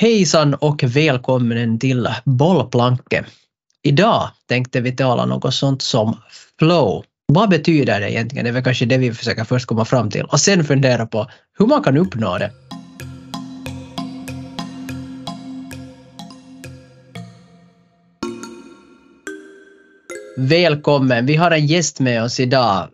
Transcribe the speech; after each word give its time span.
Hejsan 0.00 0.54
och 0.54 0.82
välkommen 0.82 1.78
till 1.78 2.08
Bollplanke. 2.24 3.24
Idag 3.82 4.30
tänkte 4.48 4.80
vi 4.80 4.96
tala 4.96 5.26
något 5.26 5.54
sånt 5.54 5.82
som 5.82 6.16
flow. 6.58 7.04
Vad 7.26 7.50
betyder 7.50 8.00
det 8.00 8.10
egentligen? 8.10 8.44
Det 8.44 8.50
är 8.50 8.52
väl 8.52 8.64
kanske 8.64 8.86
det 8.86 8.98
vi 8.98 9.12
försöker 9.12 9.44
först 9.44 9.66
komma 9.66 9.84
fram 9.84 10.10
till 10.10 10.24
och 10.24 10.40
sen 10.40 10.64
fundera 10.64 11.06
på 11.06 11.26
hur 11.58 11.66
man 11.66 11.82
kan 11.82 11.96
uppnå 11.96 12.38
det. 12.38 12.52
Välkommen! 20.36 21.26
Vi 21.26 21.36
har 21.36 21.50
en 21.50 21.66
gäst 21.66 22.00
med 22.00 22.22
oss 22.22 22.40
idag. 22.40 22.88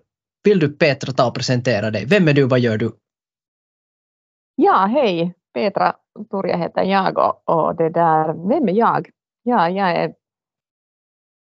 Vill 0.45 0.59
du 0.59 0.69
Petra 0.69 1.13
ta 1.13 1.27
och 1.27 1.35
presentera 1.35 1.91
dig? 1.91 2.05
Vem 2.07 2.29
är 2.29 2.33
du? 2.33 2.45
Vad 2.45 2.61
gör 2.61 2.79
du? 2.79 2.93
Ja, 4.57 4.87
hej! 4.87 5.35
Petra 5.55 5.97
Turja 6.31 6.57
heter 6.57 6.83
jag 6.83 7.19
och, 7.19 7.43
och 7.45 7.77
det 7.77 7.89
där, 7.89 8.49
vem 8.49 8.69
är 8.69 8.73
jag? 8.73 9.11
Ja, 9.43 9.69
jag 9.69 9.91
är, 9.91 10.15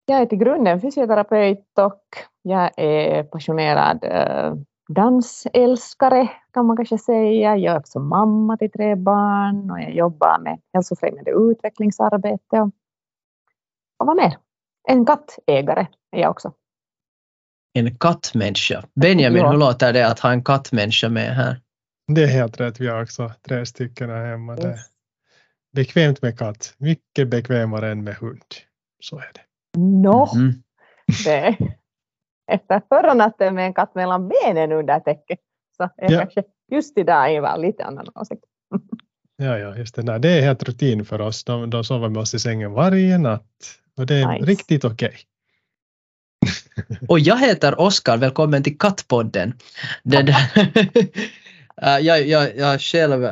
jag 0.07 0.21
är 0.21 0.27
till 0.27 0.39
grunden 0.39 0.81
fysioterapeut 0.81 1.79
och 1.79 2.03
jag 2.43 2.71
är 2.77 3.23
passionerad 3.23 4.05
eh, 4.05 4.55
dansälskare 4.89 6.29
kan 6.53 6.67
man 6.67 6.77
kanske 6.77 6.99
säga. 6.99 7.57
Jag 7.57 7.75
är 7.75 7.79
också 7.79 7.99
mamma 7.99 8.57
till 8.57 8.71
tre 8.71 8.95
barn 8.95 9.71
och 9.71 9.81
jag 9.81 9.95
jobbar 9.95 10.39
med 10.39 10.61
hälsofrämjande 10.73 11.31
utvecklingsarbete. 11.31 12.61
Och, 12.61 12.71
och 13.99 14.07
vad 14.07 14.17
mer? 14.17 14.39
En 14.89 15.07
kattägare 15.07 15.87
är 16.13 16.21
jag 16.21 16.31
också. 16.31 16.53
En 17.73 17.99
kattmänniska. 17.99 18.85
Benjamin, 18.95 19.43
ja. 19.43 19.51
hur 19.51 19.59
låter 19.59 19.93
det 19.93 20.07
att 20.07 20.21
ha 20.21 20.33
en 20.33 20.45
kattmänniska 20.45 21.09
med 21.09 21.35
här? 21.35 21.61
Det 22.07 22.23
är 22.23 22.27
helt 22.27 22.61
rätt. 22.61 22.81
Vi 22.81 22.87
har 22.87 23.03
också 23.03 23.33
tre 23.49 23.67
stycken 23.67 24.11
här 24.11 24.27
hemma. 24.27 24.53
Yes. 24.53 24.63
Det 24.63 24.69
är 24.69 24.79
bekvämt 25.73 26.23
med 26.23 26.39
katt. 26.39 26.75
Mycket 26.79 27.29
bekvämare 27.29 27.91
än 27.91 28.05
med 28.05 28.15
hund. 28.15 28.55
Så 29.01 29.19
är 29.19 29.31
det. 29.35 29.41
Nå, 29.79 30.27
no. 30.27 30.37
mm. 30.37 30.63
det 31.25 31.57
efter 32.47 32.83
förra 32.89 33.15
natten 33.15 33.55
med 33.55 33.67
en 33.67 33.75
katt 33.75 33.95
mellan 33.95 34.29
benen 34.29 34.73
under 34.73 35.01
täcket 35.01 35.39
så 35.77 35.83
är 35.83 36.13
ja. 36.13 36.19
kanske 36.19 36.43
just 36.73 36.99
idag 36.99 37.35
Ivar 37.35 37.59
lite 37.59 37.85
annan 37.85 38.07
åsikt. 38.15 38.45
Ja, 39.37 39.59
ja, 39.59 39.77
just 39.77 39.95
det. 39.95 40.03
Nej, 40.03 40.21
det 40.21 40.29
är 40.29 40.43
helt 40.43 40.63
rutin 40.63 41.05
för 41.05 41.21
oss. 41.21 41.45
De, 41.45 41.71
de 41.71 41.85
sover 41.85 42.09
med 42.09 42.21
oss 42.21 42.35
i 42.35 42.39
sängen 42.39 42.73
varje 42.73 43.19
natt 43.19 43.43
och 43.97 44.07
det 44.07 44.15
är 44.15 44.33
nice. 44.33 44.47
riktigt 44.47 44.85
okej. 44.85 45.15
Okay. 46.77 46.99
och 47.09 47.21
jag 47.21 47.39
heter 47.39 47.81
Oskar, 47.81 48.17
välkommen 48.17 48.63
till 48.63 48.79
Kattpodden. 48.79 49.53
Det 50.03 50.23
där 50.23 50.37
Eh, 51.83 51.99
jag, 51.99 52.27
jag, 52.29 52.57
jag 52.57 52.81
själv 52.81 53.25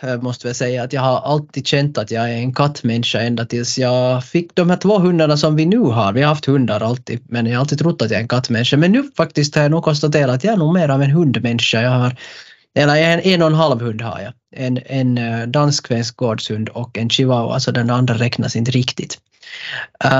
eh, 0.00 0.20
måste 0.20 0.46
väl 0.46 0.54
säga 0.54 0.82
att 0.82 0.92
jag 0.92 1.00
har 1.00 1.20
alltid 1.20 1.66
känt 1.66 1.98
att 1.98 2.10
jag 2.10 2.30
är 2.30 2.36
en 2.36 2.54
kattmänniska 2.54 3.20
ända 3.20 3.44
tills 3.44 3.78
jag 3.78 4.24
fick 4.24 4.54
de 4.54 4.70
här 4.70 4.76
två 4.76 4.98
hundarna 4.98 5.36
som 5.36 5.56
vi 5.56 5.66
nu 5.66 5.78
har. 5.78 6.12
Vi 6.12 6.22
har 6.22 6.28
haft 6.28 6.46
hundar 6.46 6.80
alltid, 6.80 7.20
men 7.28 7.46
jag 7.46 7.54
har 7.54 7.60
alltid 7.60 7.78
trott 7.78 8.02
att 8.02 8.10
jag 8.10 8.18
är 8.18 8.22
en 8.22 8.28
kattmänniska. 8.28 8.76
Men 8.76 8.92
nu 8.92 9.10
faktiskt 9.16 9.54
har 9.54 9.62
jag 9.62 9.70
nog 9.70 9.84
konstaterat 9.84 10.34
att 10.34 10.44
jag 10.44 10.52
är 10.52 10.58
nog 10.58 10.74
mer 10.74 10.88
av 10.88 11.02
en 11.02 11.10
hundmänniska. 11.10 11.82
Jag 11.82 11.90
har, 11.90 12.16
eller 12.74 12.96
en, 12.96 13.20
en 13.20 13.42
och 13.42 13.48
en 13.48 13.54
halv 13.54 13.80
hund 13.80 14.02
har 14.02 14.20
jag. 14.20 14.32
En, 14.56 14.78
en 14.86 15.18
eh, 15.18 15.46
dansk-svensk 15.46 16.16
gårdshund 16.16 16.68
och 16.68 16.98
en 16.98 17.10
chihuahua, 17.10 17.60
så 17.60 17.70
den 17.70 17.90
andra 17.90 18.14
räknas 18.14 18.56
inte 18.56 18.70
riktigt. 18.70 19.18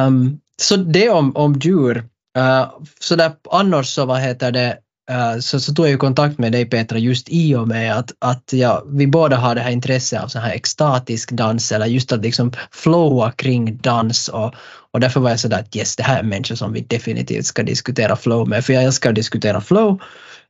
Um, 0.06 0.40
så 0.56 0.76
det 0.76 1.08
om, 1.08 1.36
om 1.36 1.54
djur. 1.54 2.04
Uh, 2.38 2.72
så 3.00 3.16
där, 3.16 3.32
annars 3.50 3.86
så 3.86 4.04
vad 4.04 4.20
heter 4.20 4.52
det, 4.52 4.78
Eh, 5.12 5.38
så, 5.38 5.60
så 5.60 5.74
tog 5.74 5.88
jag 5.88 6.00
kontakt 6.00 6.38
med 6.38 6.52
dig 6.52 6.64
Petra 6.64 6.98
just 6.98 7.28
i 7.30 7.54
och 7.54 7.68
med 7.68 7.98
att, 7.98 8.12
att 8.18 8.52
ja, 8.52 8.84
vi 8.86 9.06
båda 9.06 9.36
har 9.36 9.54
det 9.54 9.60
här 9.60 9.70
intresset 9.70 10.22
av 10.22 10.28
så 10.28 10.38
här 10.38 10.52
extatisk 10.52 11.30
dans 11.30 11.72
eller 11.72 11.86
just 11.86 12.12
att 12.12 12.22
liksom 12.22 12.52
flowa 12.70 13.32
kring 13.32 13.76
dans 13.76 14.28
och, 14.28 14.54
och 14.90 15.00
därför 15.00 15.20
var 15.20 15.30
jag 15.30 15.40
sådär 15.40 15.58
att 15.58 15.76
yes, 15.76 15.96
det 15.96 16.02
här 16.02 16.18
är 16.18 16.22
människor 16.22 16.54
som 16.54 16.72
vi 16.72 16.80
definitivt 16.80 17.46
ska 17.46 17.62
diskutera 17.62 18.16
flow 18.16 18.48
med 18.48 18.64
för 18.64 18.72
jag 18.72 18.82
älskar 18.84 19.10
att 19.10 19.16
diskutera 19.16 19.60
flow 19.60 20.00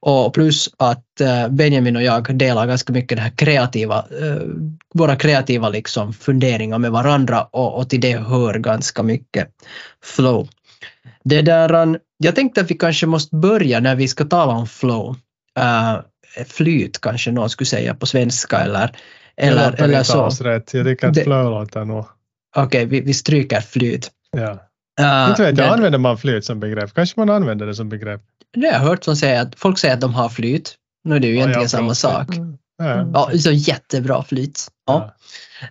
och 0.01 0.35
plus 0.35 0.71
att 0.77 1.21
eh, 1.21 1.49
Benjamin 1.49 1.97
och 1.97 2.03
jag 2.03 2.37
delar 2.37 2.67
ganska 2.67 2.93
mycket 2.93 3.19
det 3.19 3.23
här 3.23 3.31
kreativa, 3.37 3.99
eh, 3.99 4.43
våra 4.95 5.17
kreativa 5.17 5.69
liksom 5.69 6.13
funderingar 6.13 6.79
med 6.79 6.93
varandra 6.93 7.43
och, 7.43 7.79
och 7.79 7.91
till 7.91 8.01
det 8.01 8.17
hör 8.17 8.55
ganska 8.55 9.03
mycket 9.03 9.49
flow. 10.05 10.49
Det 11.25 11.43
där, 11.43 11.99
jag 12.23 12.35
tänkte 12.35 12.61
att 12.61 12.71
vi 12.71 12.75
kanske 12.75 13.07
måste 13.07 13.37
börja 13.37 13.81
när 13.81 13.97
vi 13.97 14.09
ska 14.09 14.25
tala 14.25 14.53
om 14.53 14.67
flow. 14.67 15.17
Uh, 15.59 16.01
flyt 16.47 17.01
kanske 17.01 17.33
någon 17.33 17.51
skulle 17.51 17.67
säga 17.67 17.95
på 17.95 18.07
svenska 18.07 18.59
eller, 18.59 18.97
eller, 19.37 19.83
eller 19.83 20.03
så. 20.03 20.29
Rätt. 20.29 20.75
Jag 20.75 20.87
tycker 20.87 21.09
att 21.09 21.15
det, 21.15 21.25
flow 21.25 21.51
låter 21.51 21.85
nog... 21.85 22.05
Okej, 22.57 22.67
okay, 22.67 22.85
vi, 22.85 23.01
vi 23.01 23.15
stryker 23.15 23.61
flyt. 23.61 24.11
Ja. 24.37 24.59
Uh, 25.01 25.31
inte 25.31 25.43
vet 25.43 25.59
jag, 25.59 25.67
det, 25.67 25.71
använder 25.71 25.99
man 25.99 26.19
flyt 26.19 26.45
som 26.45 26.61
begrepp? 26.61 26.95
Kanske 26.95 27.21
man 27.21 27.31
använder 27.31 27.67
det 27.67 27.75
som 27.75 27.89
begrepp? 27.89 28.23
Det 28.55 28.67
har 28.67 28.73
jag 28.73 28.81
hört 28.81 29.05
som 29.05 29.17
säger 29.17 29.43
att 29.43 29.55
folk 29.59 29.79
säger 29.79 29.95
att 29.95 30.01
de 30.01 30.15
har 30.15 30.29
flyt. 30.29 30.75
Nu 31.05 31.17
är 31.17 31.21
det 31.21 31.27
ju 31.27 31.35
egentligen 31.35 31.63
ja, 31.63 31.69
samma 31.69 31.95
sak. 31.95 32.37
Mm. 32.37 32.59
Ja. 32.79 33.11
ja, 33.15 33.39
så 33.39 33.53
jättebra 33.53 34.25
flyt. 34.25 34.69
Ja. 34.87 35.15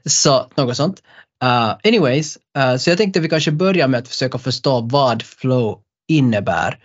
ja. 0.03 0.09
Så 0.09 0.51
något 0.55 0.77
sånt. 0.77 1.01
Uh, 1.43 1.75
anyways, 1.83 2.37
uh, 2.57 2.77
så 2.77 2.89
jag 2.89 2.97
tänkte 2.97 3.19
vi 3.19 3.29
kanske 3.29 3.51
börjar 3.51 3.87
med 3.87 3.97
att 3.97 4.07
försöka 4.07 4.37
förstå 4.37 4.81
vad 4.81 5.23
flow 5.23 5.79
innebär. 6.17 6.77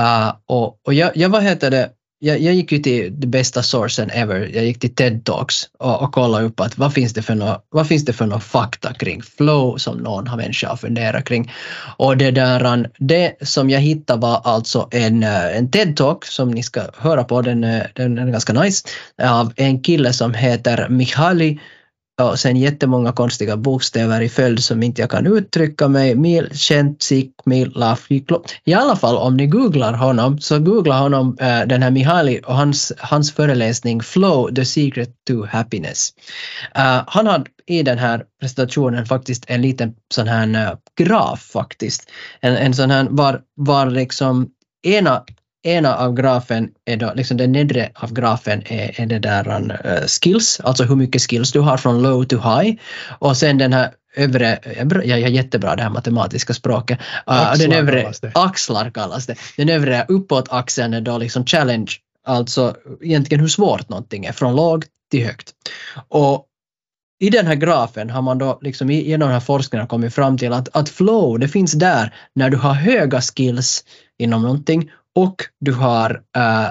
Uh, 0.00 0.32
och, 0.46 0.80
och 0.86 0.94
jag, 0.94 1.16
jag, 1.16 1.28
vad 1.28 1.42
heter 1.42 1.70
det, 1.70 1.90
jag, 2.24 2.40
jag 2.40 2.54
gick 2.54 2.72
ju 2.72 2.78
till 2.78 3.20
the 3.20 3.26
bästa 3.26 3.62
sourcen 3.62 4.10
ever, 4.10 4.50
jag 4.54 4.64
gick 4.64 4.78
till 4.78 4.94
TED 4.94 5.24
Talks 5.24 5.68
och, 5.78 6.02
och 6.02 6.12
kollade 6.12 6.44
upp 6.44 6.60
att 6.60 6.78
vad 6.78 6.94
finns 6.94 7.12
det 7.12 7.22
för 7.22 7.34
no, 7.34 7.62
vad 7.68 7.86
finns 7.86 8.04
det 8.04 8.12
för 8.12 8.38
fakta 8.38 8.94
kring 8.94 9.22
flow 9.22 9.76
som 9.76 9.98
någon 9.98 10.26
har 10.26 10.36
människa 10.36 10.76
funderat 10.76 11.24
kring. 11.24 11.52
Och 11.96 12.16
det 12.16 12.30
där, 12.30 12.90
det 12.98 13.48
som 13.48 13.70
jag 13.70 13.80
hittade 13.80 14.20
var 14.20 14.40
alltså 14.44 14.88
en, 14.90 15.22
eh, 15.22 15.56
en 15.56 15.70
TED 15.70 15.96
Talk 15.96 16.24
som 16.24 16.50
ni 16.50 16.62
ska 16.62 16.82
höra 16.96 17.24
på, 17.24 17.42
den, 17.42 17.64
eh, 17.64 17.82
den 17.94 18.18
är 18.18 18.30
ganska 18.30 18.52
nice, 18.52 18.88
av 19.22 19.52
en 19.56 19.80
kille 19.80 20.12
som 20.12 20.34
heter 20.34 20.88
Mihaly 20.88 21.58
och 22.20 22.38
sen 22.38 22.56
jättemånga 22.56 23.12
konstiga 23.12 23.56
bokstäver 23.56 24.20
i 24.20 24.28
följd 24.28 24.64
som 24.64 24.82
inte 24.82 25.00
jag 25.00 25.10
kan 25.10 25.26
uttrycka 25.26 25.88
mig. 25.88 26.14
Mil, 26.14 26.48
känt, 26.52 27.02
sik, 27.02 27.32
mil, 27.44 27.72
lafiklo. 27.74 28.44
I 28.64 28.74
alla 28.74 28.96
fall 28.96 29.16
om 29.16 29.36
ni 29.36 29.46
googlar 29.46 29.92
honom 29.92 30.40
så 30.40 30.58
googla 30.58 30.98
honom 30.98 31.36
äh, 31.40 31.60
den 31.60 31.82
här 31.82 31.90
Mihaly 31.90 32.38
och 32.38 32.54
hans, 32.54 32.92
hans 32.98 33.32
föreläsning 33.32 34.02
Flow, 34.02 34.54
the 34.54 34.64
secret 34.64 35.10
to 35.26 35.46
happiness. 35.46 36.10
Äh, 36.74 37.02
han 37.06 37.26
har 37.26 37.44
i 37.66 37.82
den 37.82 37.98
här 37.98 38.24
presentationen 38.40 39.06
faktiskt 39.06 39.44
en 39.46 39.62
liten 39.62 39.94
sån 40.14 40.28
här 40.28 40.66
eh, 40.66 40.76
graf 40.96 41.40
faktiskt. 41.40 42.10
En, 42.40 42.56
en 42.56 42.74
sån 42.74 42.90
här 42.90 43.06
var, 43.10 43.40
var 43.56 43.86
liksom 43.86 44.48
ena 44.82 45.24
ena 45.62 45.96
av 45.96 46.14
grafen 46.14 46.70
är 46.84 46.96
då, 46.96 47.12
liksom 47.14 47.36
den 47.36 47.52
nedre 47.52 47.90
av 47.94 48.12
grafen 48.12 48.62
är, 48.66 49.00
är 49.00 49.06
det 49.06 49.18
där 49.18 49.48
uh, 49.48 50.06
skills, 50.06 50.60
alltså 50.64 50.84
hur 50.84 50.96
mycket 50.96 51.22
skills 51.22 51.52
du 51.52 51.60
har 51.60 51.76
från 51.76 52.02
low 52.02 52.24
to 52.24 52.36
high. 52.36 52.78
Och 53.18 53.36
sen 53.36 53.58
den 53.58 53.72
här 53.72 53.90
övre, 54.16 54.58
jag 55.04 55.20
är 55.20 55.28
jättebra 55.28 55.76
det 55.76 55.82
här 55.82 55.90
matematiska 55.90 56.54
språket, 56.54 56.98
uh, 57.30 57.54
den 57.58 57.72
övre, 57.72 58.00
kallas 58.00 58.20
det. 58.20 58.32
axlar 58.34 58.90
kallas 58.90 59.26
det. 59.26 59.34
Den 59.56 59.68
övre 59.68 60.04
uppåtaxeln 60.08 60.94
är 60.94 61.00
då 61.00 61.18
liksom 61.18 61.46
challenge, 61.46 61.92
alltså 62.26 62.76
egentligen 63.00 63.40
hur 63.40 63.48
svårt 63.48 63.88
någonting 63.88 64.24
är, 64.24 64.32
från 64.32 64.56
lågt 64.56 64.88
till 65.10 65.26
högt. 65.26 65.50
Och 66.08 66.46
i 67.20 67.30
den 67.30 67.46
här 67.46 67.54
grafen 67.54 68.10
har 68.10 68.22
man 68.22 68.38
då 68.38 68.58
liksom 68.62 68.90
genom 68.90 69.28
den 69.28 69.34
här 69.34 69.40
forskningen 69.40 69.86
kommit 69.86 70.14
fram 70.14 70.38
till 70.38 70.52
att, 70.52 70.68
att 70.76 70.88
flow, 70.88 71.38
det 71.38 71.48
finns 71.48 71.72
där 71.72 72.14
när 72.34 72.50
du 72.50 72.56
har 72.56 72.74
höga 72.74 73.20
skills 73.20 73.84
inom 74.18 74.42
någonting 74.42 74.90
och 75.14 75.36
du 75.60 75.72
har 75.72 76.10
uh, 76.36 76.70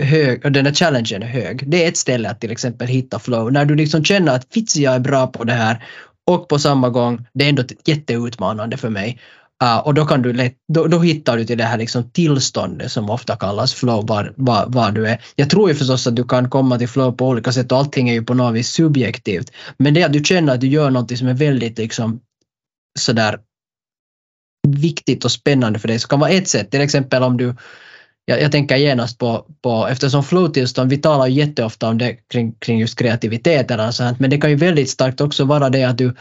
hög, 0.00 0.52
den 0.52 0.66
här 0.66 0.72
challengen 0.74 1.22
är 1.22 1.26
hög. 1.26 1.70
Det 1.70 1.84
är 1.84 1.88
ett 1.88 1.96
ställe 1.96 2.30
att 2.30 2.40
till 2.40 2.52
exempel 2.52 2.88
hitta 2.88 3.18
flow. 3.18 3.52
När 3.52 3.64
du 3.64 3.74
liksom 3.74 4.04
känner 4.04 4.34
att 4.34 4.46
fitz 4.54 4.76
jag 4.76 4.94
är 4.94 5.00
bra 5.00 5.26
på 5.26 5.44
det 5.44 5.52
här 5.52 5.84
och 6.26 6.48
på 6.48 6.58
samma 6.58 6.88
gång 6.88 7.26
det 7.34 7.44
är 7.44 7.48
ändå 7.48 7.62
jätteutmanande 7.84 8.76
för 8.76 8.90
mig. 8.90 9.20
Uh, 9.62 9.78
och 9.78 9.94
då, 9.94 10.06
kan 10.06 10.22
du 10.22 10.32
lätt, 10.32 10.54
då, 10.72 10.86
då, 10.86 10.98
hittar 10.98 11.36
du 11.36 11.44
till 11.44 11.58
det 11.58 11.64
här 11.64 11.78
liksom 11.78 12.10
tillståndet 12.10 12.92
som 12.92 13.10
ofta 13.10 13.36
kallas 13.36 13.74
flow, 13.74 14.06
var, 14.06 14.32
var, 14.36 14.64
var, 14.68 14.90
du 14.90 15.08
är. 15.08 15.20
Jag 15.36 15.50
tror 15.50 15.68
ju 15.68 15.74
förstås 15.74 16.06
att 16.06 16.16
du 16.16 16.24
kan 16.24 16.50
komma 16.50 16.78
till 16.78 16.88
flow 16.88 17.12
på 17.12 17.28
olika 17.28 17.52
sätt 17.52 17.72
och 17.72 17.78
allting 17.78 18.08
är 18.08 18.12
ju 18.12 18.22
på 18.22 18.34
något 18.34 18.54
vis 18.54 18.68
subjektivt. 18.68 19.52
Men 19.76 19.94
det 19.94 20.02
är 20.02 20.06
att 20.06 20.12
du 20.12 20.24
känner 20.24 20.54
att 20.54 20.60
du 20.60 20.66
gör 20.66 20.90
något 20.90 21.18
som 21.18 21.28
är 21.28 21.34
väldigt 21.34 21.78
liksom 21.78 22.20
sådär 22.98 23.38
viktigt 24.68 25.24
och 25.24 25.30
spännande 25.30 25.78
för 25.78 25.88
dig 25.88 25.98
så 25.98 26.08
kan 26.08 26.20
vara 26.20 26.30
ett 26.30 26.48
sätt, 26.48 26.70
till 26.70 26.80
exempel 26.80 27.22
om 27.22 27.36
du 27.36 27.54
jag, 28.26 28.42
jag 28.42 28.52
tänker 28.52 28.76
genast 28.76 29.18
på, 29.18 29.46
på 29.62 29.88
eftersom 29.90 30.24
flow-tillstånd, 30.24 30.90
vi 30.90 30.96
talar 30.96 31.26
jätteofta 31.26 31.88
om 31.88 31.98
det 31.98 32.16
kring, 32.30 32.52
kring 32.52 32.78
just 32.78 32.98
kreativitet 32.98 33.70
eller 33.70 33.90
sånt, 33.90 34.20
men 34.20 34.30
det 34.30 34.38
kan 34.38 34.50
ju 34.50 34.56
väldigt 34.56 34.90
starkt 34.90 35.20
också 35.20 35.44
vara 35.44 35.70
det 35.70 35.84
att 35.84 35.98
du 35.98 36.14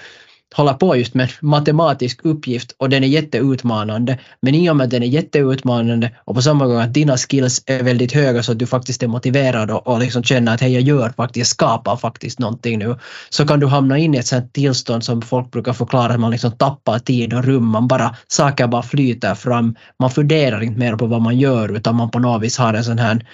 hålla 0.53 0.73
på 0.73 0.95
just 0.95 1.13
med 1.13 1.29
matematisk 1.41 2.19
uppgift 2.23 2.75
och 2.77 2.89
den 2.89 3.03
är 3.03 3.07
jätteutmanande. 3.07 4.19
Men 4.41 4.55
i 4.55 4.69
och 4.69 4.75
med 4.75 4.83
att 4.85 4.91
den 4.91 5.03
är 5.03 5.07
jätteutmanande 5.07 6.11
och 6.25 6.35
på 6.35 6.41
samma 6.41 6.65
gång 6.65 6.79
att 6.79 6.93
dina 6.93 7.17
skills 7.17 7.63
är 7.65 7.83
väldigt 7.83 8.11
höga 8.11 8.43
så 8.43 8.51
att 8.51 8.59
du 8.59 8.65
faktiskt 8.65 9.03
är 9.03 9.07
motiverad 9.07 9.71
och, 9.71 9.87
och 9.87 9.99
liksom 9.99 10.23
känner 10.23 10.53
att 10.53 10.61
hej 10.61 10.73
jag 10.73 10.81
gör 10.81 11.09
faktiskt, 11.09 11.37
jag 11.37 11.47
skapar 11.47 11.97
faktiskt 11.97 12.39
någonting 12.39 12.79
nu. 12.79 12.95
Så 13.29 13.47
kan 13.47 13.59
du 13.59 13.67
hamna 13.67 13.97
in 13.97 14.15
i 14.15 14.17
ett 14.17 14.27
sånt 14.27 14.53
tillstånd 14.53 15.03
som 15.03 15.21
folk 15.21 15.51
brukar 15.51 15.73
förklara 15.73 16.13
att 16.13 16.19
man 16.19 16.31
liksom 16.31 16.51
tappar 16.51 16.99
tid 16.99 17.33
och 17.33 17.43
rum. 17.43 17.65
Man 17.65 17.87
bara, 17.87 18.15
saker 18.27 18.67
bara 18.67 18.83
flyter 18.83 19.35
fram. 19.35 19.75
Man 19.99 20.09
funderar 20.09 20.63
inte 20.63 20.79
mer 20.79 20.95
på 20.95 21.05
vad 21.05 21.21
man 21.21 21.39
gör 21.39 21.75
utan 21.75 21.95
man 21.95 22.11
på 22.11 22.19
något 22.19 22.41
vis 22.41 22.57
har 22.57 22.73
en 22.73 22.83
sån 22.83 22.99
här 22.99 23.25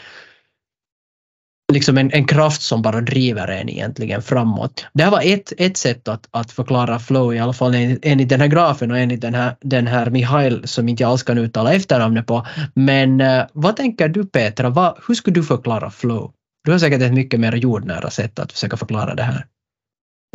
liksom 1.70 1.98
en, 1.98 2.12
en 2.14 2.26
kraft 2.26 2.62
som 2.62 2.82
bara 2.82 3.02
driver 3.02 3.48
en 3.48 3.70
egentligen 3.70 4.22
framåt. 4.22 4.86
Det 4.94 5.04
här 5.04 5.12
var 5.12 5.22
ett, 5.34 5.54
ett 5.58 5.78
sätt 5.78 6.08
att, 6.08 6.28
att 6.32 6.52
förklara 6.52 7.00
flow, 7.00 7.34
i 7.34 7.40
alla 7.40 7.54
fall 7.54 7.76
enligt, 7.76 8.00
enligt 8.06 8.30
den 8.30 8.42
här 8.42 8.48
grafen 8.48 8.92
och 8.92 8.98
enligt 8.98 9.22
den 9.22 9.34
här, 9.34 9.56
den 9.62 9.88
här 9.88 10.10
Mihail 10.10 10.68
som 10.68 10.90
inte 10.90 11.04
jag 11.04 11.10
alls 11.10 11.24
kan 11.24 11.38
uttala 11.38 11.74
efternamnet 11.74 12.28
på. 12.28 12.46
Men 12.74 13.22
uh, 13.22 13.44
vad 13.54 13.76
tänker 13.76 14.10
du 14.10 14.26
Petra, 14.26 14.70
vad, 14.70 15.00
hur 15.08 15.16
skulle 15.16 15.34
du 15.34 15.44
förklara 15.44 15.90
flow? 15.90 16.32
Du 16.64 16.72
har 16.72 16.80
säkert 16.80 17.02
ett 17.02 17.14
mycket 17.14 17.40
mer 17.40 17.56
jordnära 17.56 18.10
sätt 18.10 18.40
att 18.40 18.52
försöka 18.52 18.78
förklara 18.78 19.16
det 19.16 19.24
här. 19.24 19.46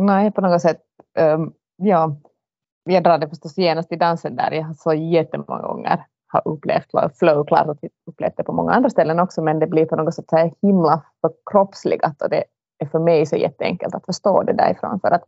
Nej, 0.02 0.32
på 0.32 0.40
något 0.40 0.62
sätt, 0.62 0.78
um, 1.18 1.52
ja, 1.76 2.20
jag 2.90 3.04
drar 3.04 3.18
det 3.18 3.28
förstås 3.28 3.58
genast 3.58 3.92
i 3.92 3.96
dansen 3.96 4.36
där, 4.36 4.52
jag 4.52 4.62
har 4.62 4.74
så 4.74 4.94
jättemånga 4.94 5.62
gånger 5.62 6.04
har 6.34 6.42
upplevt 6.52 6.90
flow, 7.18 7.44
klart 7.44 7.66
att 7.66 7.78
vi 7.82 7.88
upplevt 8.06 8.36
det 8.36 8.44
på 8.44 8.52
många 8.52 8.72
andra 8.72 8.90
ställen 8.90 9.20
också, 9.20 9.42
men 9.42 9.58
det 9.58 9.66
blir 9.66 9.86
på 9.86 9.96
något 9.96 10.14
sätt 10.14 10.28
så 10.28 10.36
här 10.36 10.52
himla 10.62 11.02
förkroppsligat 11.20 12.22
och 12.22 12.30
det 12.30 12.44
är 12.78 12.86
för 12.86 12.98
mig 12.98 13.26
så 13.26 13.36
jätteenkelt 13.36 13.94
att 13.94 14.04
förstå 14.04 14.42
det 14.42 14.52
därifrån 14.52 15.00
för 15.00 15.10
att 15.10 15.24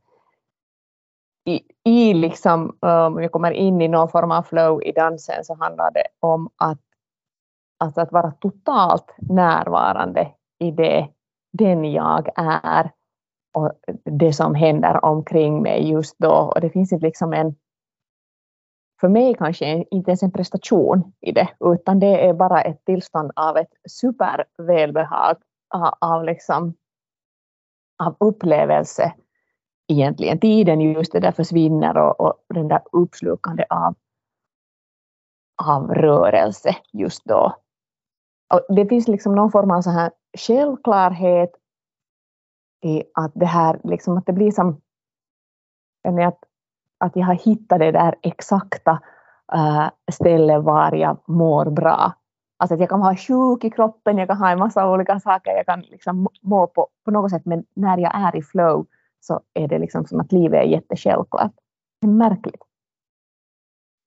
i, 1.44 1.60
i 1.84 2.14
liksom, 2.14 2.76
um, 2.80 2.90
om 2.90 3.22
jag 3.22 3.32
kommer 3.32 3.50
in 3.50 3.80
i 3.80 3.88
någon 3.88 4.08
form 4.08 4.30
av 4.30 4.42
flow 4.42 4.82
i 4.82 4.92
dansen 4.92 5.44
så 5.44 5.54
handlar 5.54 5.90
det 5.90 6.06
om 6.20 6.50
att, 6.56 6.80
alltså 7.78 8.00
att 8.00 8.12
vara 8.12 8.30
totalt 8.30 9.14
närvarande 9.18 10.28
i 10.58 10.70
det 10.70 11.08
den 11.52 11.84
jag 11.84 12.28
är 12.36 12.90
och 13.54 13.72
det 14.04 14.32
som 14.32 14.54
händer 14.54 15.04
omkring 15.04 15.62
mig 15.62 15.90
just 15.90 16.18
då. 16.18 16.52
Och 16.54 16.60
det 16.60 16.70
finns 16.70 16.92
inte 16.92 17.06
liksom 17.06 17.32
en 17.32 17.54
för 19.00 19.08
mig 19.08 19.34
kanske 19.34 19.84
inte 19.90 20.10
ens 20.10 20.22
en 20.22 20.32
prestation 20.32 21.12
i 21.20 21.32
det, 21.32 21.48
utan 21.60 22.00
det 22.00 22.26
är 22.26 22.34
bara 22.34 22.62
ett 22.62 22.84
tillstånd 22.84 23.32
av 23.36 23.56
ett 23.56 23.72
supervälbehag, 23.88 25.36
av, 26.00 26.24
liksom, 26.24 26.74
av 28.02 28.16
upplevelse 28.20 29.14
egentligen. 29.88 30.40
Tiden 30.40 30.80
just 30.80 31.12
det 31.12 31.20
där 31.20 31.32
försvinner 31.32 31.96
och, 31.96 32.20
och 32.20 32.34
den 32.54 32.68
där 32.68 32.82
uppslukande 32.92 33.64
av, 33.70 33.94
av 35.62 35.94
rörelse 35.94 36.76
just 36.92 37.24
då. 37.24 37.56
Och 38.54 38.76
det 38.76 38.86
finns 38.86 39.08
liksom 39.08 39.34
någon 39.34 39.50
form 39.50 39.70
av 39.70 39.82
så 39.82 39.90
här 39.90 40.10
självklarhet 40.38 41.50
i 42.84 43.02
att 43.14 43.32
det 43.34 43.46
här, 43.46 43.80
liksom 43.84 44.16
att 44.18 44.26
det 44.26 44.32
blir 44.32 44.50
som 44.50 44.80
att 46.26 46.40
att 46.98 47.16
jag 47.16 47.26
har 47.26 47.34
hittat 47.34 47.78
det 47.78 47.92
där 47.92 48.14
exakta 48.22 49.00
äh, 49.54 49.88
stället 50.12 50.62
var 50.62 50.92
jag 50.92 51.18
mår 51.26 51.70
bra. 51.70 52.12
Alltså 52.58 52.74
att 52.74 52.80
jag 52.80 52.88
kan 52.88 53.00
vara 53.00 53.16
sjuk 53.16 53.64
i 53.64 53.70
kroppen, 53.70 54.18
jag 54.18 54.28
kan 54.28 54.36
ha 54.36 54.50
en 54.50 54.58
massa 54.58 54.90
olika 54.90 55.20
saker, 55.20 55.50
jag 55.50 55.66
kan 55.66 55.80
liksom 55.80 56.28
må 56.42 56.66
på, 56.66 56.88
på 57.04 57.10
något 57.10 57.30
sätt, 57.30 57.42
men 57.44 57.64
när 57.76 57.98
jag 57.98 58.14
är 58.14 58.36
i 58.36 58.42
flow 58.42 58.86
så 59.20 59.40
är 59.54 59.68
det 59.68 59.78
liksom 59.78 60.06
som 60.06 60.20
att 60.20 60.32
livet 60.32 60.64
är 60.64 60.68
jättesjälvklart. 60.68 61.52
Det 62.00 62.06
är 62.06 62.10
märkligt. 62.10 62.62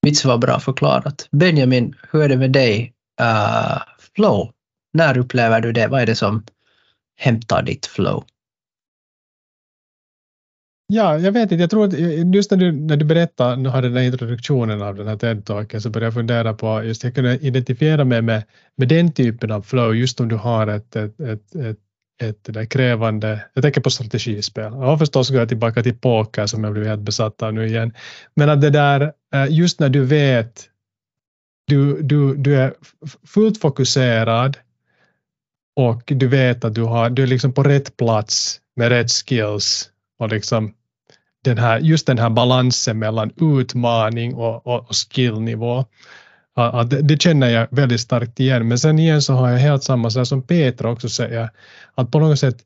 Mitt 0.05 0.25
var 0.25 0.37
bra 0.37 0.59
förklarat. 0.59 1.27
Benjamin, 1.31 1.95
hur 2.11 2.21
är 2.21 2.29
det 2.29 2.37
med 2.37 2.51
dig? 2.51 2.93
Uh, 3.21 3.81
flow, 4.15 4.51
när 4.93 5.17
upplever 5.17 5.61
du 5.61 5.71
det? 5.71 5.87
Vad 5.87 6.01
är 6.01 6.05
det 6.05 6.15
som 6.15 6.43
hämtar 7.17 7.61
ditt 7.61 7.85
flow? 7.85 8.23
Ja, 10.91 11.19
jag 11.19 11.31
vet 11.31 11.51
inte. 11.51 11.55
Jag 11.55 11.69
tror 11.69 11.85
att 11.85 11.93
just 12.35 12.51
när 12.51 12.57
du, 12.57 12.71
när 12.71 12.97
du 12.97 13.05
berättade, 13.05 13.55
nu 13.55 13.69
har 13.69 13.81
den 13.81 13.93
här 13.93 14.03
introduktionen 14.03 14.81
av 14.81 14.95
den 14.95 15.07
här 15.07 15.15
TED-talken, 15.15 15.81
så 15.81 15.89
började 15.89 16.05
jag 16.05 16.13
fundera 16.13 16.53
på 16.53 16.83
just 16.83 17.03
jag 17.03 17.15
kunde 17.15 17.37
identifiera 17.37 18.05
mig 18.05 18.21
med, 18.21 18.43
med 18.75 18.87
den 18.87 19.11
typen 19.11 19.51
av 19.51 19.61
flow, 19.61 19.95
just 19.95 20.19
om 20.19 20.27
du 20.27 20.35
har 20.35 20.67
ett, 20.67 20.95
ett, 20.95 21.19
ett, 21.19 21.55
ett 21.55 21.77
ett 22.21 22.53
där 22.53 22.65
krävande, 22.65 23.45
jag 23.53 23.63
tänker 23.63 23.81
på 23.81 23.89
strategispel. 23.89 24.73
Och 24.73 24.99
förstås 24.99 25.29
går 25.29 25.39
jag 25.39 25.47
tillbaka 25.47 25.83
till 25.83 25.97
poker 25.97 26.45
som 26.45 26.63
jag 26.63 26.73
blivit 26.73 26.89
helt 26.89 27.01
besatt 27.01 27.41
av 27.41 27.53
nu 27.53 27.67
igen. 27.67 27.93
Men 28.35 28.49
att 28.49 28.61
det 28.61 28.69
där, 28.69 29.13
eh, 29.33 29.45
just 29.49 29.79
när 29.79 29.89
du 29.89 30.05
vet, 30.05 30.69
du, 31.67 32.01
du, 32.01 32.35
du 32.35 32.55
är 32.55 32.73
fullt 33.27 33.61
fokuserad 33.61 34.57
och 35.75 36.03
du 36.05 36.27
vet 36.27 36.65
att 36.65 36.75
du, 36.75 36.81
har, 36.81 37.09
du 37.09 37.23
är 37.23 37.27
liksom 37.27 37.53
på 37.53 37.63
rätt 37.63 37.97
plats 37.97 38.61
med 38.75 38.89
rätt 38.89 39.11
skills 39.11 39.89
och 40.19 40.29
liksom 40.29 40.73
den 41.43 41.57
här, 41.57 41.79
just 41.79 42.07
den 42.07 42.17
här 42.17 42.29
balansen 42.29 42.99
mellan 42.99 43.31
utmaning 43.41 44.35
och, 44.35 44.67
och, 44.67 44.89
och 44.89 44.95
skillnivå. 44.95 45.85
Att 46.53 46.89
det, 46.89 47.01
det, 47.01 47.21
känner 47.21 47.49
jag 47.49 47.67
väldigt 47.71 48.01
starkt 48.01 48.39
igen. 48.39 48.67
Men 48.67 48.79
sen 48.79 48.99
igen 48.99 49.21
så 49.21 49.33
har 49.33 49.49
jag 49.49 49.57
helt 49.57 49.83
samma 49.83 50.09
så 50.09 50.25
som 50.25 50.41
Petra 50.41 50.91
också 50.91 51.09
säger, 51.09 51.49
att 51.95 52.11
på 52.11 52.19
något 52.19 52.39
sätt 52.39 52.57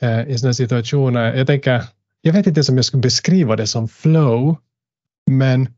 eh, 0.00 0.28
i 0.28 0.38
sådana 0.38 0.54
situationer, 0.54 1.34
jag 1.34 1.46
tänker, 1.46 1.84
jag 2.20 2.32
vet 2.32 2.46
inte 2.46 2.62
om 2.68 2.76
jag 2.76 2.84
skulle 2.84 3.00
beskriva 3.00 3.56
det 3.56 3.66
som 3.66 3.88
flow, 3.88 4.56
men 5.30 5.68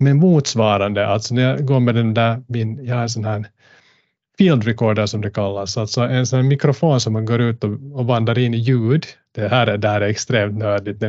men 0.00 0.16
motsvarande, 0.16 1.06
alltså 1.06 1.34
när 1.34 1.42
jag 1.42 1.66
går 1.66 1.80
med 1.80 1.94
den 1.94 2.14
där, 2.14 2.42
min, 2.46 2.84
jag 2.86 2.94
har 2.94 3.02
en 3.02 3.08
sån 3.08 3.24
här 3.24 3.44
field 4.40 4.64
recorder 4.64 5.06
som 5.06 5.20
det 5.20 5.30
kallas, 5.30 5.76
alltså 5.76 6.00
en 6.00 6.26
sån 6.26 6.48
mikrofon 6.48 7.00
som 7.00 7.12
man 7.12 7.24
går 7.24 7.40
ut 7.40 7.64
och, 7.64 7.70
och 7.92 8.06
vandrar 8.06 8.38
in 8.38 8.54
i 8.54 8.56
ljud. 8.56 9.06
Det 9.34 9.48
här 9.48 9.66
är, 9.66 9.78
det 9.78 9.88
här 9.88 10.00
är 10.00 10.08
extremt 10.08 10.58
nördigt. 10.58 11.02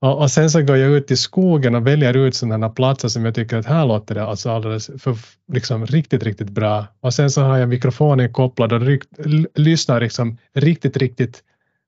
Och, 0.00 0.18
och, 0.18 0.30
sen 0.30 0.50
så 0.50 0.62
går 0.62 0.76
jag 0.76 0.90
ut 0.90 1.10
i 1.10 1.16
skogen 1.16 1.74
och 1.74 1.86
väljer 1.86 2.16
ut 2.16 2.34
sådana 2.34 2.68
platser 2.68 3.08
som 3.08 3.24
jag 3.24 3.34
tycker 3.34 3.56
att 3.56 3.66
här 3.66 3.86
låter 3.86 4.14
det 4.14 4.24
alltså 4.24 4.50
alldeles 4.50 4.90
för, 4.98 5.16
liksom 5.52 5.86
riktigt, 5.86 6.22
riktigt 6.22 6.50
bra. 6.50 6.86
Och 7.00 7.14
sen 7.14 7.30
så 7.30 7.42
har 7.42 7.58
jag 7.58 7.68
mikrofonen 7.68 8.32
kopplad 8.32 8.72
och 8.72 8.80
rykt, 8.80 9.08
lyssnar 9.54 10.00
liksom 10.00 10.38
riktigt, 10.54 10.96
riktigt 10.96 11.42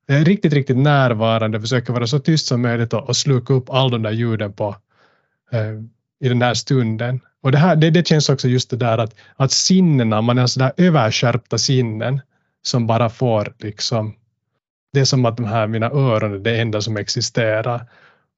eh, 0.08 0.24
riktigt, 0.24 0.52
riktigt 0.52 0.76
närvarande, 0.76 1.60
försöker 1.60 1.92
vara 1.92 2.06
så 2.06 2.18
tyst 2.18 2.46
som 2.46 2.62
möjligt 2.62 2.92
och, 2.92 3.08
och 3.08 3.16
sluka 3.16 3.54
upp 3.54 3.70
all 3.70 3.90
de 3.90 4.02
där 4.02 4.12
ljuden 4.12 4.52
på, 4.52 4.76
eh, 5.52 5.82
i 6.20 6.28
den 6.28 6.42
här 6.42 6.54
stunden. 6.54 7.20
Och 7.42 7.52
det, 7.52 7.58
här, 7.58 7.76
det, 7.76 7.90
det 7.90 8.06
känns 8.06 8.28
också 8.28 8.48
just 8.48 8.70
det 8.70 8.76
där 8.76 8.98
att, 8.98 9.14
att 9.36 9.52
sinnena, 9.52 10.20
man 10.20 10.38
har 10.38 10.46
sådär 10.46 10.72
överskärpta 10.76 11.58
sinnen 11.58 12.20
som 12.62 12.86
bara 12.86 13.08
får 13.08 13.54
liksom, 13.58 14.14
det 14.92 15.00
är 15.00 15.04
som 15.04 15.24
att 15.24 15.36
de 15.36 15.46
här 15.46 15.66
mina 15.66 15.86
öron 15.86 16.34
är 16.34 16.38
det 16.38 16.60
enda 16.60 16.80
som 16.80 16.96
existerar. 16.96 17.86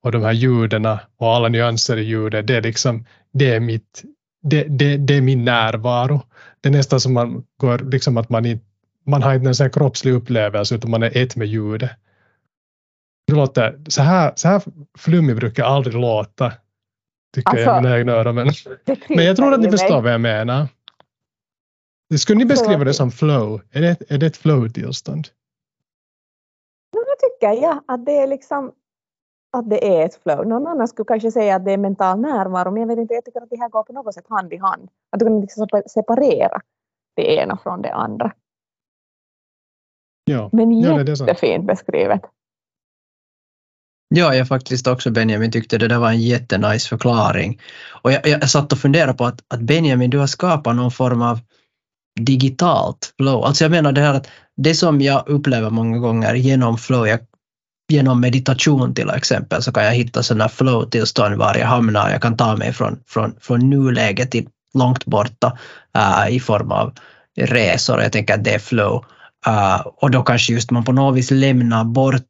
Och 0.02 0.12
de 0.12 0.22
här 0.22 0.32
ljuden 0.32 0.86
och 1.16 1.34
alla 1.34 1.48
nyanser 1.48 1.96
i 1.96 2.02
ljudet, 2.02 2.46
det 2.46 2.56
är 2.56 2.62
liksom, 2.62 3.04
det 3.32 3.54
är 3.54 3.60
mitt, 3.60 4.02
det, 4.42 4.64
det, 4.64 4.96
det 4.96 5.14
är 5.14 5.20
min 5.20 5.44
närvaro. 5.44 6.22
Det 6.60 6.68
är 6.68 6.72
nästan 6.72 7.00
som 7.00 7.12
man 7.12 7.44
går, 7.56 7.78
liksom 7.78 8.16
att 8.16 8.28
man 8.28 8.46
inte, 8.46 8.64
man 9.06 9.22
har 9.22 9.34
inte 9.34 9.64
en 9.64 9.70
kroppslig 9.70 10.12
upplevelse 10.12 10.74
utan 10.74 10.90
man 10.90 11.02
är 11.02 11.16
ett 11.16 11.36
med 11.36 11.48
ljudet. 11.48 11.90
Det 13.26 13.32
låter, 13.32 13.78
så 13.88 14.02
här, 14.02 14.32
så 14.36 14.48
här 14.48 14.62
flummig 14.98 15.36
brukar 15.36 15.62
jag 15.62 15.72
aldrig 15.72 15.94
låta 15.94 16.52
tycker 17.34 17.50
alltså, 17.50 17.64
jag 17.64 17.78
i 17.78 17.82
mina 17.82 17.98
egna 17.98 18.12
öron. 18.12 18.34
Men, 18.34 18.48
men 19.08 19.24
jag 19.24 19.36
tror 19.36 19.54
att 19.54 19.60
ni 19.60 19.70
förstår 19.70 20.02
vad 20.02 20.12
jag 20.12 20.20
menar. 20.20 20.68
Skulle 22.18 22.38
ni 22.38 22.44
beskriva 22.44 22.84
det 22.84 22.94
som 22.94 23.10
flow? 23.10 23.60
Är 23.70 23.80
det, 23.80 24.10
är 24.10 24.18
det 24.18 24.26
ett 24.26 24.36
flow-tillstånd? 24.36 25.28
Jag 26.90 27.18
tycker 27.18 27.62
jag 27.62 27.82
att 27.86 28.06
det 28.06 28.16
är 28.16 28.26
liksom 28.26 28.72
att 29.52 29.70
det 29.70 30.00
är 30.00 30.04
ett 30.04 30.22
flow. 30.22 30.46
Någon 30.46 30.66
annan 30.66 30.88
skulle 30.88 31.06
kanske 31.06 31.32
säga 31.32 31.56
att 31.56 31.64
det 31.64 31.72
är 31.72 31.78
mental 31.78 32.20
närvaro, 32.20 32.70
men 32.70 32.80
jag 32.80 32.88
vet 32.88 32.98
inte, 32.98 33.14
jag 33.14 33.24
tycker 33.24 33.40
att 33.40 33.50
det 33.50 33.58
här 33.58 33.68
går 33.68 33.82
på 33.82 33.92
något 33.92 34.14
sätt 34.14 34.28
hand 34.28 34.52
i 34.52 34.56
hand. 34.56 34.88
Att 35.10 35.18
du 35.18 35.26
kan 35.26 35.40
liksom 35.40 35.66
separera 35.86 36.60
det 37.16 37.34
ena 37.34 37.56
från 37.56 37.82
det 37.82 37.92
andra. 37.92 38.32
Ja, 40.24 40.50
men 40.52 40.80
ja, 40.80 41.00
jättefint 41.00 41.66
beskrivet. 41.66 42.22
Ja, 44.14 44.34
jag 44.34 44.48
faktiskt 44.48 44.86
också 44.86 45.10
Benjamin 45.10 45.52
tyckte 45.52 45.78
det 45.78 45.88
där 45.88 45.98
var 45.98 46.08
en 46.08 46.20
jättenice 46.20 46.88
förklaring. 46.88 47.60
Och 48.02 48.12
jag, 48.12 48.28
jag 48.28 48.50
satt 48.50 48.72
och 48.72 48.78
funderade 48.78 49.14
på 49.14 49.24
att, 49.26 49.40
att 49.48 49.60
Benjamin, 49.60 50.10
du 50.10 50.18
har 50.18 50.26
skapat 50.26 50.76
någon 50.76 50.90
form 50.90 51.22
av 51.22 51.40
digitalt 52.20 53.14
flow. 53.16 53.44
Alltså 53.44 53.64
jag 53.64 53.70
menar 53.70 53.92
det 53.92 54.00
här 54.00 54.14
att 54.14 54.28
det 54.56 54.74
som 54.74 55.00
jag 55.00 55.28
upplever 55.28 55.70
många 55.70 55.98
gånger 55.98 56.34
genom 56.34 56.78
flow, 56.78 57.06
jag, 57.06 57.20
genom 57.88 58.20
meditation 58.20 58.94
till 58.94 59.10
exempel, 59.10 59.62
så 59.62 59.72
kan 59.72 59.84
jag 59.84 59.92
hitta 59.92 60.22
sådana 60.22 60.48
flow-tillstånd 60.48 61.36
var 61.36 61.54
jag 61.54 61.66
hamnar. 61.66 62.10
Jag 62.10 62.22
kan 62.22 62.36
ta 62.36 62.56
mig 62.56 62.72
från, 62.72 63.00
från, 63.06 63.34
från 63.40 63.70
nuläget 63.70 64.30
till 64.30 64.48
långt 64.74 65.04
borta 65.04 65.58
uh, 65.98 66.34
i 66.34 66.40
form 66.40 66.72
av 66.72 66.92
resor. 67.36 68.02
Jag 68.02 68.12
tänker 68.12 68.34
att 68.34 68.44
det 68.44 68.54
är 68.54 68.58
flow. 68.58 69.04
Uh, 69.46 69.86
och 69.86 70.10
då 70.10 70.22
kanske 70.22 70.52
just 70.52 70.70
man 70.70 70.84
på 70.84 70.92
något 70.92 71.16
vis 71.16 71.30
lämnar 71.30 71.84
bort 71.84 72.24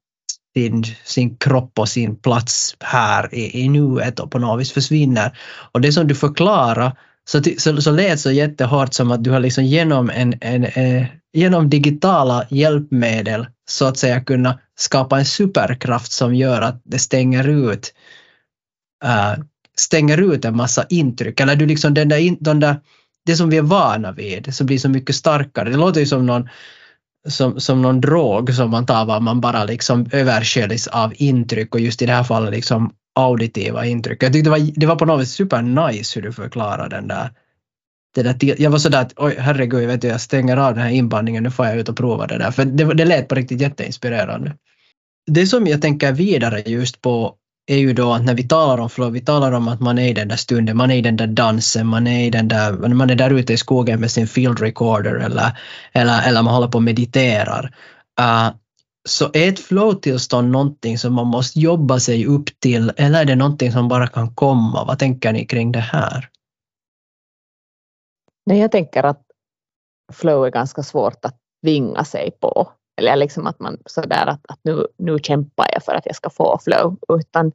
sin, 0.59 0.85
sin 1.05 1.37
kropp 1.37 1.79
och 1.79 1.89
sin 1.89 2.17
plats 2.17 2.77
här 2.81 3.35
i, 3.35 3.65
i 3.65 3.69
nuet 3.69 4.21
och 4.21 4.31
på 4.31 4.39
något 4.39 4.61
vis 4.61 4.73
försvinner. 4.73 5.39
Och 5.73 5.81
det 5.81 5.93
som 5.93 6.07
du 6.07 6.15
förklarar 6.15 6.93
så, 7.31 7.43
så, 7.59 7.83
så 7.83 7.91
lät 7.91 8.21
så 8.21 8.31
jättehårt 8.31 8.95
som 8.95 9.11
att 9.11 9.25
du 9.25 9.31
har 9.31 9.41
liksom 9.41 9.65
genom, 9.65 10.11
en, 10.11 10.35
en, 10.41 10.65
eh, 10.65 11.07
genom 11.33 11.71
digitala 11.71 12.47
hjälpmedel 12.51 13.47
så 13.69 13.87
att 13.87 13.99
säga 13.99 14.21
kunna 14.21 14.59
skapa 14.79 15.19
en 15.19 15.25
superkraft 15.25 16.13
som 16.13 16.35
gör 16.35 16.63
att 16.63 16.81
det 16.85 16.99
stänger 16.99 17.49
ut 17.49 17.95
uh, 19.05 19.45
stänger 19.77 20.35
ut 20.35 20.45
en 20.45 20.57
massa 20.57 20.87
intryck. 20.89 21.41
Eller 21.41 21.57
du 21.57 21.67
liksom 21.67 21.95
den 21.95 22.09
där, 22.09 22.37
den 22.41 22.61
där, 22.61 22.77
det 23.27 23.37
som 23.37 23.51
vi 23.51 23.57
är 23.57 23.63
vana 23.63 24.13
vid, 24.13 24.55
som 24.55 24.67
blir 24.67 24.79
så 24.79 24.89
mycket 24.89 25.17
starkare. 25.17 25.71
Det 25.71 25.77
låter 25.77 26.01
ju 26.01 26.07
som 26.07 26.27
någon, 26.27 26.49
som, 27.29 27.61
som 27.61 27.83
någon 27.83 28.01
drog 28.01 28.55
som 28.55 28.71
man 28.71 28.87
tar 28.87 29.05
var 29.05 29.21
man 29.21 29.41
bara 29.41 29.65
liksom 29.65 30.07
översköljs 30.13 30.87
av 30.87 31.13
intryck 31.17 31.75
och 31.75 31.81
just 31.81 32.03
i 32.03 32.07
det 32.07 32.13
här 32.13 32.25
fallet 32.25 32.51
liksom 32.51 32.93
auditiva 33.15 33.87
intryck. 33.87 34.23
Jag 34.23 34.33
tyckte 34.33 34.51
det 34.51 34.59
var, 34.59 34.71
det 34.81 34.87
var 34.87 34.97
på 34.97 35.05
något 35.05 35.21
vis 35.21 35.31
supernice 35.31 36.21
hur 36.21 36.23
du 36.23 36.33
förklarade 36.33 36.97
den 36.97 37.09
där 37.09 37.31
det 38.15 38.23
där 38.23 38.63
jag 38.63 38.71
var 38.71 38.79
sådär 38.79 39.01
att 39.01 39.13
oj 39.17 39.37
herregud, 39.39 39.89
vet 39.89 40.01
du, 40.01 40.09
jag 40.09 40.21
stänger 40.21 40.57
av 40.57 40.75
den 40.75 40.83
här 40.83 40.91
inbandningen, 40.91 41.43
nu 41.43 41.51
får 41.51 41.67
jag 41.67 41.77
ut 41.77 41.89
och 41.89 41.97
prova 41.97 42.27
det 42.27 42.39
där. 42.39 42.51
För 42.51 42.65
det, 42.65 42.95
det 42.95 43.05
lät 43.05 43.29
på 43.29 43.35
riktigt 43.35 43.61
jätteinspirerande. 43.61 44.55
Det 45.27 45.47
som 45.47 45.67
jag 45.67 45.83
tänker 45.83 46.13
vidare 46.13 46.63
just 46.67 47.03
på 47.03 47.35
är 47.69 47.79
ju 47.79 47.93
då 47.93 48.13
att 48.13 48.25
när 48.25 48.35
vi 48.35 48.49
talar 48.49 48.79
om 48.79 48.91
flow, 48.91 49.13
vi 49.13 49.21
talar 49.21 49.53
om 49.53 49.69
att 49.69 49.81
man 49.81 49.99
är 49.99 50.09
i 50.09 50.13
den 50.13 50.29
där 50.29 50.37
stunden, 50.37 50.77
man 50.77 50.91
är 50.91 50.97
i 50.97 51.03
den 51.03 51.17
där 51.17 51.27
dansen, 51.27 51.87
man 51.87 52.07
är, 52.07 52.27
i 52.27 52.31
den 52.31 52.49
där, 52.49 52.73
man 52.73 53.11
är 53.11 53.15
där 53.15 53.31
ute 53.31 53.53
i 53.53 53.57
skogen 53.57 54.01
med 54.01 54.11
sin 54.11 54.27
field 54.27 54.61
recorder 54.61 55.15
eller, 55.15 55.59
eller, 55.93 56.29
eller 56.29 56.43
man 56.43 56.55
håller 56.55 56.69
på 56.69 56.79
och 56.79 56.83
mediterar. 56.83 57.75
Uh, 58.21 58.51
så 59.09 59.31
är 59.33 59.49
ett 59.49 59.61
flow-tillstånd 59.61 60.51
någonting 60.51 60.99
som 60.99 61.15
man 61.15 61.27
måste 61.27 61.61
jobba 61.61 62.01
sig 62.01 62.27
upp 62.27 62.61
till 62.61 62.93
eller 62.97 63.21
är 63.21 63.25
det 63.25 63.37
någonting 63.37 63.73
som 63.73 63.89
bara 63.89 64.07
kan 64.07 64.35
komma? 64.35 64.85
Vad 64.85 64.99
tänker 64.99 65.33
ni 65.33 65.47
kring 65.47 65.73
det 65.73 65.81
här? 65.81 66.29
Nej, 68.47 68.59
jag 68.59 68.73
tänker 68.73 69.03
att 69.03 69.23
flow 70.13 70.47
är 70.47 70.51
ganska 70.51 70.83
svårt 70.83 71.25
att 71.25 71.37
tvinga 71.65 72.05
sig 72.05 72.31
på. 72.41 72.73
Eller 72.99 73.17
liksom 73.17 73.47
att 73.47 73.61
man 73.61 73.79
sådär 73.87 74.27
att, 74.27 74.41
att 74.49 74.59
nu, 74.63 74.87
nu 74.97 75.19
kämpar 75.19 75.67
jag 75.73 75.85
för 75.85 75.95
att 75.95 76.07
jag 76.07 76.17
ska 76.17 76.31
få 76.31 76.59
flow. 76.65 76.97
Utan 77.09 77.53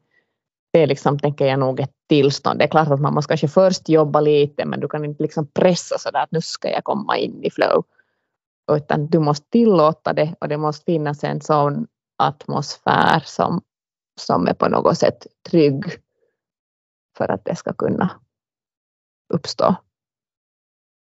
det 0.73 0.79
är 0.79 0.87
liksom, 0.87 1.19
tänker 1.19 1.45
jag 1.45 1.59
nog, 1.59 1.79
ett 1.79 1.93
tillstånd. 2.09 2.59
Det 2.59 2.63
är 2.63 2.69
klart 2.69 2.87
att 2.87 3.01
man 3.01 3.13
måste 3.13 3.27
kanske 3.27 3.47
först 3.47 3.89
jobba 3.89 4.21
lite 4.21 4.65
men 4.65 4.79
du 4.79 4.87
kan 4.87 5.05
inte 5.05 5.23
liksom 5.23 5.47
pressa 5.47 5.97
sådär 5.97 6.23
att 6.23 6.31
nu 6.31 6.41
ska 6.41 6.69
jag 6.69 6.83
komma 6.83 7.17
in 7.17 7.43
i 7.43 7.51
flow. 7.51 7.83
Utan 8.71 9.07
du 9.07 9.19
måste 9.19 9.49
tillåta 9.49 10.13
det 10.13 10.35
och 10.41 10.47
det 10.47 10.57
måste 10.57 10.85
finnas 10.85 11.23
en 11.23 11.41
sån 11.41 11.87
atmosfär 12.17 13.19
som, 13.25 13.61
som 14.19 14.47
är 14.47 14.53
på 14.53 14.69
något 14.69 14.97
sätt 14.97 15.27
trygg 15.49 15.85
för 17.17 17.31
att 17.31 17.45
det 17.45 17.55
ska 17.55 17.73
kunna 17.73 18.09
uppstå. 19.33 19.75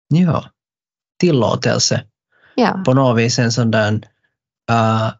Ja, 0.08 0.44
tillåtelse. 1.20 2.04
Ja. 2.56 2.82
På 2.86 2.94
något 2.94 3.18
vis 3.18 3.40
en 3.40 3.52
sån 3.52 3.72
där 3.72 4.02
uh, 4.72 5.12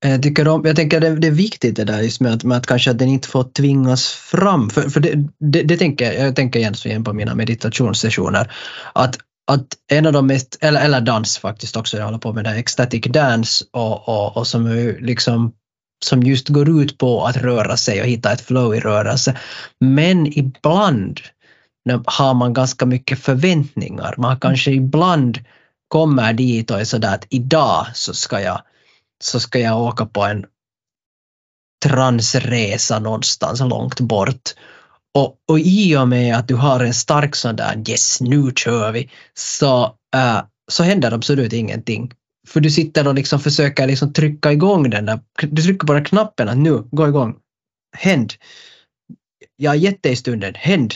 jag, 0.00 0.22
tycker 0.22 0.48
om, 0.48 0.64
jag 0.64 0.76
tänker 0.76 1.00
det, 1.00 1.16
det 1.16 1.26
är 1.26 1.30
viktigt 1.30 1.76
det 1.76 1.84
där 1.84 2.02
just 2.02 2.20
med 2.20 2.32
att, 2.32 2.44
med 2.44 2.58
att 2.58 2.66
kanske 2.66 2.90
att 2.90 2.98
den 2.98 3.08
inte 3.08 3.28
får 3.28 3.44
tvingas 3.44 4.08
fram. 4.08 4.70
För, 4.70 4.82
för 4.82 5.00
det, 5.00 5.28
det, 5.38 5.62
det 5.62 5.76
tänker 5.76 6.12
jag, 6.12 6.26
jag 6.26 6.36
tänker 6.36 6.58
igen, 6.58 6.74
igen 6.84 7.04
på 7.04 7.12
mina 7.12 7.34
meditationssessioner. 7.34 8.52
Att, 8.92 9.18
att 9.50 9.66
en 9.92 10.06
av 10.06 10.12
de 10.12 10.26
mest, 10.26 10.58
eller, 10.60 10.80
eller 10.80 11.00
dans 11.00 11.38
faktiskt 11.38 11.76
också, 11.76 11.96
jag 11.96 12.04
håller 12.04 12.18
på 12.18 12.32
med 12.32 12.44
det 12.44 12.50
ecstatic 12.50 13.04
dance 13.04 13.64
och, 13.72 14.08
och, 14.08 14.36
och 14.36 14.46
som 14.46 14.94
liksom 15.00 15.52
som 16.04 16.22
just 16.22 16.48
går 16.48 16.82
ut 16.82 16.98
på 16.98 17.24
att 17.24 17.36
röra 17.36 17.76
sig 17.76 18.00
och 18.00 18.06
hitta 18.06 18.32
ett 18.32 18.40
flow 18.40 18.74
i 18.74 18.80
rörelse. 18.80 19.38
Men 19.80 20.38
ibland 20.38 21.20
har 22.04 22.34
man 22.34 22.52
ganska 22.52 22.86
mycket 22.86 23.18
förväntningar. 23.18 24.14
Man 24.18 24.40
kanske 24.40 24.70
ibland 24.70 25.38
kommer 25.90 26.32
dit 26.32 26.70
och 26.70 26.80
är 26.80 26.84
sådär 26.84 27.14
att 27.14 27.26
idag 27.30 27.86
så 27.94 28.14
ska 28.14 28.40
jag, 28.40 28.62
så 29.22 29.40
ska 29.40 29.58
jag 29.58 29.80
åka 29.80 30.06
på 30.06 30.24
en 30.24 30.44
transresa 31.84 32.98
någonstans 32.98 33.60
långt 33.60 34.00
bort. 34.00 34.50
Och, 35.14 35.36
och 35.48 35.60
i 35.60 35.96
och 35.96 36.08
med 36.08 36.36
att 36.36 36.48
du 36.48 36.54
har 36.54 36.80
en 36.80 36.94
stark 36.94 37.36
sån 37.36 37.56
där 37.56 37.82
yes 37.88 38.20
nu 38.20 38.52
kör 38.56 38.92
vi 38.92 39.10
så, 39.34 39.84
uh, 40.16 40.42
så 40.70 40.82
händer 40.82 41.12
absolut 41.12 41.52
ingenting. 41.52 42.12
För 42.48 42.60
du 42.60 42.70
sitter 42.70 43.08
och 43.08 43.14
liksom 43.14 43.40
försöker 43.40 43.86
liksom 43.86 44.12
trycka 44.12 44.52
igång 44.52 44.90
den 44.90 45.06
där, 45.06 45.20
du 45.42 45.62
trycker 45.62 45.86
på 45.86 45.92
den 45.92 46.04
knappen 46.04 46.48
att 46.48 46.58
nu, 46.58 46.82
gå 46.90 47.08
igång, 47.08 47.36
händ 47.96 48.32
jag 49.60 49.70
har 49.70 49.76
gett 49.76 50.02
dig 50.02 50.16
stunden, 50.16 50.54
händ! 50.54 50.94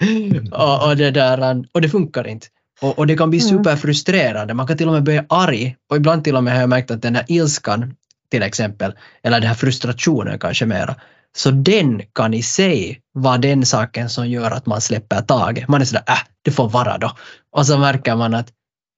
och, 0.52 0.88
och, 0.88 0.96
det 0.96 1.10
där, 1.10 1.64
och 1.72 1.80
det 1.80 1.88
funkar 1.88 2.26
inte. 2.26 2.46
Och, 2.80 2.98
och 2.98 3.06
det 3.06 3.16
kan 3.16 3.30
bli 3.30 3.38
mm. 3.38 3.48
superfrustrerande, 3.48 4.54
man 4.54 4.66
kan 4.66 4.76
till 4.76 4.88
och 4.88 4.94
med 4.94 5.02
bli 5.02 5.20
arg 5.28 5.76
och 5.90 5.96
ibland 5.96 6.24
till 6.24 6.36
och 6.36 6.44
med 6.44 6.52
har 6.52 6.60
jag 6.60 6.68
märkt 6.68 6.90
att 6.90 7.02
den 7.02 7.14
här 7.14 7.24
ilskan 7.28 7.94
till 8.30 8.42
exempel, 8.42 8.92
eller 9.22 9.40
den 9.40 9.48
här 9.48 9.54
frustrationen 9.54 10.38
kanske 10.38 10.66
mera, 10.66 10.94
så 11.36 11.50
den 11.50 12.02
kan 12.14 12.34
i 12.34 12.42
sig 12.42 13.00
vara 13.12 13.38
den 13.38 13.66
saken 13.66 14.08
som 14.08 14.28
gör 14.28 14.50
att 14.50 14.66
man 14.66 14.80
släpper 14.80 15.20
taget. 15.20 15.68
Man 15.68 15.80
är 15.80 15.84
sådär, 15.84 16.04
äh, 16.08 16.18
det 16.42 16.50
får 16.50 16.68
vara 16.68 16.98
då. 16.98 17.12
Och 17.52 17.66
så 17.66 17.78
märker 17.78 18.16
man 18.16 18.34
att, 18.34 18.48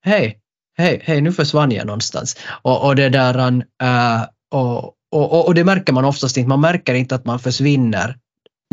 hej, 0.04 0.38
hej, 0.76 1.00
hej, 1.04 1.20
nu 1.20 1.32
försvann 1.32 1.70
jag 1.70 1.86
någonstans. 1.86 2.36
Och, 2.62 2.86
och 2.86 2.96
det 2.96 3.08
där, 3.08 3.38
äh, 3.82 4.22
och, 4.50 4.94
och, 5.12 5.46
och, 5.46 5.54
det 5.54 5.64
märker 5.64 5.92
man 5.92 6.04
oftast 6.04 6.36
inte. 6.36 6.48
Man 6.48 6.60
märker 6.60 6.94
inte 6.94 7.14
att 7.14 7.24
man 7.24 7.38
försvinner 7.38 8.16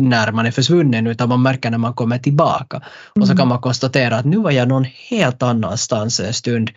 när 0.02 0.32
man 0.32 0.46
är 0.46 0.50
försvunnen 0.50 1.06
utan 1.06 1.28
man 1.28 1.42
märker 1.42 1.70
när 1.70 1.78
man 1.78 1.94
kommer 1.94 2.18
tillbaka. 2.18 2.76
Mm. 2.76 2.90
Och 3.20 3.26
så 3.26 3.32
kan 3.32 3.38
mm. 3.38 3.48
man 3.48 3.60
konstatera 3.60 4.16
att 4.16 4.24
nu 4.24 4.36
var 4.36 4.50
jag 4.50 4.68
någon 4.68 4.84
helt 4.84 5.42
annanstans 5.42 6.20
en 6.20 6.34
stund. 6.34 6.70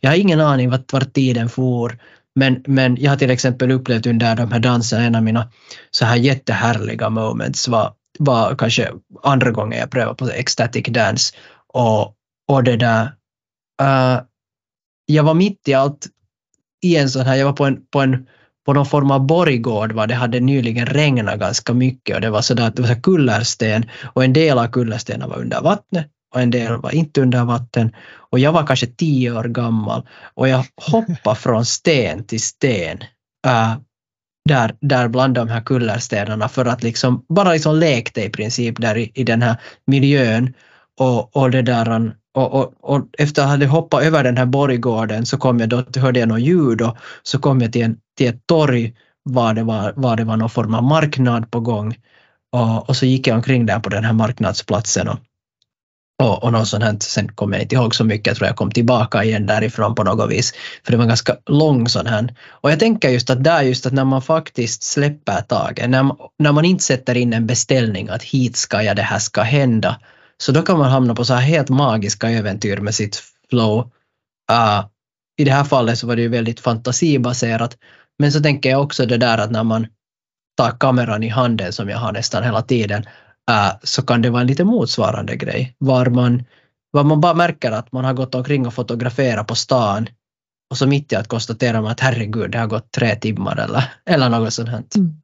Jag 0.00 0.10
har 0.10 0.16
ingen 0.16 0.40
aning 0.40 0.70
vart, 0.70 0.92
vart 0.92 1.12
tiden 1.12 1.48
for. 1.48 1.98
Men, 2.34 2.62
men 2.66 2.96
jag 3.00 3.10
har 3.10 3.16
till 3.16 3.30
exempel 3.30 3.70
upplevt 3.70 4.06
under 4.06 4.36
de 4.36 4.52
här 4.52 4.60
danserna, 4.60 5.02
en 5.02 5.14
av 5.14 5.22
mina 5.22 5.50
så 5.90 6.04
här 6.04 6.16
jättehärliga 6.16 7.10
moments 7.10 7.68
var, 7.68 7.92
var 8.18 8.54
kanske 8.54 8.92
andra 9.22 9.50
gången 9.50 9.78
jag 9.78 9.90
prövade 9.90 10.14
på 10.14 10.30
ecstatic 10.30 10.86
dance. 10.86 11.34
Och, 11.72 12.14
och 12.48 12.64
det 12.64 12.76
där, 12.76 13.04
uh, 13.82 14.20
jag 15.06 15.22
var 15.22 15.34
mitt 15.34 15.68
i 15.68 15.74
allt 15.74 16.06
i 16.82 16.96
en 16.96 17.10
sån 17.10 17.26
här, 17.26 17.36
jag 17.36 17.46
var 17.46 17.52
på 17.52 17.64
en, 17.64 17.86
på 17.90 18.00
en 18.00 18.26
på 18.66 18.72
någon 18.72 18.86
form 18.86 19.10
av 19.10 19.26
borggård 19.26 19.92
var 19.92 20.06
det 20.06 20.14
hade 20.14 20.40
nyligen 20.40 20.86
regnat 20.86 21.38
ganska 21.38 21.74
mycket 21.74 22.14
och 22.14 22.20
det 22.20 22.30
var 22.30 22.42
sådär 22.42 22.66
att 22.66 22.76
det 22.76 22.82
var 22.82 22.88
så 22.88 23.00
kullersten 23.00 23.84
och 24.14 24.24
en 24.24 24.32
del 24.32 24.58
av 24.58 24.66
kullerstenen 24.66 25.28
var 25.28 25.38
under 25.38 25.60
vattnet 25.60 26.06
och 26.34 26.40
en 26.40 26.50
del 26.50 26.76
var 26.76 26.94
inte 26.94 27.20
under 27.20 27.44
vatten. 27.44 27.92
Och 28.30 28.38
jag 28.38 28.52
var 28.52 28.66
kanske 28.66 28.86
tio 28.86 29.32
år 29.32 29.44
gammal 29.44 30.02
och 30.34 30.48
jag 30.48 30.64
hoppade 30.76 31.36
från 31.36 31.64
sten 31.64 32.24
till 32.24 32.40
sten 32.40 32.98
äh, 33.46 33.74
där, 34.48 34.76
där 34.80 35.08
bland 35.08 35.34
de 35.34 35.48
här 35.48 35.60
kullerstenarna 35.60 36.48
för 36.48 36.64
att 36.64 36.82
liksom 36.82 37.24
bara 37.28 37.52
liksom 37.52 37.76
lekte 37.76 38.24
i 38.24 38.30
princip 38.30 38.80
där 38.80 38.96
i, 38.96 39.12
i 39.14 39.24
den 39.24 39.42
här 39.42 39.56
miljön 39.86 40.54
och, 41.00 41.36
och 41.36 41.50
det 41.50 41.62
där 41.62 42.12
och, 42.36 42.54
och, 42.54 42.74
och, 42.80 43.06
efter 43.18 43.42
att 43.42 43.46
jag 43.46 43.50
hade 43.50 43.66
hoppat 43.66 44.02
över 44.02 44.24
den 44.24 44.36
här 44.36 44.46
borggården 44.46 45.26
så 45.26 45.36
kom 45.38 45.60
jag 45.60 45.68
då, 45.68 45.84
hörde 45.96 46.20
jag 46.20 46.28
något 46.28 46.40
ljud 46.40 46.82
och 46.82 46.96
så 47.22 47.38
kom 47.38 47.60
jag 47.60 47.72
till, 47.72 47.82
en, 47.82 47.96
till 48.16 48.28
ett 48.28 48.46
torg 48.46 48.94
var 49.22 49.54
det 49.54 49.62
var, 49.62 49.92
var 49.96 50.16
det 50.16 50.24
var 50.24 50.36
någon 50.36 50.50
form 50.50 50.74
av 50.74 50.82
marknad 50.82 51.50
på 51.50 51.60
gång. 51.60 51.96
Och, 52.52 52.88
och 52.88 52.96
så 52.96 53.06
gick 53.06 53.26
jag 53.26 53.36
omkring 53.36 53.66
där 53.66 53.80
på 53.80 53.88
den 53.88 54.04
här 54.04 54.12
marknadsplatsen 54.12 55.08
och, 55.08 55.18
och, 56.22 56.44
och 56.44 56.52
något 56.52 56.68
sånt 56.68 56.84
här, 56.84 56.96
sen 57.00 57.28
kommer 57.28 57.56
jag 57.56 57.62
inte 57.62 57.74
ihåg 57.74 57.94
så 57.94 58.04
mycket, 58.04 58.26
jag 58.26 58.36
tror 58.36 58.46
jag 58.46 58.56
kom 58.56 58.70
tillbaka 58.70 59.24
igen 59.24 59.46
därifrån 59.46 59.94
på 59.94 60.04
något 60.04 60.30
vis. 60.30 60.54
För 60.84 60.92
det 60.92 60.98
var 60.98 61.06
ganska 61.06 61.36
lång 61.46 61.88
sån 61.88 62.06
här. 62.06 62.34
Och 62.48 62.70
jag 62.70 62.78
tänker 62.78 63.08
just 63.08 63.30
att 63.30 63.44
där 63.44 63.62
just 63.62 63.86
att 63.86 63.92
när 63.92 64.04
man 64.04 64.22
faktiskt 64.22 64.82
släpper 64.82 65.40
taget, 65.40 65.90
när 65.90 66.02
man, 66.02 66.16
när 66.38 66.52
man 66.52 66.64
inte 66.64 66.84
sätter 66.84 67.16
in 67.16 67.32
en 67.32 67.46
beställning 67.46 68.08
att 68.08 68.22
hit 68.22 68.56
ska 68.56 68.82
jag, 68.82 68.96
det 68.96 69.02
här 69.02 69.18
ska 69.18 69.42
hända, 69.42 69.96
så 70.42 70.52
då 70.52 70.62
kan 70.62 70.78
man 70.78 70.90
hamna 70.90 71.14
på 71.14 71.24
så 71.24 71.34
här 71.34 71.40
helt 71.40 71.68
magiska 71.68 72.30
äventyr 72.30 72.76
med 72.76 72.94
sitt 72.94 73.22
flow. 73.50 73.78
Uh, 74.52 74.86
I 75.36 75.44
det 75.44 75.50
här 75.50 75.64
fallet 75.64 75.98
så 75.98 76.06
var 76.06 76.16
det 76.16 76.22
ju 76.22 76.28
väldigt 76.28 76.60
fantasibaserat. 76.60 77.76
Men 78.18 78.32
så 78.32 78.40
tänker 78.40 78.70
jag 78.70 78.82
också 78.82 79.06
det 79.06 79.16
där 79.16 79.38
att 79.38 79.50
när 79.50 79.64
man 79.64 79.86
tar 80.56 80.70
kameran 80.70 81.22
i 81.22 81.28
handen 81.28 81.72
som 81.72 81.88
jag 81.88 81.98
har 81.98 82.12
nästan 82.12 82.42
hela 82.42 82.62
tiden 82.62 83.04
uh, 83.50 83.72
så 83.82 84.02
kan 84.02 84.22
det 84.22 84.30
vara 84.30 84.40
en 84.40 84.46
lite 84.46 84.64
motsvarande 84.64 85.36
grej. 85.36 85.74
Var 85.78 86.06
man, 86.06 86.44
var 86.90 87.04
man 87.04 87.20
bara 87.20 87.34
märker 87.34 87.72
att 87.72 87.92
man 87.92 88.04
har 88.04 88.14
gått 88.14 88.34
omkring 88.34 88.66
och 88.66 88.74
fotograferat 88.74 89.46
på 89.46 89.54
stan 89.54 90.06
och 90.70 90.78
så 90.78 90.86
mitt 90.86 91.12
i 91.12 91.16
att 91.16 91.28
konstatera 91.28 91.80
man 91.80 91.90
att 91.90 92.00
herregud, 92.00 92.50
det 92.50 92.58
har 92.58 92.66
gått 92.66 92.90
tre 92.90 93.14
timmar 93.14 93.56
eller, 93.56 93.84
eller 94.06 94.28
något 94.28 94.52
sånt. 94.52 94.96
Mm 94.96 95.22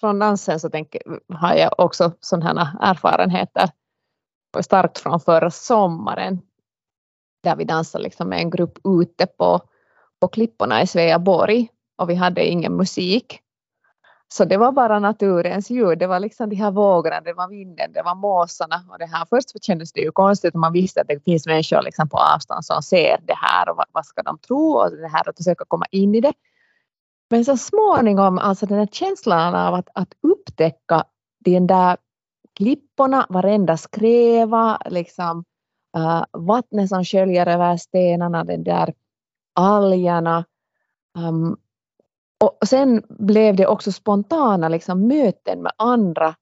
från 0.00 0.18
dansen 0.18 0.60
så 0.60 0.70
tänk, 0.70 0.96
har 1.34 1.54
jag 1.54 1.74
också 1.78 2.12
sådana 2.20 2.78
erfarenheter 2.80 3.70
starkt 4.60 4.98
från 4.98 5.20
förra 5.20 5.50
sommaren 5.50 6.40
där 7.42 7.56
vi 7.56 7.64
dansade 7.64 8.04
liksom 8.04 8.28
med 8.28 8.38
en 8.38 8.50
grupp 8.50 8.78
ute 8.84 9.26
på, 9.26 9.60
på 10.20 10.28
klipporna 10.28 10.82
i 10.82 10.86
Sveaborg 10.86 11.68
och 11.96 12.10
vi 12.10 12.14
hade 12.14 12.46
ingen 12.46 12.76
musik. 12.76 13.40
Så 14.28 14.44
det 14.44 14.56
var 14.56 14.72
bara 14.72 14.98
naturens 14.98 15.70
ljud, 15.70 15.98
det 15.98 16.06
var 16.06 16.20
liksom 16.20 16.48
de 16.48 16.56
här 16.56 16.70
vågorna, 16.70 17.20
det 17.20 17.32
var 17.32 17.48
vinden, 17.48 17.92
det 17.92 18.02
var 18.02 18.14
måsarna 18.14 18.84
och 18.90 18.98
det 18.98 19.06
här. 19.06 19.26
Först 19.30 19.64
kändes 19.64 19.92
det 19.92 20.00
ju 20.00 20.12
konstigt 20.12 20.54
man 20.54 20.72
visste 20.72 21.00
att 21.00 21.08
det 21.08 21.24
finns 21.24 21.46
människor 21.46 21.82
liksom 21.82 22.08
på 22.08 22.16
avstånd 22.16 22.64
som 22.64 22.82
ser 22.82 23.18
det 23.22 23.36
här 23.36 23.68
och 23.68 23.76
vad, 23.76 23.86
vad 23.92 24.06
ska 24.06 24.22
de 24.22 24.38
tro 24.38 24.72
och 24.72 24.90
det 24.90 25.08
här 25.08 25.28
att 25.28 25.36
försöka 25.36 25.64
komma 25.68 25.86
in 25.90 26.14
i 26.14 26.20
det. 26.20 26.32
Men 27.30 27.44
så 27.44 27.56
småningom, 27.56 28.38
alltså 28.38 28.66
den 28.66 28.78
här 28.78 28.88
känslan 28.92 29.54
av 29.54 29.74
att, 29.74 29.88
att 29.92 30.14
upptäcka 30.22 31.04
den 31.44 31.66
där 31.66 31.96
klipporna, 32.58 33.26
varenda 33.28 33.76
skräva, 33.76 34.78
liksom 34.90 35.44
uh, 35.96 36.24
vattnet 36.32 36.88
som 36.88 37.04
sköljer 37.04 37.46
över 37.46 37.76
stenarna, 37.76 38.44
den 38.44 38.64
där 38.64 38.94
algerna. 39.54 40.44
Um, 41.18 41.56
och 42.40 42.68
sen 42.68 43.02
blev 43.08 43.56
det 43.56 43.66
också 43.66 43.92
spontana 43.92 44.68
liksom, 44.68 45.06
möten 45.06 45.62
med 45.62 45.72
andra 45.76 46.34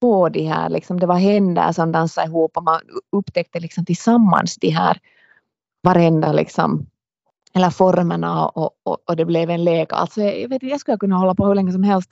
på 0.00 0.28
de 0.28 0.42
här, 0.46 0.68
liksom, 0.68 1.00
det 1.00 1.06
var 1.06 1.16
händer 1.16 1.72
som 1.72 1.92
dansade 1.92 2.26
ihop 2.26 2.56
och 2.56 2.64
man 2.64 2.80
upptäckte 3.12 3.60
liksom, 3.60 3.84
tillsammans 3.84 4.56
de 4.56 4.68
här 4.68 4.98
varenda 5.82 6.32
liksom, 6.32 6.86
eller 7.54 7.70
formerna 7.70 8.48
och, 8.48 8.72
och, 8.82 8.98
och 9.04 9.16
det 9.16 9.24
blev 9.24 9.50
en 9.50 9.64
lek. 9.64 9.92
Alltså, 9.92 10.20
jag, 10.22 10.48
vet, 10.48 10.62
jag 10.62 10.80
skulle 10.80 10.98
kunna 10.98 11.16
hålla 11.16 11.34
på 11.34 11.46
hur 11.46 11.54
länge 11.54 11.72
som 11.72 11.82
helst. 11.82 12.10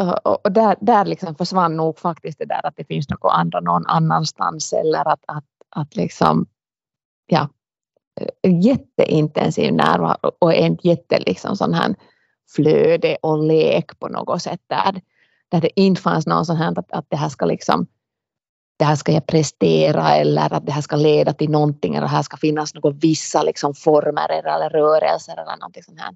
Och, 0.00 0.46
och 0.46 0.52
där, 0.52 0.76
där 0.80 1.04
liksom 1.04 1.34
försvann 1.34 1.76
nog 1.76 1.98
faktiskt 1.98 2.38
det 2.38 2.44
där 2.44 2.66
att 2.66 2.76
det 2.76 2.84
finns 2.84 3.08
något 3.08 3.32
andra 3.32 3.60
någon 3.60 3.86
annanstans 3.86 4.72
eller 4.72 5.08
att, 5.08 5.24
att, 5.26 5.44
att 5.70 5.96
liksom, 5.96 6.46
ja, 7.26 7.48
jätteintensiv 8.46 9.74
närvaro 9.74 10.32
och 10.38 10.54
en 10.54 10.78
jätte 10.82 11.18
liksom 11.18 11.56
sån 11.56 11.74
här 11.74 11.94
flöde 12.56 13.16
och 13.22 13.44
lek 13.44 13.98
på 13.98 14.08
något 14.08 14.42
sätt 14.42 14.60
där, 14.66 15.00
där 15.48 15.60
det 15.60 15.80
inte 15.80 16.02
fanns 16.02 16.26
någon 16.26 16.46
sån 16.46 16.56
här 16.56 16.78
att, 16.78 16.92
att 16.92 17.06
det 17.08 17.16
här 17.16 17.28
ska 17.28 17.46
liksom 17.46 17.86
det 18.78 18.84
här 18.84 18.96
ska 18.96 19.12
jag 19.12 19.26
prestera 19.26 20.16
eller 20.16 20.54
att 20.54 20.66
det 20.66 20.72
här 20.72 20.82
ska 20.82 20.96
leda 20.96 21.32
till 21.32 21.50
någonting 21.50 21.94
eller 21.94 22.06
det 22.06 22.12
här 22.12 22.22
ska 22.22 22.36
finnas 22.36 22.74
några 22.74 22.90
vissa 22.90 23.42
liksom 23.42 23.74
former 23.74 24.28
eller 24.28 24.70
rörelser 24.70 25.32
eller 25.32 25.56
någonting 25.56 25.82
sånt 25.82 26.00
här. 26.00 26.14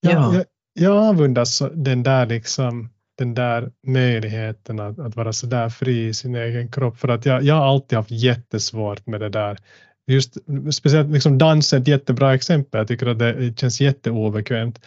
Ja. 0.00 0.34
Jag, 0.34 0.44
jag 0.76 0.96
avundas 0.96 1.62
den 1.74 2.02
där 2.02 2.26
liksom 2.26 2.90
den 3.18 3.34
där 3.34 3.70
möjligheten 3.86 4.80
att, 4.80 4.98
att 4.98 5.16
vara 5.16 5.32
så 5.32 5.46
där 5.46 5.68
fri 5.68 6.06
i 6.06 6.14
sin 6.14 6.34
egen 6.34 6.70
kropp. 6.70 6.98
För 6.98 7.08
att 7.08 7.26
jag, 7.26 7.42
jag 7.42 7.54
har 7.54 7.66
alltid 7.66 7.96
haft 7.96 8.10
jättesvårt 8.10 9.06
med 9.06 9.20
det 9.20 9.28
där. 9.28 9.58
Just, 10.06 10.36
speciellt 10.72 11.10
liksom 11.10 11.38
dans 11.38 11.72
är 11.72 11.78
ett 11.78 11.88
jättebra 11.88 12.34
exempel. 12.34 12.78
Jag 12.78 12.88
tycker 12.88 13.06
att 13.06 13.18
det 13.18 13.60
känns 13.60 13.80
jätteobekvämt. 13.80 14.80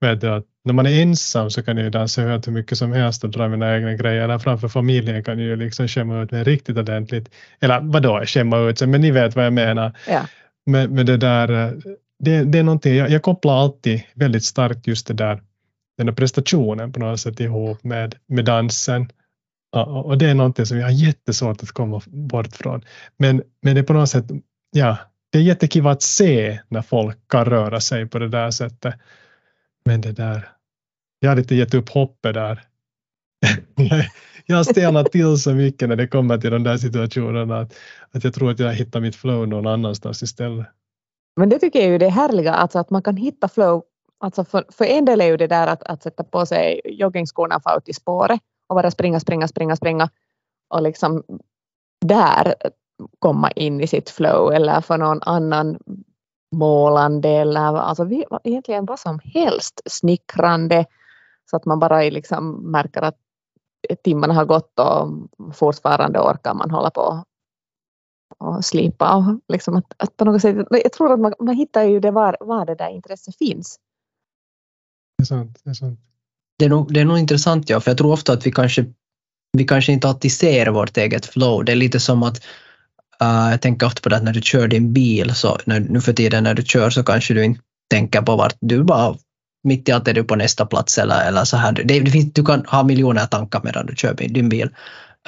Med 0.00 0.24
att 0.24 0.44
när 0.64 0.72
man 0.72 0.86
är 0.86 1.02
ensam 1.02 1.50
så 1.50 1.62
kan 1.62 1.76
jag 1.76 1.92
dansa 1.92 2.22
hur 2.22 2.50
mycket 2.50 2.78
som 2.78 2.92
helst 2.92 3.24
och 3.24 3.30
dra 3.30 3.48
mina 3.48 3.76
egna 3.76 3.94
grejer. 3.94 4.22
Eller 4.22 4.38
framför 4.38 4.68
familjen 4.68 5.24
kan 5.24 5.38
jag 5.38 5.58
liksom 5.58 5.88
skämma 5.88 6.22
ut 6.22 6.30
mig 6.30 6.44
riktigt 6.44 6.78
ordentligt. 6.78 7.30
Eller 7.60 7.80
vadå 7.80 8.22
skämma 8.26 8.58
ut 8.58 8.78
sig, 8.78 8.88
men 8.88 9.00
ni 9.00 9.10
vet 9.10 9.36
vad 9.36 9.46
jag 9.46 9.52
menar. 9.52 9.92
Ja. 10.08 10.26
Med, 10.66 10.90
med 10.90 11.06
det 11.06 11.16
där, 11.16 11.76
det, 12.18 12.44
det 12.44 12.58
är 12.58 12.62
någonting, 12.62 12.94
jag, 12.94 13.10
jag 13.10 13.22
kopplar 13.22 13.62
alltid 13.62 14.02
väldigt 14.14 14.44
starkt 14.44 14.86
just 14.86 15.06
det 15.06 15.14
där 15.14 15.42
den 15.96 16.06
där 16.06 16.14
prestationen 16.14 16.92
på 16.92 17.00
något 17.00 17.20
sätt 17.20 17.40
ihop 17.40 17.84
med, 17.84 18.14
med 18.26 18.44
dansen. 18.44 19.08
Och 20.04 20.18
det 20.18 20.26
är 20.30 20.34
någonting 20.34 20.66
som 20.66 20.78
jag 20.78 20.86
har 20.86 20.92
jättesvårt 20.92 21.62
att 21.62 21.72
komma 21.72 22.02
bort 22.06 22.56
från. 22.56 22.84
Men, 23.16 23.42
men 23.62 23.74
det 23.74 23.80
är 23.80 23.84
på 23.84 23.92
något 23.92 24.08
sätt, 24.08 24.24
ja, 24.70 24.96
det 25.32 25.38
är 25.38 25.42
jättekul 25.42 25.86
att 25.86 26.02
se 26.02 26.60
när 26.68 26.82
folk 26.82 27.18
kan 27.28 27.44
röra 27.44 27.80
sig 27.80 28.06
på 28.06 28.18
det 28.18 28.28
där 28.28 28.50
sättet. 28.50 28.94
Men 29.84 30.00
det 30.00 30.12
där, 30.12 30.48
jag 31.18 31.30
har 31.30 31.36
lite 31.36 31.54
gett 31.54 31.74
upp 31.74 31.88
hoppet 31.88 32.34
där. 32.34 32.62
jag 34.46 34.56
har 34.56 34.64
stelnat 34.64 35.12
till 35.12 35.38
så 35.38 35.54
mycket 35.54 35.88
när 35.88 35.96
det 35.96 36.06
kommer 36.06 36.38
till 36.38 36.50
de 36.50 36.62
där 36.62 36.76
situationerna 36.76 37.58
att, 37.58 37.74
att 38.10 38.24
jag 38.24 38.34
tror 38.34 38.50
att 38.50 38.58
jag 38.58 38.74
hittar 38.74 39.00
mitt 39.00 39.16
flow 39.16 39.48
någon 39.48 39.66
annanstans 39.66 40.22
istället. 40.22 40.66
Men 41.36 41.48
det 41.48 41.58
tycker 41.58 41.78
jag 41.78 41.94
är 41.94 41.98
det 41.98 42.08
härliga, 42.08 42.54
alltså 42.54 42.78
att 42.78 42.90
man 42.90 43.02
kan 43.02 43.16
hitta 43.16 43.48
flow. 43.48 43.82
Alltså 44.18 44.44
för, 44.44 44.64
för 44.68 44.84
en 44.84 45.04
del 45.04 45.20
är 45.20 45.26
ju 45.26 45.36
det 45.36 45.46
där 45.46 45.66
att, 45.66 45.82
att 45.82 46.02
sätta 46.02 46.24
på 46.24 46.46
sig 46.46 46.80
joggingskorna 46.84 47.56
och 47.56 47.62
få 47.62 47.76
ut 47.76 47.88
i 47.88 47.92
spåret 47.92 48.40
och 48.66 48.76
bara 48.76 48.90
springa, 48.90 49.20
springa, 49.20 49.48
springa, 49.48 49.76
springa 49.76 50.10
och 50.68 50.82
liksom 50.82 51.22
där 52.06 52.54
komma 53.18 53.50
in 53.50 53.80
i 53.80 53.86
sitt 53.86 54.10
flow 54.10 54.52
eller 54.52 54.80
för 54.80 54.98
någon 54.98 55.22
annan 55.22 55.78
målande 56.56 57.28
eller 57.28 57.60
alltså 57.60 58.04
vi, 58.04 58.24
egentligen 58.44 58.84
vad 58.84 58.98
som 58.98 59.20
helst 59.24 59.80
snickrande 59.86 60.86
så 61.50 61.56
att 61.56 61.64
man 61.64 61.78
bara 61.78 62.00
liksom 62.00 62.70
märker 62.70 63.02
att 63.02 63.18
timmarna 64.04 64.34
har 64.34 64.44
gått 64.44 64.78
och 64.78 65.08
fortfarande 65.56 66.20
orkar 66.20 66.54
man 66.54 66.70
hålla 66.70 66.90
på 66.90 67.24
och 68.44 68.64
slipa. 68.64 69.16
Och 69.16 69.40
liksom 69.48 69.76
att, 69.76 69.92
att 69.96 70.16
på 70.16 70.24
något 70.24 70.42
sätt, 70.42 70.56
jag 70.70 70.92
tror 70.92 71.12
att 71.12 71.20
man, 71.20 71.34
man 71.40 71.54
hittar 71.54 71.82
ju 71.82 72.00
det 72.00 72.10
var, 72.10 72.36
var 72.40 72.66
det 72.66 72.74
där 72.74 72.88
intresset 72.88 73.38
finns 73.38 73.78
är 75.24 75.26
sant. 75.26 75.60
Det 75.64 75.70
är, 75.70 75.74
sant. 75.74 76.00
Det 76.58 76.64
är, 76.64 76.68
nog, 76.68 76.92
det 76.92 77.00
är 77.00 77.04
nog 77.04 77.18
intressant, 77.18 77.70
ja, 77.70 77.80
för 77.80 77.90
jag 77.90 77.98
tror 77.98 78.12
ofta 78.12 78.32
att 78.32 78.46
vi 78.46 78.52
kanske, 78.52 78.84
vi 79.52 79.64
kanske 79.64 79.92
inte 79.92 80.08
alltid 80.08 80.32
ser 80.32 80.66
vårt 80.66 80.96
eget 80.96 81.26
flow. 81.26 81.64
Det 81.64 81.72
är 81.72 81.76
lite 81.76 82.00
som 82.00 82.22
att 82.22 82.36
uh, 83.22 83.50
jag 83.50 83.60
tänker 83.60 83.86
ofta 83.86 84.00
på 84.00 84.08
det 84.08 84.16
att 84.16 84.24
när 84.24 84.32
du 84.32 84.42
kör 84.42 84.68
din 84.68 84.92
bil, 84.92 85.34
så 85.34 85.58
när, 85.64 85.80
nu 85.80 86.00
för 86.00 86.12
tiden 86.12 86.44
när 86.44 86.54
du 86.54 86.62
kör 86.62 86.90
så 86.90 87.02
kanske 87.02 87.34
du 87.34 87.44
inte 87.44 87.60
tänker 87.90 88.22
på 88.22 88.36
vart 88.36 88.56
du 88.60 88.84
bara 88.84 89.16
mitt 89.64 89.88
i 89.88 89.92
allt 89.92 90.08
är 90.08 90.14
du 90.14 90.24
på 90.24 90.36
nästa 90.36 90.66
plats 90.66 90.98
eller, 90.98 91.28
eller 91.28 91.44
så 91.44 91.56
här. 91.56 91.72
Det, 91.72 92.00
det 92.00 92.10
finns, 92.10 92.32
du 92.32 92.44
kan 92.44 92.66
ha 92.66 92.82
miljoner 92.82 93.26
tankar 93.26 93.60
medan 93.64 93.86
du 93.86 93.96
kör 93.96 94.14
din 94.14 94.48
bil. 94.48 94.70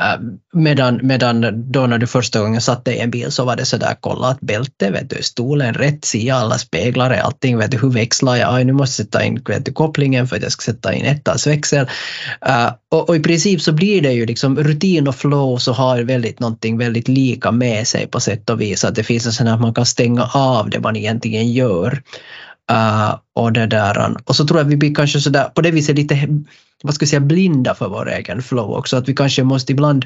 Äh, 0.01 0.21
medan, 0.53 1.01
medan 1.03 1.65
då 1.73 1.87
när 1.87 1.99
du 1.99 2.07
första 2.07 2.41
gången 2.41 2.61
satt 2.61 2.85
dig 2.85 2.97
i 2.97 3.01
en 3.01 3.11
bil 3.11 3.33
så 3.33 3.45
var 3.45 3.57
det 3.57 3.65
sådär, 3.65 3.97
kolla 4.01 4.29
att 4.29 4.41
bältet, 4.41 4.95
vet 4.95 5.11
du, 5.11 5.23
stolen 5.23 5.75
rätt 5.75 6.05
sida, 6.05 6.35
alla 6.35 6.59
speglar, 6.59 7.11
allting, 7.11 7.59
vet 7.59 7.71
du, 7.71 7.79
hur 7.79 7.91
växlar 7.91 8.37
jag? 8.37 8.55
Aj, 8.55 8.65
nu 8.65 8.73
måste 8.73 9.03
jag 9.03 9.07
sätta 9.07 9.25
in 9.25 9.43
vet 9.47 9.65
du, 9.65 9.73
kopplingen 9.73 10.29
för 10.29 10.37
att 10.37 10.43
jag 10.43 10.53
ska 10.53 10.73
sätta 10.73 10.95
in 10.95 11.05
ettans 11.05 11.47
växel. 11.47 11.87
Uh, 12.49 12.73
och, 12.91 13.09
och, 13.09 13.17
i 13.17 13.21
princip 13.21 13.61
så 13.61 13.73
blir 13.73 14.03
det 14.03 14.13
ju 14.13 14.27
liksom 14.27 14.57
rutin 14.59 15.09
och 15.09 15.17
flow 15.17 15.59
så 15.59 15.73
har 15.73 16.03
väldigt 16.03 16.41
någonting 16.41 16.79
väldigt 16.79 17.09
lika 17.09 17.51
med 17.51 17.87
sig 17.87 18.07
på 18.07 18.21
sätt 18.21 18.51
och 18.51 18.61
vis, 18.61 18.85
att 18.85 18.95
det 18.95 19.05
finns 19.05 19.27
en 19.27 19.33
sån 19.33 19.49
att 19.49 19.61
man 19.61 19.75
kan 19.75 19.87
stänga 19.87 20.25
av 20.35 20.71
det 20.71 20.81
man 20.81 20.97
egentligen 20.97 21.53
gör. 21.53 22.03
Uh, 22.73 23.15
och, 23.35 23.53
det 23.53 23.67
där, 23.67 24.17
och 24.25 24.37
så 24.37 24.47
tror 24.47 24.61
jag 24.61 24.65
vi 24.65 24.77
blir 24.77 24.95
kanske 24.95 25.21
sådär, 25.21 25.45
på 25.45 25.61
det 25.61 25.71
viset 25.71 25.97
lite 25.97 26.29
vad 26.87 26.95
ska 26.95 27.03
jag 27.03 27.09
säga, 27.09 27.21
blinda 27.21 27.75
för 27.75 27.89
vår 27.89 28.11
egen 28.11 28.43
flow 28.43 28.71
också. 28.71 28.97
Att 28.97 29.09
vi 29.09 29.15
kanske 29.15 29.45
måste 29.45 29.73
ibland 29.73 30.05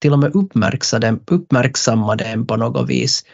till 0.00 0.12
och 0.12 0.18
med 0.18 0.34
uppmärksamma 0.34 1.00
den, 1.00 1.20
uppmärksamma 1.26 2.16
den 2.16 2.46
på 2.46 2.56
något 2.56 2.88
vis. 2.88 3.24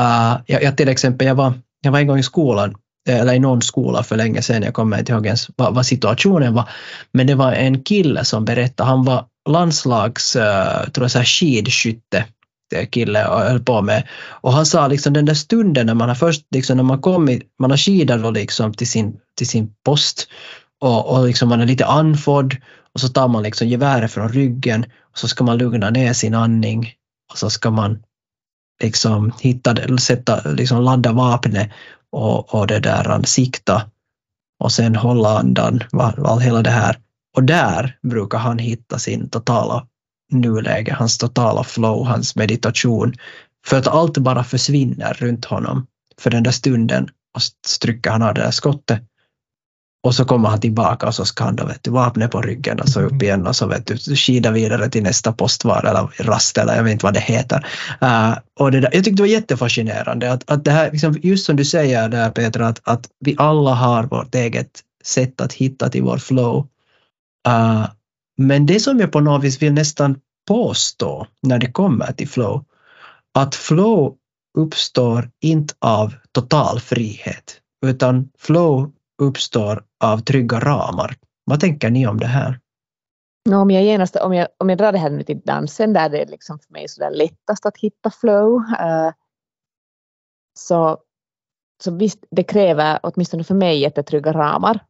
Uh, 0.00 0.40
jag, 0.46 0.62
jag, 0.62 0.76
till 0.76 0.88
exempel, 0.88 1.26
jag 1.26 1.34
var, 1.34 1.52
jag 1.80 1.92
var 1.92 1.98
en 1.98 2.06
gång 2.06 2.18
i 2.18 2.22
skolan, 2.22 2.74
eh, 3.08 3.20
eller 3.20 3.34
i 3.34 3.38
någon 3.38 3.62
skola 3.62 4.02
för 4.02 4.16
länge 4.16 4.42
sedan, 4.42 4.62
jag 4.62 4.74
kommer 4.74 4.98
inte 4.98 5.12
ihåg 5.12 5.26
ens 5.26 5.48
vad, 5.56 5.74
vad 5.74 5.86
situationen 5.86 6.54
var, 6.54 6.68
men 7.12 7.26
det 7.26 7.34
var 7.34 7.52
en 7.52 7.82
kille 7.82 8.24
som 8.24 8.44
berättade, 8.44 8.88
han 8.88 9.04
var 9.04 9.24
landslags, 9.48 10.36
uh, 10.36 10.90
tror 10.92 11.04
jag, 11.04 11.10
så 11.10 11.18
här 11.18 11.24
skidskytte 11.24 12.24
eh, 12.74 12.86
kille 12.86 13.26
och 13.26 13.40
höll 13.40 13.60
på 13.60 13.82
med. 13.82 14.08
Och 14.30 14.52
han 14.52 14.66
sa 14.66 14.88
liksom 14.88 15.12
den 15.12 15.24
där 15.24 15.34
stunden 15.34 15.86
när 15.86 15.94
man 15.94 16.08
har 16.08 16.16
först, 16.16 16.42
liksom 16.54 16.76
när 16.76 16.84
man 16.84 17.00
kommit, 17.00 17.42
man 17.60 17.70
har 17.70 17.78
skidat 17.78 18.34
liksom 18.34 18.74
till 18.74 18.88
sin, 18.88 19.16
till 19.38 19.48
sin 19.48 19.70
post 19.84 20.28
och, 20.84 21.10
och 21.10 21.26
liksom 21.26 21.48
man 21.48 21.60
är 21.60 21.66
lite 21.66 21.86
andfådd 21.86 22.56
och 22.94 23.00
så 23.00 23.08
tar 23.08 23.28
man 23.28 23.42
liksom 23.42 23.68
geväret 23.68 24.12
från 24.12 24.28
ryggen 24.28 24.84
och 25.12 25.18
så 25.18 25.28
ska 25.28 25.44
man 25.44 25.58
lugna 25.58 25.90
ner 25.90 26.12
sin 26.12 26.34
andning 26.34 26.92
och 27.32 27.38
så 27.38 27.50
ska 27.50 27.70
man 27.70 28.02
liksom 28.82 29.32
hitta, 29.40 29.98
sätta, 29.98 30.50
liksom 30.50 30.82
ladda 30.82 31.12
vapnet 31.12 31.70
och, 32.10 32.54
och 32.54 32.66
det 32.66 32.80
där, 32.80 33.22
sikta 33.24 33.90
och 34.60 34.72
sen 34.72 34.96
hålla 34.96 35.38
andan, 35.38 35.80
all, 36.24 36.40
hela 36.40 36.62
det 36.62 36.70
här. 36.70 36.98
Och 37.36 37.42
där 37.44 37.98
brukar 38.02 38.38
han 38.38 38.58
hitta 38.58 38.98
sin 38.98 39.30
totala 39.30 39.86
nuläge, 40.32 40.94
hans 40.98 41.18
totala 41.18 41.64
flow, 41.64 42.06
hans 42.06 42.36
meditation. 42.36 43.14
För 43.66 43.78
att 43.78 43.88
allt 43.88 44.18
bara 44.18 44.44
försvinner 44.44 45.14
runt 45.14 45.44
honom 45.44 45.86
för 46.20 46.30
den 46.30 46.42
där 46.42 46.50
stunden 46.50 47.08
och 47.34 47.42
så 47.42 47.78
trycker 47.82 48.10
han 48.10 48.22
av 48.22 48.34
det 48.34 48.42
där 48.42 48.50
skottet 48.50 49.02
och 50.04 50.14
så 50.14 50.24
kommer 50.24 50.48
han 50.48 50.60
tillbaka 50.60 51.06
och 51.06 51.14
så 51.14 51.24
ska 51.24 51.44
han 51.44 51.56
då 51.56 51.66
vet 51.66 51.82
du, 51.82 51.90
vapnet 51.90 52.30
på 52.30 52.40
ryggen 52.40 52.80
och 52.80 52.88
så 52.88 53.00
upp 53.00 53.12
mm. 53.12 53.22
igen 53.22 53.46
och 53.46 53.56
så 53.56 53.66
vet 53.66 53.86
du, 53.86 53.96
skida 53.96 54.50
vidare 54.50 54.88
till 54.90 55.02
nästa 55.02 55.32
postvar 55.32 55.84
eller 55.84 56.24
rast 56.24 56.58
eller 56.58 56.76
jag 56.76 56.84
vet 56.84 56.92
inte 56.92 57.06
vad 57.06 57.14
det 57.14 57.20
heter. 57.20 57.66
Uh, 58.02 58.38
och 58.60 58.72
det 58.72 58.80
där, 58.80 58.90
jag 58.92 59.04
tyckte 59.04 59.16
det 59.16 59.22
var 59.22 59.28
jättefascinerande 59.28 60.32
att, 60.32 60.50
att 60.50 60.64
det 60.64 60.70
här, 60.70 60.92
liksom, 60.92 61.16
just 61.22 61.46
som 61.46 61.56
du 61.56 61.64
säger 61.64 62.08
där 62.08 62.30
Petra, 62.30 62.66
att, 62.68 62.80
att 62.84 63.08
vi 63.20 63.34
alla 63.38 63.74
har 63.74 64.04
vårt 64.04 64.34
eget 64.34 64.80
sätt 65.04 65.40
att 65.40 65.52
hitta 65.52 65.88
till 65.88 66.02
vår 66.02 66.18
flow. 66.18 66.68
Uh, 67.48 67.86
men 68.38 68.66
det 68.66 68.80
som 68.80 69.00
jag 69.00 69.12
på 69.12 69.20
något 69.20 69.44
vis 69.44 69.62
vill 69.62 69.72
nästan 69.72 70.16
påstå 70.48 71.26
när 71.42 71.58
det 71.58 71.72
kommer 71.72 72.12
till 72.12 72.28
flow, 72.28 72.64
att 73.34 73.54
flow 73.54 74.14
uppstår 74.58 75.30
inte 75.42 75.74
av 75.80 76.14
total 76.32 76.80
frihet, 76.80 77.60
utan 77.86 78.28
flow 78.38 78.92
uppstår 79.22 79.82
av 80.12 80.18
trygga 80.18 80.60
ramar. 80.60 81.14
Vad 81.44 81.60
tänker 81.60 81.90
ni 81.90 82.06
om 82.06 82.18
det 82.18 82.26
här? 82.26 82.60
No, 83.50 83.56
om, 83.56 83.70
jag 83.70 83.84
genast, 83.84 84.16
om, 84.16 84.34
jag, 84.34 84.48
om 84.58 84.68
jag 84.68 84.78
drar 84.78 84.92
det 84.92 84.98
här 84.98 85.10
nu 85.10 85.22
till 85.22 85.40
dansen 85.40 85.92
där 85.92 86.08
det 86.08 86.22
är 86.22 86.26
liksom 86.26 86.58
för 86.58 86.72
mig 86.72 86.88
så 86.88 87.10
lättast 87.10 87.66
att 87.66 87.76
hitta 87.76 88.10
flow. 88.10 88.54
Uh, 88.56 89.12
så, 90.58 90.98
så 91.82 91.96
visst, 91.96 92.24
det 92.30 92.42
kräver 92.42 93.00
åtminstone 93.02 93.44
för 93.44 93.54
mig 93.54 93.80
jättetrygga 93.80 94.32
ramar. 94.32 94.84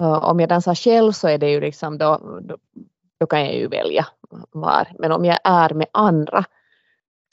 Uh, 0.00 0.24
om 0.24 0.40
jag 0.40 0.48
dansar 0.48 0.74
själv 0.74 1.12
så 1.12 1.28
är 1.28 1.38
det 1.38 1.50
ju 1.50 1.60
liksom 1.60 1.98
då, 1.98 2.40
då, 2.42 2.56
då 3.20 3.26
kan 3.26 3.40
jag 3.40 3.54
ju 3.54 3.68
välja 3.68 4.06
var. 4.50 4.92
Men 4.98 5.12
om 5.12 5.24
jag 5.24 5.38
är 5.44 5.74
med 5.74 5.86
andra 5.92 6.44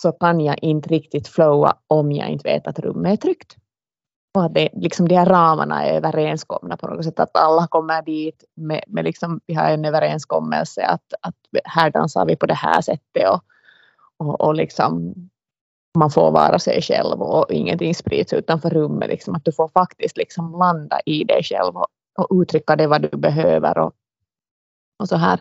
så 0.02 0.12
kan 0.12 0.42
jag 0.42 0.64
inte 0.64 0.90
riktigt 0.90 1.28
flowa 1.28 1.78
om 1.88 2.12
jag 2.12 2.30
inte 2.30 2.44
vet 2.44 2.68
att 2.68 2.80
rummet 2.80 3.14
är 3.14 3.18
tryggt. 3.18 3.58
Och 4.34 4.46
att 4.46 4.54
det, 4.54 4.70
liksom 4.74 5.08
de 5.08 5.16
här 5.16 5.26
ramarna 5.26 5.86
är 5.86 5.94
överenskomna 5.94 6.78
på 6.78 6.88
något 6.88 7.06
sätt, 7.06 7.20
att 7.20 7.38
alla 7.38 7.68
kommer 7.68 8.02
dit 8.02 8.44
med, 8.56 8.84
med 8.88 9.04
liksom, 9.04 9.40
vi 9.46 9.54
har 9.54 9.70
en 9.70 9.86
överenskommelse 9.86 10.86
att, 10.86 11.14
att 11.22 11.36
här 11.64 11.92
dansar 11.92 12.26
vi 12.26 12.36
på 12.36 12.46
det 12.46 12.54
här 12.54 12.82
sättet 12.82 13.30
och, 13.30 13.44
och, 14.18 14.42
och 14.42 14.56
liksom 14.56 15.16
man 15.98 16.10
får 16.10 16.32
vara 16.32 16.60
sig 16.60 16.82
själv 16.82 17.22
och 17.22 17.52
ingenting 17.52 17.96
sprids 17.96 18.34
utanför 18.34 18.70
rummet. 18.70 19.10
Liksom, 19.10 19.36
att 19.36 19.46
du 19.46 19.52
får 19.52 19.68
faktiskt 19.68 20.18
liksom 20.18 20.52
landa 20.60 21.00
i 21.06 21.24
dig 21.24 21.44
själv 21.44 21.78
och, 21.78 21.88
och 22.18 22.42
uttrycka 22.42 22.76
det 22.76 22.88
vad 22.88 23.02
du 23.02 23.18
behöver 23.18 23.78
och, 23.78 23.94
och 25.00 25.10
så 25.10 25.16
här 25.16 25.40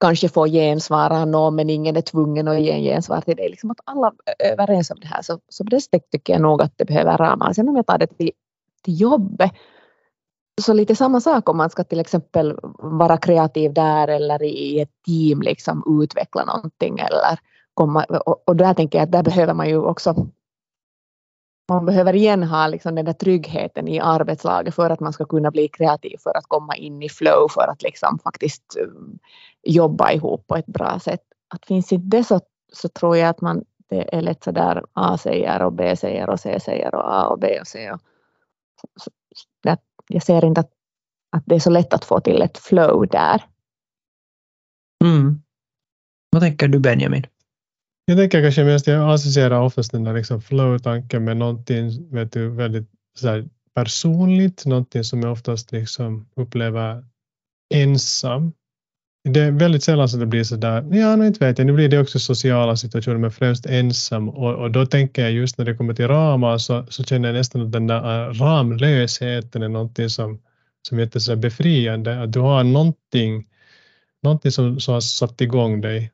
kanske 0.00 0.28
får 0.28 0.48
gensvar 0.48 1.10
av 1.10 1.28
någon 1.28 1.54
men 1.54 1.70
ingen 1.70 1.96
är 1.96 2.00
tvungen 2.00 2.48
att 2.48 2.60
ge 2.60 2.70
en 2.70 2.82
gensvar 2.82 3.20
till 3.20 3.36
dig. 3.36 3.48
Liksom 3.48 3.70
att 3.70 3.80
alla 3.84 4.12
är 4.38 4.52
överens 4.52 4.90
om 4.90 5.00
det 5.00 5.06
här 5.06 5.22
så, 5.22 5.40
så 5.48 5.64
på 5.64 5.70
det 5.70 5.80
sättet 5.80 6.10
tycker 6.10 6.32
jag 6.32 6.42
nog 6.42 6.62
att 6.62 6.72
det 6.76 6.84
behöver 6.84 7.18
ramar. 7.18 7.52
Sen 7.52 7.68
om 7.68 7.76
jag 7.76 7.86
tar 7.86 7.98
det 7.98 8.06
till, 8.06 8.30
till 8.82 9.00
jobbet 9.00 9.50
så 10.62 10.72
lite 10.72 10.96
samma 10.96 11.20
sak 11.20 11.48
om 11.48 11.56
man 11.56 11.70
ska 11.70 11.84
till 11.84 12.00
exempel 12.00 12.58
vara 12.78 13.16
kreativ 13.16 13.72
där 13.72 14.08
eller 14.08 14.42
i 14.42 14.80
ett 14.80 14.90
team 15.06 15.42
liksom 15.42 16.00
utveckla 16.02 16.44
någonting 16.44 16.98
eller 16.98 17.38
komma 17.74 18.04
och, 18.04 18.42
och 18.48 18.56
där 18.56 18.74
tänker 18.74 18.98
jag 18.98 19.04
att 19.06 19.12
där 19.12 19.22
behöver 19.22 19.54
man 19.54 19.68
ju 19.68 19.78
också 19.78 20.26
man 21.68 21.86
behöver 21.86 22.14
igen 22.14 22.42
ha 22.42 22.66
liksom 22.66 22.94
den 22.94 23.04
där 23.04 23.12
tryggheten 23.12 23.88
i 23.88 24.00
arbetslaget 24.00 24.74
för 24.74 24.90
att 24.90 25.00
man 25.00 25.12
ska 25.12 25.24
kunna 25.24 25.50
bli 25.50 25.68
kreativ, 25.68 26.16
för 26.22 26.36
att 26.36 26.44
komma 26.48 26.76
in 26.76 27.02
i 27.02 27.08
flow, 27.08 27.48
för 27.50 27.68
att 27.70 27.82
liksom 27.82 28.18
faktiskt 28.18 28.76
eh, 28.76 28.86
jobba 29.62 30.12
ihop 30.12 30.46
på 30.46 30.56
ett 30.56 30.66
bra 30.66 30.98
sätt. 30.98 31.22
Att 31.54 31.66
finns 31.66 31.92
inte 31.92 32.16
det 32.16 32.24
så, 32.24 32.40
så 32.72 32.88
tror 32.88 33.16
jag 33.16 33.28
att 33.28 33.40
man, 33.40 33.64
det 33.88 34.14
är 34.14 34.20
lätt 34.20 34.44
så 34.44 34.50
där 34.50 34.84
A 34.92 35.18
säger 35.18 35.62
och 35.62 35.72
B 35.72 35.96
säger 35.96 36.30
och 36.30 36.40
C 36.40 36.60
säger 36.60 36.94
och 36.94 37.14
A 37.14 37.26
och 37.26 37.38
B 37.38 37.60
och 37.60 37.66
C. 37.66 37.92
Och, 37.92 38.00
så, 38.80 39.10
så, 39.64 39.76
jag 40.08 40.22
ser 40.22 40.44
inte 40.44 40.60
att, 40.60 40.70
att 41.36 41.42
det 41.46 41.54
är 41.54 41.60
så 41.60 41.70
lätt 41.70 41.94
att 41.94 42.04
få 42.04 42.20
till 42.20 42.42
ett 42.42 42.58
flow 42.58 43.08
där. 43.08 43.44
Mm. 45.04 45.42
Vad 46.30 46.42
tänker 46.42 46.68
du 46.68 46.78
Benjamin? 46.78 47.26
Jag 48.08 48.18
tänker 48.18 48.42
kanske 48.42 48.64
mest, 48.64 48.86
jag 48.86 49.10
associerar 49.10 49.60
oftast 49.60 49.92
den 49.92 50.04
där 50.04 50.14
liksom 50.14 50.42
flow-tanken 50.42 51.24
med 51.24 51.36
någonting 51.36 52.10
vet 52.10 52.32
du, 52.32 52.48
väldigt 52.48 52.88
så 53.18 53.28
här, 53.28 53.48
personligt, 53.74 54.66
någonting 54.66 55.04
som 55.04 55.22
jag 55.22 55.32
oftast 55.32 55.72
liksom 55.72 56.28
upplever 56.36 57.04
ensam. 57.74 58.52
Det 59.28 59.40
är 59.40 59.50
väldigt 59.50 59.82
sällan 59.82 60.08
som 60.08 60.20
det 60.20 60.26
blir 60.26 60.44
så 60.44 60.56
där, 60.56 60.94
ja, 60.94 61.16
nu 61.16 61.26
inte 61.26 61.44
vet 61.46 61.58
jag, 61.58 61.66
nu 61.66 61.72
blir 61.72 61.88
det 61.88 61.98
också 61.98 62.18
sociala 62.18 62.76
situationer, 62.76 63.18
men 63.18 63.30
främst 63.30 63.66
ensam. 63.66 64.28
Och, 64.28 64.54
och 64.54 64.70
då 64.70 64.86
tänker 64.86 65.22
jag 65.22 65.32
just 65.32 65.58
när 65.58 65.64
det 65.64 65.74
kommer 65.74 65.94
till 65.94 66.08
ramar 66.08 66.58
så, 66.58 66.86
så 66.88 67.04
känner 67.04 67.28
jag 67.28 67.34
nästan 67.34 67.60
äh, 67.60 67.66
att 67.66 67.72
den 67.72 67.86
där 67.86 68.32
ramlösheten 68.32 69.62
är 69.62 69.68
någonting 69.68 70.10
som, 70.10 70.42
som 70.88 70.98
är 70.98 71.18
så 71.18 71.36
befriande. 71.36 72.22
Att 72.22 72.32
du 72.32 72.40
har 72.40 72.64
någonting, 72.64 73.46
någonting 74.22 74.52
som, 74.52 74.80
som 74.80 74.94
har 74.94 75.00
satt 75.00 75.40
igång 75.40 75.80
dig 75.80 76.12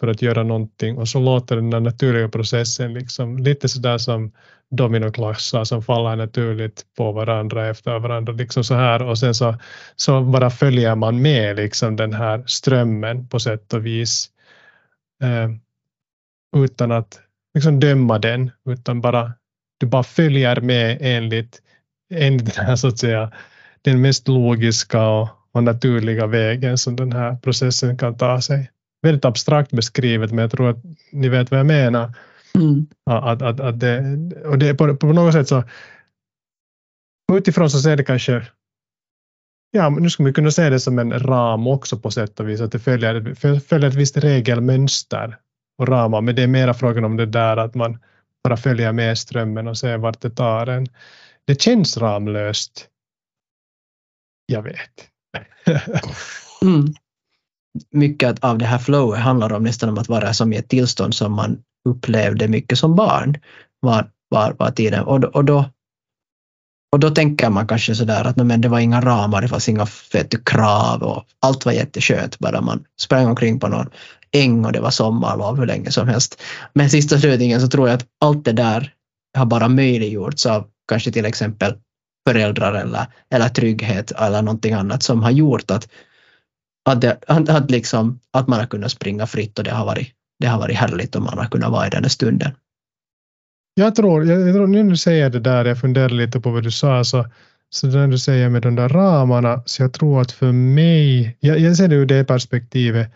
för 0.00 0.08
att 0.08 0.22
göra 0.22 0.42
någonting. 0.42 0.98
Och 0.98 1.08
så 1.08 1.20
låter 1.20 1.56
den 1.56 1.70
där 1.70 1.80
naturliga 1.80 2.28
processen 2.28 2.94
liksom 2.94 3.38
lite 3.38 3.68
sådär 3.68 3.98
som 3.98 4.32
dominoklassar 4.70 5.64
som 5.64 5.82
faller 5.82 6.16
naturligt 6.16 6.84
på 6.96 7.12
varandra 7.12 7.68
efter 7.68 7.98
varandra 7.98 8.32
liksom 8.32 8.64
så 8.64 8.74
här. 8.74 9.02
Och 9.02 9.18
sen 9.18 9.34
så, 9.34 9.54
så 9.96 10.20
bara 10.20 10.50
följer 10.50 10.94
man 10.94 11.22
med 11.22 11.56
liksom 11.56 11.96
den 11.96 12.12
här 12.12 12.44
strömmen 12.46 13.28
på 13.28 13.40
sätt 13.40 13.72
och 13.72 13.86
vis 13.86 14.30
eh, 15.22 15.50
utan 16.64 16.92
att 16.92 17.20
liksom 17.54 17.80
döma 17.80 18.18
den 18.18 18.50
utan 18.68 19.00
bara 19.00 19.32
du 19.78 19.86
bara 19.86 20.02
följer 20.02 20.60
med 20.60 20.98
enligt, 21.00 21.62
enligt 22.14 22.54
den 22.54 22.66
här 22.66 22.76
så 22.76 22.88
att 22.88 22.98
säga 22.98 23.32
den 23.82 24.00
mest 24.00 24.28
logiska 24.28 25.08
och, 25.08 25.28
och 25.52 25.64
naturliga 25.64 26.26
vägen 26.26 26.78
som 26.78 26.96
den 26.96 27.12
här 27.12 27.36
processen 27.36 27.98
kan 27.98 28.16
ta 28.16 28.40
sig 28.40 28.70
väldigt 29.02 29.24
abstrakt 29.24 29.70
beskrivet, 29.70 30.30
men 30.30 30.38
jag 30.38 30.50
tror 30.50 30.70
att 30.70 30.76
ni 31.12 31.28
vet 31.28 31.50
vad 31.50 31.60
jag 31.60 31.66
menar. 31.66 32.14
Mm. 32.54 32.86
Att, 33.10 33.42
att, 33.42 33.60
att 33.60 33.80
det, 33.80 33.98
och 34.44 34.58
det 34.58 34.74
på, 34.74 34.96
på 34.96 35.06
något 35.06 35.32
sätt 35.32 35.48
så 35.48 35.64
utifrån 37.32 37.70
så 37.70 37.78
ser 37.78 37.96
det 37.96 38.04
kanske 38.04 38.46
Ja, 39.72 39.90
nu 39.90 40.10
skulle 40.10 40.26
vi 40.26 40.32
kunna 40.32 40.50
se 40.50 40.70
det 40.70 40.80
som 40.80 40.98
en 40.98 41.20
ram 41.20 41.66
också 41.66 41.98
på 41.98 42.10
sätt 42.10 42.40
och 42.40 42.48
vis, 42.48 42.60
att 42.60 42.72
det 42.72 42.78
följer, 42.78 43.34
följer 43.60 43.88
ett 43.88 43.94
visst 43.94 44.16
regelmönster 44.16 45.36
och 45.78 45.88
ramar, 45.88 46.20
men 46.20 46.34
det 46.34 46.42
är 46.42 46.46
mera 46.46 46.74
frågan 46.74 47.04
om 47.04 47.16
det 47.16 47.26
där 47.26 47.56
att 47.56 47.74
man 47.74 47.98
bara 48.44 48.56
följer 48.56 48.92
med 48.92 49.18
strömmen 49.18 49.68
och 49.68 49.78
ser 49.78 49.98
vart 49.98 50.20
det 50.20 50.30
tar 50.30 50.66
en. 50.66 50.86
Det 51.44 51.62
känns 51.62 51.96
ramlöst. 51.96 52.88
Jag 54.46 54.62
vet. 54.62 55.08
mm 56.62 56.94
mycket 57.90 58.44
av 58.44 58.58
det 58.58 58.64
här 58.64 58.78
flowet 58.78 59.20
handlar 59.20 59.52
om 59.52 59.62
nästan 59.62 59.88
om 59.88 59.98
att 59.98 60.08
vara 60.08 60.34
som 60.34 60.52
i 60.52 60.56
ett 60.56 60.68
tillstånd 60.68 61.14
som 61.14 61.32
man 61.32 61.58
upplevde 61.88 62.48
mycket 62.48 62.78
som 62.78 62.96
barn 62.96 63.36
var, 63.80 64.10
var, 64.28 64.54
var 64.58 64.70
tiden. 64.70 65.04
Och, 65.04 65.24
och, 65.24 65.44
då, 65.44 65.64
och 66.92 67.00
då 67.00 67.10
tänker 67.10 67.50
man 67.50 67.66
kanske 67.66 67.94
sådär 67.94 68.24
att 68.24 68.36
men 68.36 68.60
det 68.60 68.68
var 68.68 68.78
inga 68.78 69.00
ramar, 69.00 69.42
det 69.42 69.48
fanns 69.48 69.68
inga 69.68 69.86
vet 70.12 70.44
krav 70.44 71.02
och 71.02 71.24
allt 71.40 71.64
var 71.64 71.72
jätteskönt 71.72 72.38
bara 72.38 72.60
man 72.60 72.84
sprang 73.00 73.26
omkring 73.26 73.60
på 73.60 73.68
någon 73.68 73.90
äng 74.32 74.64
och 74.64 74.72
det 74.72 74.80
var 74.80 74.90
sommarlov 74.90 75.58
hur 75.58 75.66
länge 75.66 75.90
som 75.90 76.08
helst. 76.08 76.42
Men 76.72 76.90
sista 76.90 77.18
slutningen 77.18 77.60
så 77.60 77.68
tror 77.68 77.88
jag 77.88 77.94
att 77.94 78.06
allt 78.20 78.44
det 78.44 78.52
där 78.52 78.92
har 79.38 79.46
bara 79.46 79.68
möjliggjorts 79.68 80.46
av 80.46 80.66
kanske 80.88 81.12
till 81.12 81.24
exempel 81.24 81.74
föräldrar 82.28 82.74
eller, 82.74 83.06
eller 83.34 83.48
trygghet 83.48 84.10
eller 84.10 84.42
någonting 84.42 84.72
annat 84.72 85.02
som 85.02 85.22
har 85.22 85.30
gjort 85.30 85.70
att 85.70 85.88
att, 86.90 87.00
det, 87.00 87.18
att, 87.26 87.48
att, 87.48 87.70
liksom, 87.70 88.20
att 88.30 88.48
man 88.48 88.58
har 88.58 88.66
kunnat 88.66 88.90
springa 88.90 89.26
fritt 89.26 89.58
och 89.58 89.64
det 89.64 89.70
har 89.70 89.86
varit, 89.86 90.08
det 90.38 90.46
har 90.46 90.58
varit 90.58 90.76
härligt 90.76 91.16
och 91.16 91.22
man 91.22 91.38
har 91.38 91.46
kunnat 91.46 91.70
vara 91.70 91.86
i 91.86 91.90
den 91.90 92.10
stunden. 92.10 92.52
Jag 93.74 93.94
tror, 93.94 94.26
jag, 94.26 94.40
jag 94.40 94.54
tror, 94.54 94.66
nu 94.66 94.82
när 94.82 94.90
du 94.90 94.96
säger 94.96 95.30
det 95.30 95.40
där, 95.40 95.64
jag 95.64 95.80
funderar 95.80 96.08
lite 96.08 96.40
på 96.40 96.50
vad 96.50 96.62
du 96.62 96.70
sa, 96.70 97.04
så, 97.04 97.26
så 97.70 97.86
när 97.86 98.08
du 98.08 98.18
säger 98.18 98.48
med 98.48 98.62
de 98.62 98.74
där 98.74 98.88
ramarna, 98.88 99.62
så 99.66 99.82
jag 99.82 99.92
tror 99.92 100.20
att 100.20 100.32
för 100.32 100.52
mig, 100.52 101.36
jag, 101.40 101.58
jag 101.58 101.76
ser 101.76 101.88
det 101.88 101.94
ur 101.94 102.06
det 102.06 102.24
perspektivet, 102.24 103.10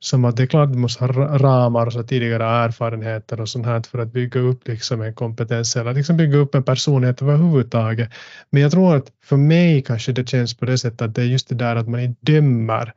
som 0.00 0.24
att 0.24 0.36
det 0.36 0.42
är 0.42 0.46
klart 0.46 0.72
du 0.72 0.78
måste 0.78 1.04
ha 1.04 1.38
ramar 1.38 1.86
och 1.86 1.92
så 1.92 2.02
tidigare 2.02 2.44
erfarenheter 2.44 3.40
och 3.40 3.48
sånt 3.48 3.66
här 3.66 3.82
för 3.90 3.98
att 3.98 4.12
bygga 4.12 4.40
upp 4.40 4.68
liksom 4.68 5.02
en 5.02 5.14
kompetens 5.14 5.76
eller 5.76 5.94
liksom 5.94 6.16
bygga 6.16 6.38
upp 6.38 6.54
en 6.54 6.62
personlighet 6.62 7.22
överhuvudtaget. 7.22 8.10
Men 8.50 8.62
jag 8.62 8.70
tror 8.70 8.96
att 8.96 9.12
för 9.24 9.36
mig 9.36 9.82
kanske 9.82 10.12
det 10.12 10.28
känns 10.28 10.54
på 10.54 10.64
det 10.64 10.78
sättet 10.78 11.02
att 11.02 11.14
det 11.14 11.22
är 11.22 11.26
just 11.26 11.48
det 11.48 11.54
där 11.54 11.76
att 11.76 11.88
man 11.88 12.00
inte 12.00 12.32
dömer 12.32 12.92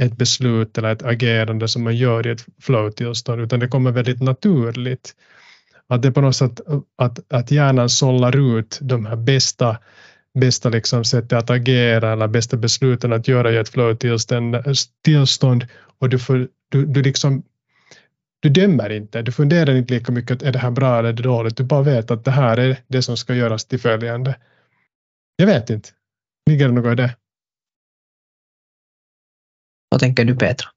ett 0.00 0.16
beslut 0.16 0.78
eller 0.78 0.92
ett 0.92 1.02
agerande 1.02 1.68
som 1.68 1.84
man 1.84 1.96
gör 1.96 2.26
i 2.26 2.30
ett 2.30 2.46
flow-tillstånd, 2.60 3.40
utan 3.40 3.60
det 3.60 3.68
kommer 3.68 3.90
väldigt 3.90 4.22
naturligt. 4.22 5.14
Att 5.88 6.02
det 6.02 6.08
är 6.08 6.12
på 6.12 6.20
något 6.20 6.36
sätt 6.36 6.60
att, 6.98 7.32
att 7.32 7.50
hjärnan 7.50 7.88
sållar 7.88 8.58
ut 8.58 8.78
de 8.82 9.06
här 9.06 9.16
bästa, 9.16 9.78
bästa 10.38 10.68
liksom 10.68 11.04
sättet 11.04 11.32
att 11.32 11.50
agera 11.50 12.12
eller 12.12 12.28
bästa 12.28 12.56
besluten 12.56 13.12
att 13.12 13.28
göra 13.28 13.52
i 13.52 13.56
ett 13.56 13.68
flow-tillstånd 13.68 15.66
och 15.98 16.08
du, 16.08 16.18
får, 16.18 16.48
du, 16.68 16.86
du 16.86 17.02
liksom 17.02 17.42
du 18.42 18.48
dömer 18.48 18.90
inte, 18.90 19.22
du 19.22 19.32
funderar 19.32 19.74
inte 19.74 19.94
lika 19.94 20.12
mycket, 20.12 20.42
är 20.42 20.52
det 20.52 20.58
här 20.58 20.70
bra 20.70 20.98
eller 20.98 21.12
det 21.12 21.22
dåligt? 21.22 21.56
Du 21.56 21.64
bara 21.64 21.82
vet 21.82 22.10
att 22.10 22.24
det 22.24 22.30
här 22.30 22.56
är 22.56 22.76
det 22.88 23.02
som 23.02 23.16
ska 23.16 23.34
göras 23.34 23.64
till 23.64 23.80
följande. 23.80 24.36
Jag 25.36 25.46
vet 25.46 25.70
inte. 25.70 25.88
Ligger 26.50 26.68
det 26.68 26.74
något 26.74 26.92
i 26.92 26.94
det? 26.94 27.16
Vad 29.92 30.00
tänker 30.00 30.24
du 30.24 30.36
Petra? 30.36 30.68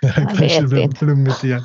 Jag 0.00 0.14
kanske 0.14 0.62
blev 0.62 0.94
flummigt 0.94 1.44
igen. 1.44 1.62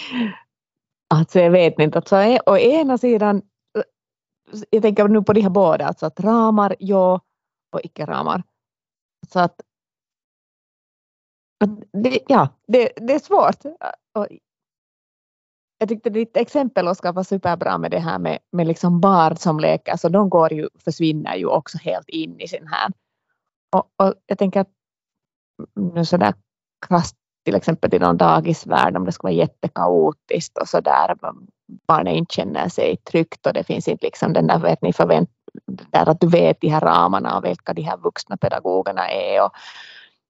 alltså 1.14 1.40
jag 1.40 1.50
vet 1.50 1.78
inte. 1.78 1.98
Alltså, 1.98 2.16
å 2.46 2.56
ena 2.56 2.98
sidan, 2.98 3.42
jag 4.70 4.82
tänker 4.82 5.08
nu 5.08 5.22
på 5.22 5.32
de 5.32 5.40
här 5.40 5.50
båda, 5.50 5.86
alltså 5.86 6.06
att 6.06 6.20
ramar, 6.20 6.76
ja, 6.78 7.20
och 7.72 7.80
icke-ramar. 7.84 8.42
Så 9.28 9.40
att, 9.40 9.60
att 11.64 11.70
det, 11.92 12.18
ja, 12.28 12.48
det, 12.68 12.92
det 12.96 13.14
är 13.14 13.18
svårt. 13.18 13.64
jag 15.78 15.88
tyckte 15.88 16.10
ditt 16.10 16.36
exempel 16.36 16.88
Oskar 16.88 17.12
var 17.12 17.24
superbra 17.24 17.78
med 17.78 17.90
det 17.90 18.00
här 18.00 18.18
med, 18.18 18.38
med 18.52 18.66
liksom 18.66 19.00
barn 19.00 19.36
som 19.36 19.60
leker, 19.60 19.96
så 19.96 20.08
de 20.08 20.30
går 20.30 20.52
ju, 20.52 20.68
försvinner 20.84 21.36
ju 21.36 21.46
också 21.46 21.78
helt 21.78 22.08
in 22.08 22.40
i 22.40 22.48
sin 22.48 22.66
här. 22.66 22.92
Och, 23.76 23.90
och 23.96 24.14
jag 24.26 24.38
tänker 24.38 24.60
att 24.60 24.70
nu 25.74 26.04
sådär 26.04 26.34
krasst 26.86 27.16
till 27.44 27.54
exempel 27.54 27.90
till 27.90 28.00
någon 28.00 28.16
dagisvärld 28.16 28.96
om 28.96 29.04
det 29.04 29.12
ska 29.12 29.26
vara 29.26 29.34
jättekaotiskt 29.34 30.58
och 30.58 30.68
sådär 30.68 31.16
barnet 31.88 32.14
inte 32.14 32.34
känner 32.34 32.68
sig 32.68 32.96
tryggt 32.96 33.46
och 33.46 33.52
det 33.52 33.64
finns 33.64 33.88
inte 33.88 34.06
liksom 34.06 34.32
den 34.32 34.46
där, 34.46 34.58
vet 34.58 34.82
ni, 34.82 34.92
förvänt 34.92 35.30
där 35.66 36.08
att 36.08 36.20
du 36.20 36.28
vet 36.28 36.60
de 36.60 36.68
här 36.68 36.80
ramarna 36.80 37.38
och 37.38 37.44
vilka 37.44 37.72
de 37.72 37.82
här 37.82 37.96
vuxna 37.96 38.36
pedagogerna 38.36 39.10
är 39.10 39.44
och, 39.44 39.50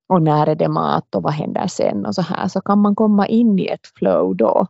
och 0.08 0.22
när 0.22 0.46
är 0.46 0.54
det 0.54 0.68
mat 0.68 1.14
och 1.14 1.22
vad 1.22 1.32
händer 1.32 1.66
sen 1.66 2.06
och 2.06 2.14
så 2.14 2.22
här 2.22 2.48
så 2.48 2.60
kan 2.60 2.78
man 2.78 2.94
komma 2.94 3.26
in 3.26 3.58
i 3.58 3.66
ett 3.66 3.86
flow 3.86 4.36
då. 4.36 4.66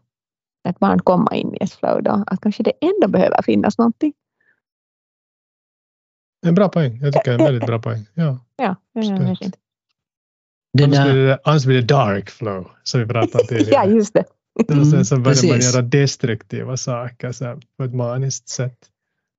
Ett 0.68 0.78
barn 0.78 0.98
komma 0.98 1.34
in 1.34 1.54
i 1.54 1.64
ett 1.64 1.72
flow 1.72 2.02
då. 2.02 2.24
Att 2.26 2.40
kanske 2.40 2.62
det 2.62 2.72
ändå 2.80 3.08
behöver 3.08 3.42
finnas 3.42 3.78
någonting. 3.78 4.12
En 6.46 6.54
bra 6.54 6.68
poäng. 6.68 6.98
Jag 7.02 7.12
tycker 7.12 7.30
det 7.30 7.34
är 7.36 7.38
en 7.38 7.44
väldigt 7.44 7.66
bra 7.66 7.78
poäng. 7.78 8.06
Ja, 8.14 8.38
ja 8.56 8.76
det 8.94 9.00
är 9.00 9.34
fint. 9.34 9.56
annars, 10.82 11.12
blir 11.12 11.26
det, 11.26 11.38
annars 11.44 11.64
blir 11.64 11.76
det 11.76 11.86
dark 11.86 12.30
flow 12.30 12.70
som 12.82 13.00
vi 13.00 13.06
pratade 13.06 13.42
om 13.42 13.48
tidigare. 13.48 13.70
ja, 13.72 13.86
just 13.86 14.14
det. 14.14 14.24
Mm, 14.68 14.80
och 14.80 14.86
sen 14.86 15.04
så 15.04 15.16
börjar 15.16 15.34
precis. 15.34 15.50
man 15.50 15.60
göra 15.60 15.82
destruktiva 15.82 16.76
saker 16.76 17.32
så 17.32 17.60
på 17.78 17.84
ett 17.84 17.94
maniskt 17.94 18.48
sätt. 18.48 18.78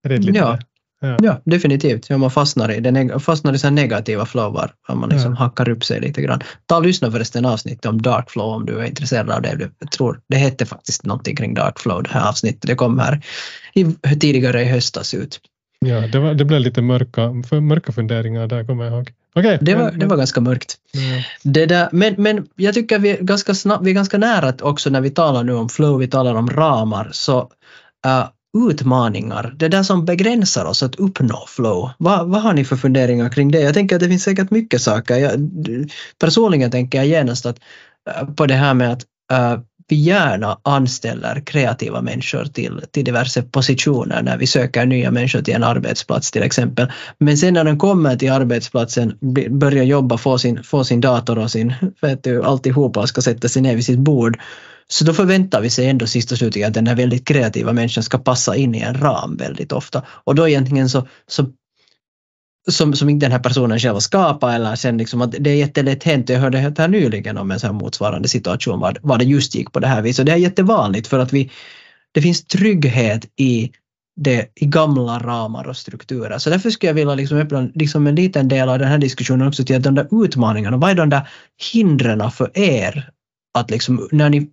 ja. 0.10 0.60
Ja. 1.00 1.18
ja, 1.22 1.42
definitivt. 1.46 2.10
Ja, 2.10 2.18
man 2.18 2.32
fastnar 2.32 2.72
i, 2.72 2.80
det 2.80 3.20
fastnar 3.20 3.54
i 3.54 3.58
så 3.58 3.70
negativa 3.70 4.26
flowar. 4.26 4.74
Man 4.90 5.10
liksom 5.10 5.32
ja. 5.32 5.38
hackar 5.38 5.70
upp 5.70 5.84
sig 5.84 6.02
lite 6.02 6.22
grann. 6.22 6.42
Ta 6.66 6.78
och 6.78 6.84
lyssna 6.84 7.12
förresten 7.12 7.46
avsnitt 7.46 7.86
om 7.86 8.02
dark 8.02 8.30
flow 8.30 8.56
om 8.56 8.66
du 8.66 8.80
är 8.80 8.86
intresserad 8.86 9.30
av 9.30 9.42
det. 9.42 9.70
Jag 9.80 9.92
tror 9.92 10.22
det 10.30 10.36
hette 10.36 10.66
faktiskt 10.66 11.06
någonting 11.06 11.36
kring 11.36 11.54
dark 11.54 11.80
flow 11.80 12.04
det 12.04 12.10
här 12.10 12.30
avsnittet. 12.30 12.62
Det 12.62 12.76
kom 12.76 13.00
här 13.00 13.22
i, 13.74 13.86
tidigare 14.20 14.62
i 14.62 14.66
höstas 14.66 15.14
ut. 15.14 15.40
Ja, 15.80 16.08
det, 16.08 16.20
var, 16.20 16.34
det 16.34 16.46
blev 16.46 16.62
lite 16.62 16.82
mörka, 16.82 17.44
för, 17.50 17.60
mörka 17.60 17.92
funderingar 17.92 18.48
där 18.48 18.64
kommer 18.64 18.84
jag 18.84 18.94
ihåg. 18.94 19.12
Okay, 19.36 19.58
det, 19.62 19.76
var, 19.76 19.92
det 19.92 20.06
var 20.06 20.18
ganska 20.18 20.42
mörkt. 20.42 20.78
Ja. 20.92 21.24
Det 21.44 21.66
där, 21.66 21.90
men, 21.92 22.16
men 22.18 22.48
jag 22.56 22.74
tycker 22.74 23.00
vi 23.00 23.10
är, 23.10 23.18
ganska 23.22 23.54
snabb, 23.54 23.84
vi 23.84 23.90
är 23.90 23.96
ganska 23.96 24.18
nära 24.18 24.54
också 24.62 24.90
när 24.90 25.02
vi 25.02 25.10
talar 25.10 25.44
nu 25.44 25.54
om 25.54 25.70
flow, 25.70 26.00
vi 26.00 26.08
talar 26.08 26.36
om 26.36 26.50
ramar, 26.50 27.10
så 27.12 27.40
uh, 28.06 28.28
utmaningar, 28.70 29.54
det 29.56 29.68
där 29.68 29.84
som 29.84 30.06
begränsar 30.06 30.66
oss 30.66 30.84
att 30.84 30.96
uppnå 30.96 31.46
flow. 31.48 31.90
Vad, 31.98 32.28
vad 32.30 32.42
har 32.42 32.54
ni 32.54 32.66
för 32.66 32.76
funderingar 32.76 33.30
kring 33.30 33.52
det? 33.52 33.62
Jag 33.62 33.74
tänker 33.74 33.96
att 33.96 34.02
det 34.02 34.08
finns 34.08 34.24
säkert 34.24 34.52
mycket 34.52 34.82
saker. 34.82 35.18
Jag, 35.18 35.50
personligen 36.20 36.72
tänker 36.72 36.98
jag 36.98 37.08
genast 37.08 37.46
att, 37.46 37.60
uh, 38.10 38.34
på 38.34 38.46
det 38.46 38.56
här 38.56 38.74
med 38.74 38.92
att 38.92 39.04
uh, 39.32 39.64
vi 39.88 39.96
gärna 39.96 40.60
anställer 40.64 41.42
kreativa 41.46 42.02
människor 42.02 42.46
till, 42.46 42.82
till 42.92 43.06
diverse 43.06 43.42
positioner 43.42 44.22
när 44.22 44.38
vi 44.38 44.48
söker 44.48 44.86
nya 44.86 45.12
människor 45.12 45.42
till 45.42 45.54
en 45.54 45.64
arbetsplats 45.64 46.32
till 46.32 46.44
exempel. 46.44 46.92
Men 47.20 47.38
sen 47.38 47.54
när 47.54 47.64
de 47.64 47.78
kommer 47.78 48.16
till 48.16 48.32
arbetsplatsen, 48.32 49.18
börjar 49.50 49.84
jobba, 49.84 50.18
få 50.18 50.38
sin, 50.38 50.64
få 50.64 50.84
sin 50.84 51.02
dator 51.02 51.38
och 51.38 51.52
sin, 51.52 51.74
vet 52.02 52.24
du, 52.24 52.44
alltihopa 52.44 53.00
och 53.00 53.10
ska 53.10 53.22
sätta 53.22 53.48
sig 53.48 53.62
ner 53.62 53.76
vid 53.76 53.86
sitt 53.86 54.00
bord, 54.00 54.40
så 54.88 55.06
då 55.06 55.14
förväntar 55.14 55.62
vi 55.62 55.70
sig 55.70 55.90
ändå 55.90 56.08
sist 56.08 56.32
och 56.32 56.38
slutligen 56.38 56.68
att 56.68 56.74
den 56.74 56.88
här 56.88 56.96
väldigt 56.96 57.28
kreativa 57.28 57.74
människan 57.74 58.04
ska 58.04 58.18
passa 58.18 58.56
in 58.56 58.76
i 58.76 58.80
en 58.80 59.02
ram 59.02 59.38
väldigt 59.38 59.72
ofta. 59.72 60.04
Och 60.08 60.36
då 60.36 60.48
egentligen 60.48 60.90
så, 60.90 61.08
så 61.28 61.46
som, 62.68 62.94
som 62.94 63.10
inte 63.10 63.26
den 63.26 63.32
här 63.32 63.40
personen 63.40 63.80
själv 63.80 63.94
har 63.94 64.00
skapat 64.00 64.56
eller 64.56 64.76
sen 64.76 64.98
liksom 64.98 65.22
att 65.22 65.36
det 65.40 65.50
är 65.50 65.56
jättelätt 65.56 66.04
hänt. 66.04 66.30
Jag 66.30 66.40
hörde 66.40 66.58
här 66.58 66.88
nyligen 66.88 67.38
om 67.38 67.52
en 67.52 67.60
sån 67.60 67.76
motsvarande 67.76 68.28
situation 68.28 68.80
var, 68.80 68.98
var 69.02 69.18
det 69.18 69.26
just 69.26 69.56
gick 69.56 69.72
på 69.72 69.80
det 69.80 69.88
här 69.88 70.02
viset. 70.02 70.20
Och 70.20 70.26
det 70.26 70.32
är 70.32 70.38
jättevanligt 70.38 71.08
för 71.08 71.20
att 71.20 71.34
vi, 71.34 71.52
det 72.12 72.22
finns 72.22 72.46
trygghet 72.46 73.26
i, 73.36 73.72
det, 74.16 74.52
i 74.56 74.66
gamla 74.66 75.20
ramar 75.20 75.68
och 75.68 75.78
strukturer. 75.78 76.38
Så 76.38 76.50
därför 76.50 76.70
skulle 76.70 76.90
jag 76.90 76.96
vilja 76.96 77.16
liksom 77.16 77.38
öppna 77.38 77.70
liksom 77.76 78.08
en 78.08 78.16
liten 78.16 78.48
del 78.48 78.70
av 78.70 78.80
den 78.80 78.88
här 78.88 78.98
diskussionen 78.98 79.48
också 79.48 79.64
till 79.64 79.76
att 79.76 79.84
de 79.84 79.96
där 79.96 80.24
utmaningarna, 80.24 80.78
vad 80.78 80.92
är 80.92 80.96
de 80.96 81.10
där 81.10 81.30
hindren 81.74 82.32
för 82.32 82.58
er 82.58 83.10
att 83.54 83.72
liksom 83.72 84.08
när 84.12 84.30
ni 84.30 84.50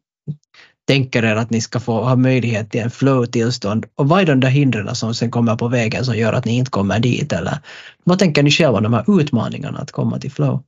tänker 0.87 1.25
er 1.25 1.37
att 1.37 1.51
ni 1.51 1.61
ska 1.61 1.81
få 1.81 2.05
ha 2.05 2.17
möjlighet 2.17 2.71
till 2.71 2.81
en 2.81 2.91
flow-tillstånd 2.91 3.87
och 3.95 4.09
vad 4.09 4.21
är 4.21 4.27
de 4.27 4.41
där 4.41 4.49
hindren 4.49 4.95
som 4.95 5.15
sen 5.15 5.31
kommer 5.31 5.57
på 5.57 5.69
vägen 5.69 6.05
som 6.05 6.17
gör 6.17 6.33
att 6.33 6.45
ni 6.45 6.57
inte 6.57 6.71
kommer 6.71 7.01
dit 7.01 7.33
eller 7.33 7.59
vad 8.05 8.19
tänker 8.19 8.43
ni 8.43 8.51
själva 8.51 8.77
om 8.77 8.83
de 8.83 8.93
här 8.93 9.21
utmaningarna 9.21 9.79
att 9.79 9.93
komma 9.93 10.19
till 10.19 10.31
flow? 10.31 10.63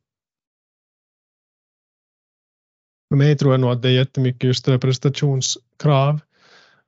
För 3.09 3.17
mig 3.17 3.39
tror 3.39 3.53
jag 3.53 3.61
nog 3.61 3.71
att 3.71 3.83
det 3.83 3.89
är 3.89 3.93
jättemycket 3.93 4.45
just 4.45 4.65
det 4.65 4.79
prestationskrav. 4.79 6.21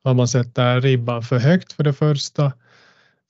Om 0.02 0.16
man 0.16 0.28
sätter 0.28 0.80
ribban 0.80 1.22
för 1.22 1.38
högt 1.38 1.72
för 1.72 1.84
det 1.84 1.92
första 1.92 2.52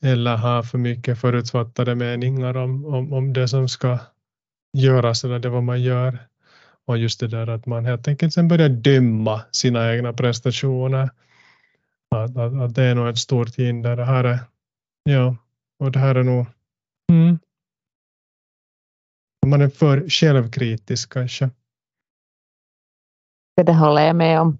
eller 0.02 0.36
har 0.36 0.62
för 0.62 0.78
mycket 0.78 1.20
förutfattade 1.20 1.94
meningar 1.94 2.56
om, 2.56 2.86
om, 2.86 3.12
om 3.12 3.32
det 3.32 3.48
som 3.48 3.68
ska 3.68 3.98
göras 4.72 5.24
eller 5.24 5.38
det 5.38 5.48
vad 5.48 5.62
man 5.62 5.82
gör. 5.82 6.18
Och 6.88 6.98
just 6.98 7.20
det 7.20 7.28
där 7.28 7.46
att 7.46 7.66
man 7.66 7.84
helt 7.84 8.08
enkelt 8.08 8.34
sen 8.34 8.48
börjar 8.48 8.68
döma 8.68 9.40
sina 9.50 9.94
egna 9.94 10.12
prestationer. 10.12 11.10
Att, 12.16 12.36
att, 12.36 12.60
att 12.60 12.74
det 12.74 12.82
är 12.82 12.94
nog 12.94 13.08
ett 13.08 13.18
stort 13.18 13.56
hinder. 13.56 13.96
Det 13.96 14.04
här 14.04 14.24
är, 14.24 14.38
ja, 15.02 15.36
och 15.78 15.92
det 15.92 15.98
här 15.98 16.14
är 16.14 16.22
nog 16.22 16.46
mm, 17.12 17.38
man 19.46 19.60
är 19.60 19.68
för 19.68 20.08
självkritisk 20.08 21.12
kanske. 21.12 21.50
Det 23.56 23.72
håller 23.72 24.02
jag 24.02 24.16
med 24.16 24.40
om. 24.40 24.58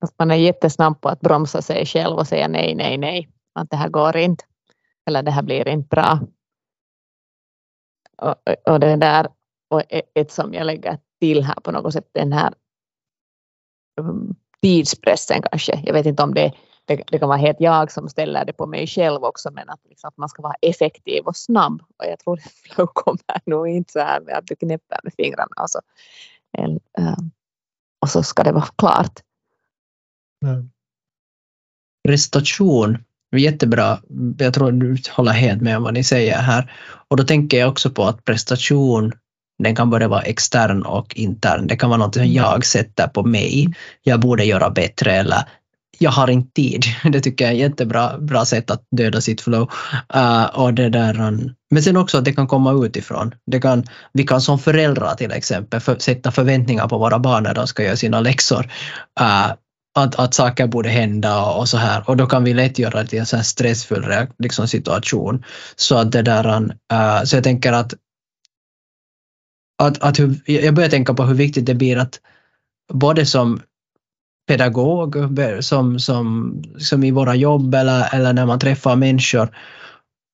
Att 0.00 0.18
man 0.18 0.30
är 0.30 0.36
jättesnabb 0.36 1.00
på 1.00 1.08
att 1.08 1.20
bromsa 1.20 1.62
sig 1.62 1.86
själv 1.86 2.16
och 2.16 2.26
säga 2.26 2.48
nej, 2.48 2.74
nej, 2.74 2.98
nej. 2.98 3.28
Att 3.52 3.70
det 3.70 3.76
här 3.76 3.88
går 3.88 4.16
inte. 4.16 4.44
Eller 5.06 5.22
det 5.22 5.30
här 5.30 5.42
blir 5.42 5.68
inte 5.68 5.88
bra. 5.88 6.20
Och, 8.16 8.34
och 8.72 8.80
det 8.80 8.96
där 8.96 9.28
och 9.68 9.82
ett 10.14 10.32
som 10.32 10.54
jag 10.54 10.66
lägger 10.66 10.98
till 11.20 11.44
här 11.44 11.54
på 11.54 11.70
något 11.70 11.92
sätt 11.92 12.08
den 12.12 12.32
här 12.32 12.54
mm, 14.00 14.34
tidspressen 14.62 15.42
kanske. 15.50 15.82
Jag 15.86 15.92
vet 15.92 16.06
inte 16.06 16.22
om 16.22 16.34
det, 16.34 16.52
det, 16.84 17.02
det, 17.06 17.18
kan 17.18 17.28
vara 17.28 17.38
helt 17.38 17.60
jag 17.60 17.92
som 17.92 18.08
ställer 18.08 18.44
det 18.44 18.52
på 18.52 18.66
mig 18.66 18.86
själv 18.86 19.24
också 19.24 19.50
men 19.50 19.70
att, 19.70 19.80
liksom, 19.84 20.08
att 20.08 20.16
man 20.16 20.28
ska 20.28 20.42
vara 20.42 20.56
effektiv 20.60 21.24
och 21.24 21.36
snabb 21.36 21.82
och 21.96 22.04
jag 22.06 22.18
tror 22.18 22.38
att 22.38 22.52
flow 22.52 22.86
kommer 22.86 23.40
nog 23.46 23.68
inte 23.68 23.92
så 23.92 23.98
här 23.98 24.20
med 24.20 24.34
att 24.34 24.46
du 24.46 24.56
knäpper 24.56 25.00
med 25.02 25.12
fingrarna 25.16 25.62
och 25.62 25.70
så, 25.70 25.80
eh, 26.58 27.16
och 28.00 28.08
så 28.08 28.22
ska 28.22 28.42
det 28.42 28.52
vara 28.52 28.68
klart. 28.76 29.20
Mm. 30.44 30.70
Prestation 32.08 32.98
Jättebra. 33.36 33.98
Jag 34.38 34.54
tror 34.54 34.72
du 34.72 34.96
håller 35.10 35.32
helt 35.32 35.62
med 35.62 35.76
om 35.76 35.82
vad 35.82 35.94
ni 35.94 36.04
säger 36.04 36.38
här. 36.38 36.72
Och 37.08 37.16
då 37.16 37.24
tänker 37.24 37.58
jag 37.58 37.68
också 37.68 37.90
på 37.90 38.04
att 38.04 38.24
prestation 38.24 39.12
den 39.58 39.76
kan 39.76 39.90
både 39.90 40.08
vara 40.08 40.22
extern 40.22 40.82
och 40.82 41.16
intern. 41.16 41.66
Det 41.66 41.76
kan 41.76 41.90
vara 41.90 41.98
något 41.98 42.14
som 42.14 42.26
jag 42.26 42.66
sätter 42.66 43.06
på 43.06 43.22
mig. 43.22 43.68
Jag 44.02 44.20
borde 44.20 44.44
göra 44.44 44.70
bättre 44.70 45.12
eller 45.12 45.44
jag 45.98 46.10
har 46.10 46.30
inte 46.30 46.52
tid. 46.52 46.84
Det 47.12 47.20
tycker 47.20 47.44
jag 47.44 47.52
är 47.52 47.56
ett 47.56 47.70
jättebra 47.70 48.18
bra 48.18 48.44
sätt 48.44 48.70
att 48.70 48.82
döda 48.96 49.20
sitt 49.20 49.40
flow. 49.40 49.70
Uh, 50.16 50.44
och 50.44 50.74
det 50.74 50.88
där, 50.88 51.20
um, 51.20 51.54
men 51.70 51.82
sen 51.82 51.96
också 51.96 52.18
att 52.18 52.24
det 52.24 52.32
kan 52.32 52.46
komma 52.46 52.86
utifrån. 52.86 53.34
Det 53.46 53.60
kan, 53.60 53.84
vi 54.12 54.24
kan 54.24 54.40
som 54.40 54.58
föräldrar 54.58 55.14
till 55.14 55.32
exempel 55.32 55.80
för, 55.80 55.98
sätta 55.98 56.30
förväntningar 56.30 56.88
på 56.88 56.98
våra 56.98 57.18
barn 57.18 57.42
när 57.42 57.54
de 57.54 57.66
ska 57.66 57.82
göra 57.82 57.96
sina 57.96 58.20
läxor. 58.20 58.70
Uh, 59.20 59.52
att, 59.98 60.18
att 60.18 60.34
saker 60.34 60.66
borde 60.66 60.88
hända 60.88 61.42
och, 61.42 61.68
så 61.68 61.76
här. 61.76 62.04
Och 62.06 62.16
då 62.16 62.26
kan 62.26 62.44
vi 62.44 62.54
lätt 62.54 62.78
göra 62.78 63.02
det 63.02 63.08
till 63.08 63.18
en 63.18 63.26
sån 63.26 63.44
stressfull 63.44 64.06
liksom, 64.38 64.68
situation. 64.68 65.44
Så 65.76 65.98
att 65.98 66.12
det 66.12 66.22
där, 66.22 66.56
uh, 66.92 67.24
så 67.24 67.36
jag 67.36 67.44
tänker 67.44 67.72
att 67.72 67.94
att, 69.78 70.02
att 70.02 70.18
hur, 70.18 70.40
jag 70.44 70.74
börjar 70.74 70.90
tänka 70.90 71.14
på 71.14 71.22
hur 71.24 71.34
viktigt 71.34 71.66
det 71.66 71.74
blir 71.74 71.96
att 71.96 72.20
både 72.92 73.26
som 73.26 73.60
pedagog, 74.48 75.16
som, 75.60 75.98
som, 75.98 76.54
som 76.78 77.04
i 77.04 77.10
våra 77.10 77.34
jobb 77.34 77.74
eller, 77.74 78.14
eller 78.14 78.32
när 78.32 78.46
man 78.46 78.58
träffar 78.58 78.96
människor, 78.96 79.56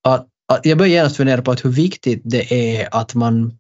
att, 0.09 0.26
att 0.52 0.66
jag 0.66 0.78
börjar 0.78 0.92
genast 0.92 1.16
fundera 1.16 1.42
på 1.42 1.50
att 1.50 1.64
hur 1.64 1.70
viktigt 1.70 2.22
det 2.24 2.78
är 2.78 2.88
att 2.92 3.14
man 3.14 3.59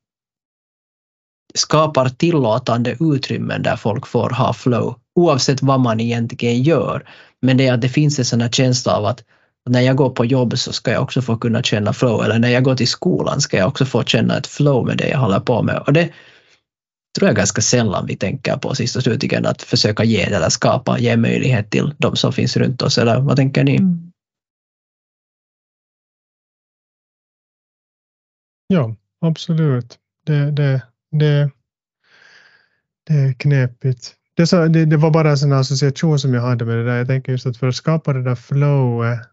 skapar 1.54 2.08
tillåtande 2.08 2.96
utrymmen 3.00 3.62
där 3.62 3.76
folk 3.76 4.06
får 4.06 4.30
ha 4.30 4.52
flow, 4.52 4.96
oavsett 5.14 5.62
vad 5.62 5.80
man 5.80 6.00
egentligen 6.00 6.62
gör. 6.62 7.08
Men 7.42 7.56
det 7.56 7.66
är 7.66 7.72
att 7.72 7.80
det 7.80 7.88
finns 7.88 8.18
en 8.18 8.24
sån 8.24 8.40
här 8.40 8.48
känsla 8.48 8.96
av 8.96 9.04
att 9.04 9.24
när 9.70 9.80
jag 9.80 9.96
går 9.96 10.10
på 10.10 10.24
jobb 10.24 10.58
så 10.58 10.72
ska 10.72 10.90
jag 10.90 11.02
också 11.02 11.22
få 11.22 11.36
kunna 11.36 11.62
känna 11.62 11.92
flow 11.92 12.24
eller 12.24 12.38
när 12.38 12.48
jag 12.48 12.64
går 12.64 12.74
till 12.74 12.88
skolan 12.88 13.40
ska 13.40 13.56
jag 13.56 13.68
också 13.68 13.84
få 13.84 14.04
känna 14.04 14.38
ett 14.38 14.46
flow 14.46 14.86
med 14.86 14.98
det 14.98 15.08
jag 15.08 15.18
håller 15.18 15.40
på 15.40 15.62
med. 15.62 15.78
Och 15.78 15.92
det 15.92 16.12
tror 17.18 17.28
jag 17.28 17.36
ganska 17.36 17.60
sällan 17.60 18.06
vi 18.06 18.16
tänker 18.16 18.56
på 18.56 18.74
sist 18.74 18.96
och 18.96 19.02
slutligen 19.02 19.46
att 19.46 19.62
försöka 19.62 20.04
ge 20.04 20.22
eller 20.22 20.48
skapa, 20.48 20.98
ge 20.98 21.16
möjlighet 21.16 21.70
till 21.70 21.94
de 21.98 22.16
som 22.16 22.32
finns 22.32 22.56
runt 22.56 22.82
oss. 22.82 22.98
Eller 22.98 23.20
vad 23.20 23.36
tänker 23.36 23.64
ni? 23.64 23.76
Mm. 23.76 24.12
Ja, 28.66 28.96
absolut. 29.20 29.98
Det, 30.26 30.50
det, 30.50 30.82
det, 31.10 31.50
det 33.06 33.14
är 33.14 33.32
knepigt. 33.32 34.14
det, 34.34 34.46
så, 34.46 34.66
det, 34.66 34.84
det, 34.84 34.96
var 34.96 35.10
bara 35.10 35.30
en 35.30 35.38
sån 35.38 35.52
association 35.52 36.18
som 36.18 36.34
jag 36.34 36.42
hade 36.42 36.64
med 36.64 36.76
det 36.76 36.84
där. 36.84 36.96
Jag 36.96 37.06
tänker 37.06 37.32
just 37.32 37.46
att 37.46 37.56
för 37.56 37.68
att 37.68 37.76
skapa 37.76 38.12
det 38.12 38.22
där 38.22 38.34
flowet 38.34 39.31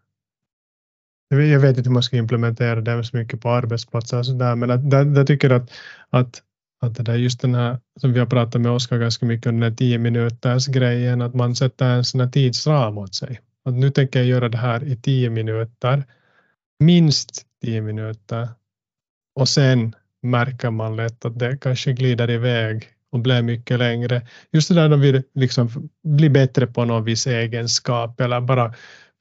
jag 1.30 1.60
vet 1.60 1.78
inte 1.78 1.90
hur 1.90 1.94
man 1.94 2.04
ska 2.04 2.18
implementera 2.18 2.82
det 2.82 3.04
så 3.04 3.18
mycket 3.18 3.42
på 3.42 3.50
arbetsplatser 3.50 4.18
och 4.18 4.26
sådär, 4.26 4.56
men 4.56 4.72
att, 4.72 4.90
där, 4.90 5.06
där 5.06 5.26
tycker 5.26 5.50
att, 5.50 5.72
att, 6.10 6.42
att 6.82 6.96
det 6.96 7.04
där 7.04 7.16
just 7.16 7.42
den 7.42 7.56
här 7.56 7.78
som 8.00 8.14
vi 8.14 8.20
har 8.20 8.26
pratat 8.26 8.62
med 8.62 8.72
Oskar 8.72 8.98
ganska 8.98 9.26
mycket 9.26 9.48
om 9.48 9.60
den 9.60 9.72
här 9.72 9.78
tio 9.78 9.98
minuters 9.98 10.68
grejen, 10.68 11.22
att 11.22 11.34
man 11.34 11.56
sätter 11.56 11.90
en 11.90 12.04
sån 12.04 12.22
här 12.22 12.28
tidsram 12.28 12.98
åt 12.98 13.16
sig. 13.16 13.40
Att 13.66 13.74
nu 13.74 13.90
tänker 13.90 14.20
jag 14.20 14.28
göra 14.28 14.50
det 14.50 14.58
här 14.58 14.84
i 14.84 14.96
tio 14.96 15.30
minuter, 15.30 16.04
minst 16.80 17.46
tio 17.62 17.82
minuter 17.82 18.50
och 19.36 19.50
sen 19.50 19.96
märker 20.22 20.70
man 20.70 20.96
lätt 20.96 21.26
att 21.26 21.40
det 21.40 21.58
kanske 21.62 21.94
glider 21.94 22.30
iväg 22.30 22.88
och 23.12 23.20
blir 23.20 23.42
mycket 23.42 23.80
längre. 23.80 24.28
Just 24.52 24.70
det 24.70 24.76
där 24.76 24.90
när 24.90 24.98
vi 24.98 25.24
liksom 25.34 25.90
blir 26.04 26.30
bättre 26.30 26.68
på 26.68 26.86
någon 26.86 27.04
viss 27.04 27.28
egenskap 27.28 28.22
eller 28.22 28.42
bara 28.42 28.74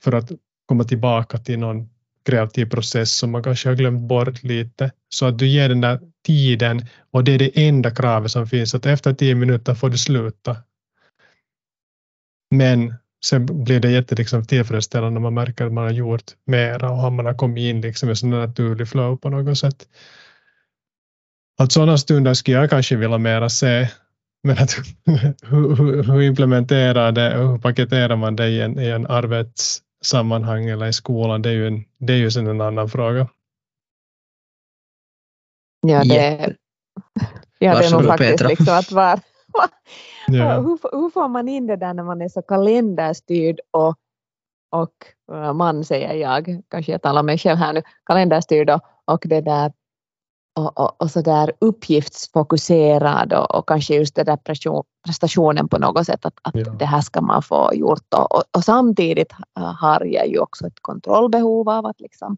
för 0.02 0.12
att 0.12 0.32
komma 0.66 0.84
tillbaka 0.84 1.38
till 1.38 1.58
någon 1.58 1.88
kreativ 2.24 2.66
process 2.66 3.10
som 3.10 3.30
man 3.30 3.42
kanske 3.42 3.68
har 3.68 3.76
glömt 3.76 4.08
bort 4.08 4.42
lite. 4.42 4.92
Så 5.08 5.26
att 5.26 5.38
du 5.38 5.46
ger 5.46 5.68
den 5.68 5.80
där 5.80 6.00
tiden 6.26 6.86
och 7.10 7.24
det 7.24 7.32
är 7.32 7.38
det 7.38 7.66
enda 7.66 7.90
kravet 7.90 8.30
som 8.30 8.46
finns, 8.46 8.74
att 8.74 8.86
efter 8.86 9.14
tio 9.14 9.34
minuter 9.34 9.74
får 9.74 9.90
du 9.90 9.98
sluta. 9.98 10.56
Men 12.50 12.94
sen 13.24 13.64
blir 13.64 13.80
det 13.80 13.90
jättetillfredsställande 13.90 14.22
liksom, 14.22 14.44
tillfredsställande 14.44 15.14
när 15.14 15.20
man 15.20 15.34
märker 15.34 15.66
att 15.66 15.72
man 15.72 15.84
har 15.84 15.90
gjort 15.90 16.24
mera 16.46 16.90
och 16.90 17.12
man 17.12 17.26
har 17.26 17.34
kommit 17.34 17.62
in 17.62 17.80
liksom 17.80 18.10
i 18.10 18.14
en 18.22 18.30
naturlig 18.30 18.88
flow 18.88 19.16
på 19.16 19.30
något 19.30 19.58
sätt. 19.58 19.88
Att 21.58 21.72
sådana 21.72 21.98
stunder 21.98 22.34
skulle 22.34 22.56
jag 22.56 22.70
kanske 22.70 22.96
vilja 22.96 23.18
mera 23.18 23.48
se. 23.48 23.88
Men 24.42 24.58
att, 24.58 24.72
hur, 25.42 25.76
hur, 25.76 26.02
hur 26.02 26.22
implementerar 26.22 27.12
det 27.12 27.38
och 27.38 27.50
hur 27.50 27.58
paketerar 27.58 28.16
man 28.16 28.36
det 28.36 28.48
i 28.48 28.60
en, 28.60 28.80
i 28.80 28.86
en 28.86 29.06
arbetssammanhang 29.98 30.68
eller 30.68 30.86
i 30.86 30.92
skolan, 30.92 31.42
det 31.42 31.48
är 31.48 31.54
ju, 31.54 31.66
en, 31.66 31.84
det 31.98 32.12
är 32.12 32.16
ju 32.16 32.30
sen 32.30 32.46
en 32.46 32.60
annan 32.60 32.88
fråga. 32.88 33.28
Ja, 35.80 36.04
det, 36.04 36.56
ja, 37.58 37.78
det 37.78 37.86
är 37.86 37.92
nog 37.92 38.06
faktiskt 38.06 38.30
Petra. 38.30 38.48
liksom 38.48 38.78
att 38.78 38.92
var, 38.92 39.20
ja. 40.26 40.60
hur, 40.60 40.78
hur 40.92 41.10
får 41.10 41.28
man 41.28 41.48
in 41.48 41.66
det 41.66 41.76
där 41.76 41.94
när 41.94 42.04
man 42.04 42.22
är 42.22 42.28
så 42.28 42.42
kalenderstyrd 42.42 43.60
och, 43.70 43.96
och 44.70 44.94
eh, 45.32 45.52
man 45.52 45.84
säger 45.84 46.14
jag, 46.14 46.62
kanske 46.68 46.92
jag 46.92 47.02
talar 47.02 47.22
mig 47.22 47.38
själv 47.38 47.58
här 47.58 47.72
nu, 47.72 47.82
kalenderstyrd 48.06 48.70
och, 48.70 48.80
och 49.04 49.22
det 49.24 49.40
där 49.40 49.72
och, 50.58 50.80
och, 50.80 51.02
och 51.02 51.10
så 51.10 51.20
där 51.20 51.52
uppgiftsfokuserad 51.58 53.32
och, 53.32 53.54
och, 53.54 53.68
kanske 53.68 53.94
just 53.94 54.14
det 54.14 54.24
där 54.24 54.38
prestationen 55.04 55.68
på 55.68 55.78
något 55.78 56.06
sätt 56.06 56.24
att, 56.24 56.34
att 56.42 56.54
ja. 56.54 56.70
det 56.70 56.84
här 56.84 57.00
ska 57.00 57.20
man 57.20 57.42
få 57.42 57.70
gjort 57.74 58.14
och, 58.14 58.36
och, 58.36 58.42
och, 58.56 58.64
samtidigt 58.64 59.32
har 59.54 60.04
jag 60.04 60.28
ju 60.28 60.38
också 60.38 60.66
ett 60.66 60.80
kontrollbehov 60.82 61.68
av 61.68 61.86
att 61.86 62.00
liksom 62.00 62.36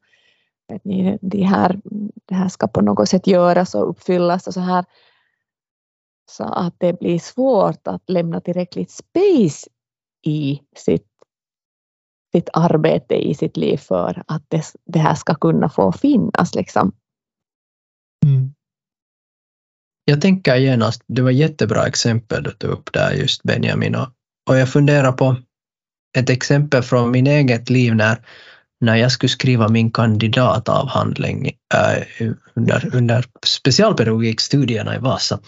vet 0.69 0.85
ni, 0.85 1.19
de 1.21 1.43
här, 1.43 1.81
det 2.25 2.35
här 2.35 2.49
ska 2.49 2.67
på 2.67 2.81
något 2.81 3.09
sätt 3.09 3.27
göras 3.27 3.75
och 3.75 3.91
uppfyllas 3.91 4.47
och 4.47 4.55
så 4.55 4.61
här 4.61 4.85
så 6.31 6.45
att 6.45 6.75
det 6.79 6.99
blir 7.01 7.19
svårt 7.19 7.89
att 7.89 8.11
lämna 8.11 8.41
tillräckligt 8.41 8.91
space 8.91 9.69
i 10.23 10.61
sitt, 10.77 11.09
sitt 12.33 12.49
arbete 12.53 13.15
i 13.15 13.35
sitt 13.35 13.57
liv 13.57 13.77
för 13.77 14.23
att 14.27 14.43
det, 14.49 14.63
det 14.85 14.99
här 14.99 15.15
ska 15.15 15.35
kunna 15.35 15.69
få 15.69 15.93
finnas. 15.93 16.55
Liksom. 16.55 16.93
Mm. 18.27 18.55
Jag 20.05 20.21
tänker 20.21 20.57
genast, 20.57 21.03
det 21.07 21.23
var 21.23 21.31
jättebra 21.31 21.87
exempel 21.87 22.43
du 22.43 22.51
tog 22.51 22.71
upp 22.71 22.93
där 22.93 23.13
just 23.13 23.43
Benjamin 23.43 23.95
och, 23.95 24.09
och 24.51 24.57
jag 24.57 24.69
funderar 24.69 25.13
på 25.13 25.37
ett 26.19 26.31
exempel 26.31 26.83
från 26.83 27.11
min 27.11 27.27
eget 27.27 27.71
liv 27.71 27.95
när, 27.95 28.19
när 28.81 28.97
jag 28.97 29.13
skulle 29.13 29.31
skriva 29.31 29.69
min 29.69 29.91
kandidatavhandling 29.91 31.47
äh, 31.75 32.29
under, 32.55 32.97
under 32.97 33.25
specialpedagogikstudierna 33.47 34.97
i 34.97 34.99
Vasa. 34.99 35.41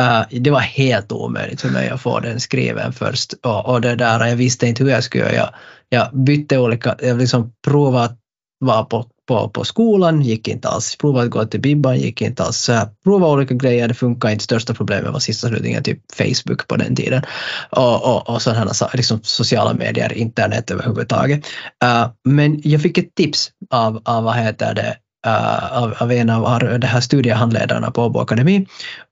Äh, 0.00 0.40
det 0.40 0.50
var 0.50 0.60
helt 0.60 1.12
omöjligt 1.12 1.60
för 1.60 1.70
mig 1.70 1.88
att 1.88 2.02
få 2.02 2.20
den 2.20 2.40
skriven 2.40 2.92
först 2.92 3.32
och, 3.32 3.68
och 3.68 3.80
det 3.80 3.96
där, 3.96 4.26
jag 4.26 4.36
visste 4.36 4.66
inte 4.66 4.84
hur 4.84 4.90
jag 4.90 5.04
skulle 5.04 5.24
göra. 5.24 5.34
Jag, 5.34 5.50
jag 5.88 6.22
bytte 6.24 6.58
olika, 6.58 6.96
jag 7.02 7.18
liksom 7.18 7.52
provade 7.66 8.04
att 8.04 8.18
vara 8.58 8.84
på 8.84 9.06
på, 9.30 9.48
på 9.48 9.64
skolan, 9.64 10.22
gick 10.22 10.48
inte 10.48 10.68
alls. 10.68 10.96
Provade 10.96 11.24
att 11.24 11.30
gå 11.30 11.44
till 11.44 11.60
Bibban, 11.60 11.98
gick 11.98 12.22
inte 12.22 12.42
alls. 12.42 12.70
Prova 13.04 13.28
olika 13.28 13.54
grejer, 13.54 13.88
det 13.88 13.94
funkar 13.94 14.30
inte. 14.30 14.44
Största 14.44 14.74
problemet 14.74 15.12
var 15.12 15.18
sista 15.20 15.48
slutningen 15.48 15.82
typ 15.82 15.98
Facebook 16.12 16.68
på 16.68 16.76
den 16.76 16.96
tiden. 16.96 17.22
Och, 17.70 18.04
och, 18.04 18.30
och 18.30 18.42
sådana 18.42 18.72
liksom 18.94 19.20
sociala 19.22 19.74
medier, 19.74 20.12
internet 20.12 20.70
överhuvudtaget. 20.70 21.46
Uh, 21.84 22.10
men 22.24 22.60
jag 22.64 22.82
fick 22.82 22.98
ett 22.98 23.14
tips 23.14 23.50
av, 23.70 24.02
av 24.04 24.24
vad 24.24 24.36
heter 24.36 24.74
det, 24.74 24.96
uh, 25.26 25.82
av, 25.82 25.94
av 25.98 26.12
en 26.12 26.30
av 26.30 26.58
de 26.80 26.86
här 26.86 27.00
studiehandledarna 27.00 27.90
på 27.90 28.04
Åbo 28.04 28.20
Akademi. 28.20 28.66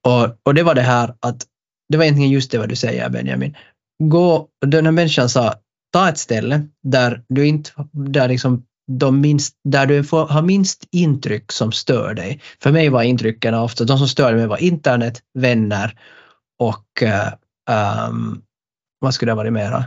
Och, 0.06 0.28
och 0.42 0.54
det 0.54 0.62
var 0.62 0.74
det 0.74 0.82
här 0.82 1.14
att, 1.20 1.46
det 1.88 1.96
var 1.96 2.04
egentligen 2.04 2.30
just 2.30 2.50
det 2.50 2.58
vad 2.58 2.68
du 2.68 2.76
säger 2.76 3.08
Benjamin. 3.08 3.56
Gå, 4.02 4.46
den 4.66 4.84
här 4.84 4.92
människan 4.92 5.28
sa, 5.28 5.54
ta 5.92 6.08
ett 6.08 6.18
ställe 6.18 6.62
där 6.82 7.22
du 7.28 7.46
inte, 7.46 7.70
där 7.92 8.28
liksom 8.28 8.64
de 8.88 9.20
minst, 9.20 9.54
där 9.64 9.86
du 9.86 10.04
får, 10.04 10.26
har 10.26 10.42
minst 10.42 10.84
intryck 10.90 11.52
som 11.52 11.72
stör 11.72 12.14
dig. 12.14 12.40
För 12.62 12.72
mig 12.72 12.88
var 12.88 13.02
intrycken 13.02 13.54
ofta, 13.54 13.84
de 13.84 13.98
som 13.98 14.08
störde 14.08 14.36
mig 14.36 14.46
var 14.46 14.62
internet, 14.62 15.20
vänner 15.34 15.94
och 16.58 17.02
um, 18.08 18.42
vad 19.00 19.14
skulle 19.14 19.30
det 19.30 19.34
ha 19.34 19.36
varit 19.36 19.52
mera? 19.52 19.84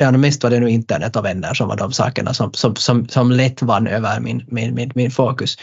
Ja, 0.00 0.10
mest 0.10 0.42
var 0.42 0.50
det 0.50 0.60
nog 0.60 0.68
internet 0.68 1.16
och 1.16 1.24
vänner 1.24 1.54
som 1.54 1.68
var 1.68 1.76
de 1.76 1.92
sakerna 1.92 2.34
som, 2.34 2.52
som, 2.52 2.76
som, 2.76 3.08
som 3.08 3.30
lätt 3.30 3.62
vann 3.62 3.86
över 3.86 4.20
min, 4.20 4.44
min, 4.48 4.74
min, 4.74 4.92
min 4.94 5.10
fokus. 5.10 5.56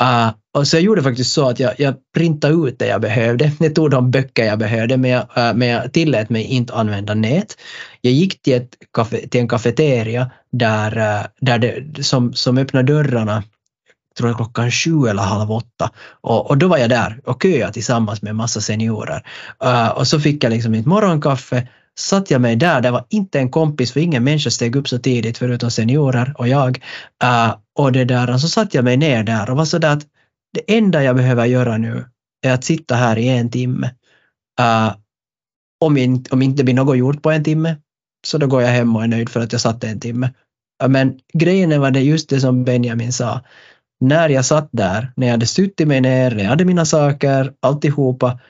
Uh, 0.00 0.30
och 0.54 0.68
så 0.68 0.76
jag 0.76 0.82
gjorde 0.82 1.02
faktiskt 1.02 1.32
så 1.32 1.48
att 1.48 1.60
jag, 1.60 1.74
jag 1.78 1.94
printade 2.14 2.54
ut 2.54 2.78
det 2.78 2.86
jag 2.86 3.00
behövde. 3.00 3.52
Jag 3.60 3.74
tog 3.74 3.90
de 3.90 4.10
böcker 4.10 4.44
jag 4.44 4.58
behövde 4.58 4.96
men 4.96 5.10
jag, 5.10 5.22
uh, 5.22 5.54
men 5.54 5.68
jag 5.68 5.92
tillät 5.92 6.30
mig 6.30 6.44
inte 6.44 6.74
använda 6.74 7.14
nät. 7.14 7.56
Jag 8.00 8.12
gick 8.12 8.42
till, 8.42 8.54
ett 8.54 8.76
till 9.30 9.40
en 9.40 9.48
kafeteria 9.48 10.30
där, 10.52 10.96
eh, 10.96 11.26
där 11.40 11.58
det, 11.58 12.04
som, 12.04 12.32
som 12.32 12.58
öppnade 12.58 12.92
dörrarna 12.92 13.42
tror 14.16 14.30
jag 14.30 14.36
klockan 14.36 14.70
sju 14.70 15.06
eller 15.06 15.22
halv 15.22 15.50
åtta. 15.50 15.90
Och, 16.20 16.50
och 16.50 16.58
då 16.58 16.68
var 16.68 16.78
jag 16.78 16.90
där 16.90 17.20
och 17.24 17.42
köade 17.42 17.72
tillsammans 17.72 18.22
med 18.22 18.30
en 18.30 18.36
massa 18.36 18.60
seniorer. 18.60 19.26
Uh, 19.64 19.88
och 19.88 20.06
så 20.06 20.20
fick 20.20 20.44
jag 20.44 20.50
liksom 20.50 20.72
mitt 20.72 20.86
morgonkaffe 20.86 21.68
satt 21.98 22.30
jag 22.30 22.40
mig 22.40 22.56
där, 22.56 22.80
det 22.80 22.90
var 22.90 23.04
inte 23.08 23.38
en 23.38 23.50
kompis 23.50 23.92
för 23.92 24.00
ingen 24.00 24.24
människa 24.24 24.50
steg 24.50 24.76
upp 24.76 24.88
så 24.88 24.98
tidigt 24.98 25.38
förutom 25.38 25.70
seniorer 25.70 26.34
och 26.38 26.48
jag. 26.48 26.82
Uh, 27.24 27.54
och 27.78 27.92
det 27.92 28.04
där, 28.04 28.38
så 28.38 28.48
satt 28.48 28.74
jag 28.74 28.84
mig 28.84 28.96
ner 28.96 29.22
där 29.22 29.50
och 29.50 29.56
var 29.56 29.64
sådär 29.64 29.92
att 29.92 30.06
det 30.52 30.76
enda 30.76 31.02
jag 31.02 31.16
behöver 31.16 31.46
göra 31.46 31.78
nu 31.78 32.04
är 32.42 32.52
att 32.52 32.64
sitta 32.64 32.94
här 32.94 33.18
i 33.18 33.28
en 33.28 33.50
timme. 33.50 33.90
Uh, 34.60 34.94
om, 35.80 35.96
inte, 35.96 36.30
om 36.30 36.42
inte 36.42 36.64
blir 36.64 36.74
något 36.74 36.98
gjort 36.98 37.22
på 37.22 37.30
en 37.30 37.44
timme 37.44 37.76
så 38.26 38.38
då 38.38 38.46
går 38.46 38.62
jag 38.62 38.68
hem 38.68 38.96
och 38.96 39.02
är 39.04 39.08
nöjd 39.08 39.28
för 39.28 39.40
att 39.40 39.52
jag 39.52 39.60
satt 39.60 39.84
en 39.84 40.00
timme. 40.00 40.30
Men 40.88 41.18
grejen 41.32 41.80
var 41.80 41.90
det 41.90 42.00
just 42.00 42.28
det 42.28 42.40
som 42.40 42.64
Benjamin 42.64 43.12
sa. 43.12 43.40
När 44.00 44.28
jag 44.28 44.44
satt 44.44 44.68
där, 44.72 45.12
när 45.16 45.26
jag 45.26 45.34
hade 45.34 45.46
suttit 45.46 45.88
mig 45.88 46.00
ner, 46.00 46.30
när 46.30 46.42
jag 46.42 46.50
hade 46.50 46.64
mina 46.64 46.84
saker, 46.84 47.52
alltihopa 47.60 48.40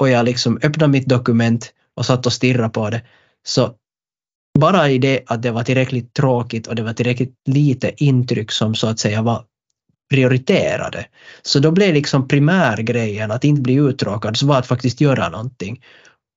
och 0.00 0.08
jag 0.08 0.24
liksom 0.24 0.58
öppnade 0.62 0.92
mitt 0.92 1.08
dokument 1.08 1.72
och 1.96 2.06
satt 2.06 2.26
och 2.26 2.32
stirrade 2.32 2.68
på 2.68 2.90
det. 2.90 3.02
Så 3.46 3.74
bara 4.58 4.90
i 4.90 4.98
det 4.98 5.20
att 5.26 5.42
det 5.42 5.50
var 5.50 5.62
tillräckligt 5.62 6.14
tråkigt 6.14 6.66
och 6.66 6.74
det 6.74 6.82
var 6.82 6.92
tillräckligt 6.92 7.34
lite 7.48 8.04
intryck 8.04 8.52
som 8.52 8.74
så 8.74 8.86
att 8.86 8.98
säga 8.98 9.22
var 9.22 9.44
prioriterade. 10.10 11.06
Så 11.42 11.58
då 11.58 11.70
blev 11.70 11.94
liksom 11.94 12.28
primärgrejen 12.28 13.30
att 13.30 13.44
inte 13.44 13.62
bli 13.62 13.74
uttråkad 13.74 14.36
så 14.36 14.46
var 14.46 14.58
att 14.58 14.66
faktiskt 14.66 15.00
göra 15.00 15.28
någonting. 15.28 15.82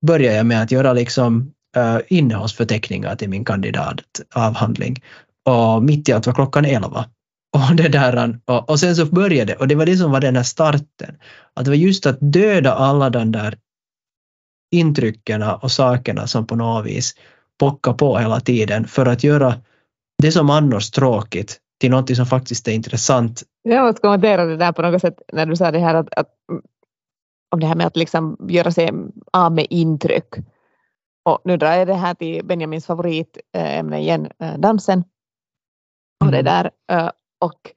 Började 0.06 0.38
jag 0.38 0.46
med 0.46 0.62
att 0.62 0.72
göra 0.72 0.94
liksom 0.94 1.52
uh, 1.78 2.00
innehållsförteckningar 2.08 3.16
till 3.16 3.30
min 3.30 3.46
kandidatavhandling 3.46 5.04
och 5.46 5.84
mitt 5.84 6.10
i 6.10 6.14
allt 6.14 6.28
var 6.28 6.34
klockan 6.34 6.66
11. 6.66 7.06
Och, 7.54 7.76
det 7.76 7.90
där, 7.90 8.40
och, 8.46 8.70
och 8.70 8.80
sen 8.80 8.96
så 8.96 9.06
började 9.06 9.56
och 9.56 9.68
det 9.68 9.76
var 9.76 9.86
det 9.86 9.98
som 9.98 10.12
var 10.12 10.20
den 10.20 10.36
här 10.36 10.44
starten. 10.44 11.16
Att 11.54 11.66
det 11.66 11.72
var 11.72 11.76
just 11.76 12.06
att 12.06 12.18
döda 12.20 12.74
alla 12.74 13.10
de 13.10 13.32
där 13.32 13.58
intrycken 14.72 15.44
och 15.44 15.72
sakerna 15.72 16.28
som 16.28 16.48
på 16.48 16.56
något 16.56 16.86
vis 16.86 17.14
pockar 17.60 17.94
på 17.94 18.18
hela 18.18 18.40
tiden 18.40 18.88
för 18.88 19.06
att 19.06 19.24
göra 19.24 19.54
det 20.22 20.32
som 20.32 20.50
annars 20.50 20.92
tråkigt 20.92 21.60
till 21.80 21.92
något 21.92 22.16
som 22.16 22.26
faktiskt 22.26 22.68
är 22.68 22.72
intressant. 22.72 23.44
Jag 23.64 23.86
måste 23.86 24.02
kommentera 24.02 24.46
det 24.46 24.58
där 24.58 24.72
på 24.72 24.82
något 24.82 25.02
sätt 25.02 25.22
när 25.34 25.46
du 25.46 25.56
sa 25.56 25.72
det 25.72 25.80
här 25.80 25.96
att, 25.96 26.14
att 26.14 26.28
om 27.52 27.60
det 27.60 27.68
här 27.68 27.76
med 27.76 27.88
att 27.88 27.98
liksom 27.98 28.38
göra 28.50 28.72
sig 28.72 28.92
av 29.34 29.52
med 29.52 29.68
intryck. 29.70 30.36
Och 31.28 31.42
nu 31.44 31.58
drar 31.58 31.74
jag 31.74 31.88
det 31.88 31.94
här 31.94 32.14
till 32.14 32.46
Benjamins 32.46 32.86
favoritämne 32.86 34.00
igen, 34.00 34.32
eh, 34.40 34.58
dansen. 34.58 35.04
Och 36.26 36.32
det 36.32 36.40
mm. 36.40 36.46
där. 36.46 36.72
Eh, 36.92 37.12
och 37.40 37.72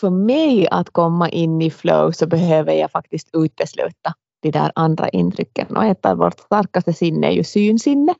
för 0.00 0.10
mig 0.10 0.68
att 0.70 0.90
komma 0.90 1.28
in 1.28 1.62
i 1.62 1.70
flow 1.70 2.10
så 2.10 2.26
behöver 2.26 2.72
jag 2.72 2.90
faktiskt 2.90 3.28
utesluta 3.32 4.14
de 4.42 4.50
där 4.50 4.72
andra 4.74 5.08
intrycken 5.08 5.76
och 5.76 5.84
ett 5.84 6.06
av 6.06 6.16
vårt 6.16 6.40
starkaste 6.40 6.92
sinne 6.92 7.26
är 7.26 7.30
ju 7.30 7.44
synsinne. 7.44 8.14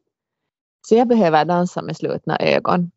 Så 0.87 0.95
jag 0.95 1.09
behöver 1.09 1.45
dansa 1.45 1.83
med 1.83 1.97
slutna 1.97 2.37
ögon 2.37 2.91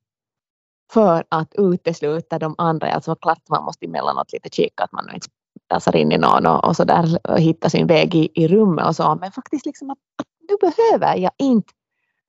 för 0.93 1.23
att 1.29 1.53
utesluta 1.57 2.39
de 2.39 2.55
andra. 2.57 2.91
Alltså 2.91 3.15
klart 3.15 3.49
man 3.49 3.63
måste 3.63 3.85
emellanåt 3.85 4.33
lite 4.33 4.49
kika 4.49 4.83
att 4.83 4.91
man 4.91 5.13
inte 5.13 5.27
dansar 5.69 5.95
in 5.95 6.11
i 6.11 6.17
någon 6.17 6.45
och, 6.45 6.65
och 6.65 6.75
så 6.75 6.83
där 6.83 7.31
och 7.31 7.39
hitta 7.39 7.69
sin 7.69 7.87
väg 7.87 8.15
i, 8.15 8.29
i 8.33 8.47
rummet 8.47 8.87
och 8.87 8.95
så. 8.95 9.15
Men 9.21 9.31
faktiskt 9.31 9.65
liksom 9.65 9.89
att, 9.89 9.97
att 10.17 10.27
nu 10.49 10.55
behöver 10.61 11.17
jag 11.17 11.31
inte 11.37 11.73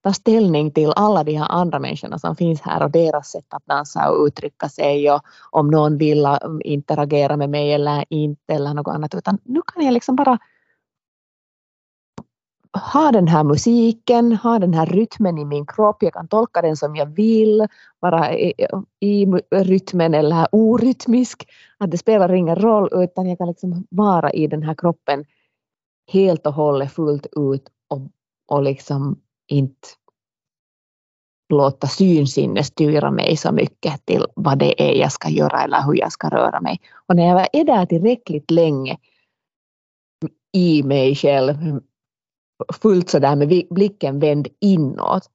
ta 0.03 0.13
ställning 0.13 0.71
till 0.71 0.93
alla 0.95 1.23
de 1.23 1.35
här 1.35 1.47
andra 1.49 1.79
människorna 1.79 2.19
som 2.19 2.35
finns 2.35 2.61
här 2.61 2.83
och 2.83 2.91
deras 2.91 3.27
sätt 3.31 3.45
att 3.49 3.65
dansa 3.65 4.11
och 4.11 4.25
uttrycka 4.25 4.69
sig 4.69 5.11
och 5.11 5.21
om 5.51 5.67
någon 5.67 5.97
vill 5.97 6.27
interagera 6.61 7.37
med 7.37 7.49
mig 7.49 7.73
eller 7.73 8.05
inte 8.09 8.53
eller 8.53 8.73
något 8.73 8.95
annat. 8.95 9.15
Utan 9.15 9.37
nu 9.43 9.61
kan 9.73 9.85
jag 9.85 9.93
liksom 9.93 10.15
bara 10.15 10.37
ha 12.93 13.11
den 13.11 13.27
här 13.27 13.43
musiken, 13.43 14.33
ha 14.33 14.59
den 14.59 14.73
här 14.73 14.85
rytmen 14.85 15.37
i 15.37 15.45
min 15.45 15.65
kropp, 15.65 16.03
jag 16.03 16.13
kan 16.13 16.27
tolka 16.27 16.61
den 16.61 16.77
som 16.77 16.95
jag 16.95 17.05
vill, 17.05 17.67
vara 17.99 18.33
i, 18.33 18.53
i 18.99 19.25
rytmen 19.51 20.13
eller 20.13 20.47
orytmisk, 20.51 21.47
att 21.77 21.91
det 21.91 21.97
spelar 21.97 22.33
ingen 22.33 22.55
roll 22.55 22.89
utan 22.91 23.29
jag 23.29 23.37
kan 23.37 23.47
liksom 23.47 23.87
vara 23.89 24.31
i 24.31 24.47
den 24.47 24.63
här 24.63 24.73
kroppen 24.73 25.25
helt 26.11 26.47
och 26.47 26.53
hållet 26.53 26.91
fullt 26.91 27.27
ut 27.35 27.69
och, 28.49 28.63
liksom 28.63 29.21
inte 29.47 29.87
låta 31.53 31.87
synsinne 31.87 32.63
styra 32.63 33.11
mig 33.11 33.37
så 33.37 33.51
mycket 33.51 34.05
till 34.05 34.25
vad 34.35 34.59
det 34.59 34.91
är 34.91 35.01
jag 35.01 35.11
ska 35.11 35.29
göra 35.29 35.63
eller 35.63 35.85
hur 35.85 35.95
jag 35.95 36.11
ska 36.11 36.29
röra 36.29 36.61
mig. 36.61 36.81
Och 37.07 37.15
när 37.15 37.27
jag 37.27 37.47
är 37.53 37.63
där 37.63 37.85
tillräckligt 37.85 38.51
länge 38.51 38.97
i 40.53 40.83
mig 40.83 41.15
själv, 41.15 41.79
fullt 42.81 43.09
sådär 43.09 43.35
med 43.35 43.67
blicken 43.69 44.19
vänd 44.19 44.47
inåt, 44.59 45.29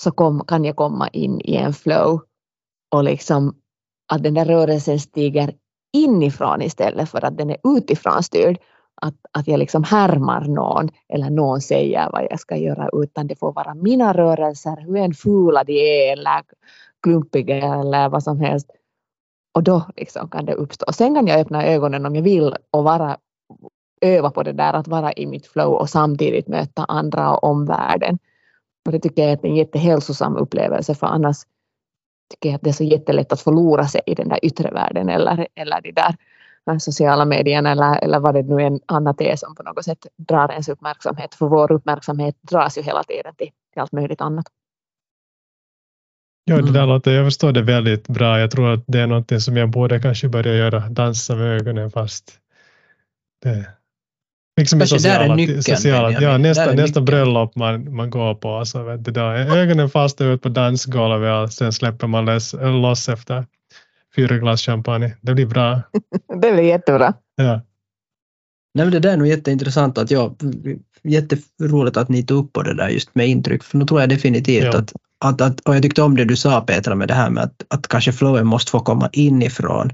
så 0.00 0.10
kom, 0.10 0.44
kan 0.44 0.64
jag 0.64 0.76
komma 0.76 1.08
in 1.08 1.40
i 1.40 1.56
en 1.56 1.72
flow 1.72 2.20
och 2.90 3.04
liksom 3.04 3.54
att 4.12 4.22
den 4.22 4.34
där 4.34 4.44
rörelsen 4.44 5.00
stiger 5.00 5.54
inifrån 5.92 6.62
istället 6.62 7.10
för 7.10 7.24
att 7.24 7.38
den 7.38 7.50
är 7.50 7.58
utifrån 7.76 8.22
styrd 8.22 8.58
att, 9.02 9.14
att 9.32 9.48
jag 9.48 9.58
liksom 9.58 9.84
härmar 9.84 10.40
någon 10.40 10.88
eller 11.08 11.30
någon 11.30 11.60
säger 11.60 12.10
vad 12.12 12.26
jag 12.30 12.40
ska 12.40 12.56
göra 12.56 12.88
utan 12.92 13.26
det 13.26 13.36
får 13.36 13.52
vara 13.52 13.74
mina 13.74 14.12
rörelser, 14.12 14.76
hur 14.86 14.96
en 14.96 15.14
fula 15.14 15.64
de 15.64 15.72
är 15.72 16.12
eller 16.12 16.42
klumpiga 17.02 17.56
eller 17.56 18.08
vad 18.08 18.22
som 18.22 18.40
helst. 18.40 18.70
Och 19.54 19.62
då 19.62 19.86
liksom 19.96 20.28
kan 20.28 20.44
det 20.44 20.54
uppstå. 20.54 20.84
och 20.86 20.94
Sen 20.94 21.14
kan 21.14 21.26
jag 21.26 21.40
öppna 21.40 21.66
ögonen 21.66 22.06
om 22.06 22.14
jag 22.14 22.22
vill 22.22 22.54
och 22.70 22.84
vara, 22.84 23.16
öva 24.00 24.30
på 24.30 24.42
det 24.42 24.52
där 24.52 24.72
att 24.72 24.88
vara 24.88 25.12
i 25.12 25.26
mitt 25.26 25.46
flow 25.46 25.74
och 25.74 25.90
samtidigt 25.90 26.48
möta 26.48 26.84
andra 26.84 27.36
och 27.36 27.44
omvärlden. 27.44 28.18
Och 28.86 28.92
det 28.92 28.98
tycker 29.00 29.22
jag 29.22 29.32
är 29.32 29.46
en 29.46 29.56
jättehälsosam 29.56 30.36
upplevelse 30.36 30.94
för 30.94 31.06
annars 31.06 31.36
tycker 32.30 32.48
jag 32.48 32.56
att 32.56 32.62
det 32.62 32.70
är 32.70 32.74
så 32.74 32.84
jättelätt 32.84 33.32
att 33.32 33.40
förlora 33.40 33.86
sig 33.86 34.00
i 34.06 34.14
den 34.14 34.28
där 34.28 34.44
yttre 34.44 34.70
världen 34.70 35.08
eller, 35.08 35.46
eller 35.54 35.80
de 35.80 35.92
där 35.92 36.16
sociala 36.80 37.24
medierna 37.24 37.70
eller, 37.70 38.04
eller 38.04 38.20
vad 38.20 38.34
det 38.34 38.42
nu 38.42 38.62
än 38.62 38.80
annat 38.86 39.20
är 39.20 39.36
som 39.36 39.54
på 39.54 39.62
något 39.62 39.84
sätt 39.84 40.06
drar 40.16 40.50
ens 40.50 40.68
uppmärksamhet. 40.68 41.34
För 41.34 41.46
vår 41.46 41.72
uppmärksamhet 41.72 42.36
dras 42.42 42.78
ju 42.78 42.82
hela 42.82 43.02
tiden 43.02 43.34
till, 43.34 43.50
till 43.72 43.82
allt 43.82 43.92
möjligt 43.92 44.20
annat. 44.20 44.46
Ja, 46.44 46.56
det 46.56 46.62
där 46.62 46.82
mm. 46.82 46.88
låter, 46.88 47.12
jag 47.12 47.26
förstår 47.26 47.52
det 47.52 47.62
väldigt 47.62 48.08
bra. 48.08 48.40
Jag 48.40 48.50
tror 48.50 48.72
att 48.72 48.84
det 48.86 49.00
är 49.00 49.06
något 49.06 49.42
som 49.42 49.56
jag 49.56 49.70
borde 49.70 50.00
kanske 50.00 50.28
börja 50.28 50.54
göra, 50.54 50.88
dansa 50.88 51.34
med 51.34 51.60
ögonen 51.60 51.90
fast 51.90 52.38
det, 53.42 53.66
Liksom 54.56 54.78
Kanske 54.78 54.98
sociala, 54.98 55.24
där 55.24 55.32
är 55.32 55.36
nyckeln. 55.36 55.62
Sociala, 55.62 56.20
ja, 56.20 56.38
nästa, 56.38 56.72
nästa 56.72 57.00
bröllop 57.00 57.56
man, 57.56 57.94
man 57.94 58.10
går 58.10 58.34
på. 58.34 58.54
Alltså, 58.54 58.82
vet 58.82 59.04
du, 59.04 59.10
då 59.10 59.20
ögonen 59.30 59.90
fast 59.90 60.20
ut 60.20 60.42
på 60.42 60.48
dansgolvet 60.48 61.44
och 61.44 61.52
sen 61.52 61.72
släpper 61.72 62.06
man 62.06 62.24
loss 62.82 63.08
efter 63.08 63.44
fyra 64.16 64.38
glas 64.38 64.62
champagne. 64.62 65.16
Det 65.20 65.34
blir 65.34 65.46
bra. 65.46 65.82
det 66.42 66.52
blir 66.52 66.62
jättebra. 66.62 67.14
Ja. 67.36 67.60
Nej, 68.74 68.84
men 68.86 68.90
det 68.90 68.98
där 68.98 69.12
är 69.12 69.16
nog 69.16 69.26
jätteintressant. 69.26 69.98
Att 69.98 70.10
jag, 70.10 70.36
jätteroligt 71.02 71.96
att 71.96 72.08
ni 72.08 72.22
tog 72.22 72.44
upp 72.44 72.52
på 72.52 72.62
det 72.62 72.74
där 72.74 72.88
just 72.88 73.14
med 73.14 73.28
intryck. 73.28 73.64
För 73.64 73.78
nu 73.78 73.84
tror 73.84 74.00
jag 74.00 74.08
definitivt 74.08 74.64
ja. 74.64 74.78
att, 74.78 74.92
att, 75.24 75.40
att, 75.40 75.60
och 75.60 75.74
jag 75.74 75.82
tyckte 75.82 76.02
om 76.02 76.16
det 76.16 76.24
du 76.24 76.36
sa 76.36 76.60
Petra 76.60 76.94
med 76.94 77.08
det 77.08 77.14
här 77.14 77.30
med 77.30 77.44
att, 77.44 77.64
att 77.68 77.88
kanske 77.88 78.12
flowen 78.12 78.46
måste 78.46 78.70
få 78.70 78.80
komma 78.80 79.08
inifrån. 79.12 79.92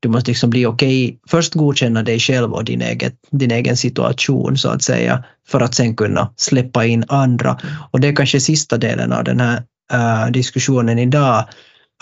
Du 0.00 0.08
måste 0.08 0.30
liksom 0.30 0.50
bli 0.50 0.66
okej, 0.66 1.04
okay, 1.04 1.18
först 1.28 1.54
godkänna 1.54 2.02
dig 2.02 2.18
själv 2.18 2.52
och 2.52 2.64
din, 2.64 2.82
eget, 2.82 3.14
din 3.30 3.50
egen 3.50 3.76
situation 3.76 4.58
så 4.58 4.68
att 4.68 4.82
säga, 4.82 5.24
för 5.48 5.60
att 5.60 5.74
sen 5.74 5.96
kunna 5.96 6.32
släppa 6.36 6.84
in 6.84 7.04
andra. 7.08 7.60
Och 7.90 8.00
det 8.00 8.08
är 8.08 8.16
kanske 8.16 8.40
sista 8.40 8.78
delen 8.78 9.12
av 9.12 9.24
den 9.24 9.40
här 9.40 9.62
uh, 9.92 10.32
diskussionen 10.32 10.98
idag. 10.98 11.44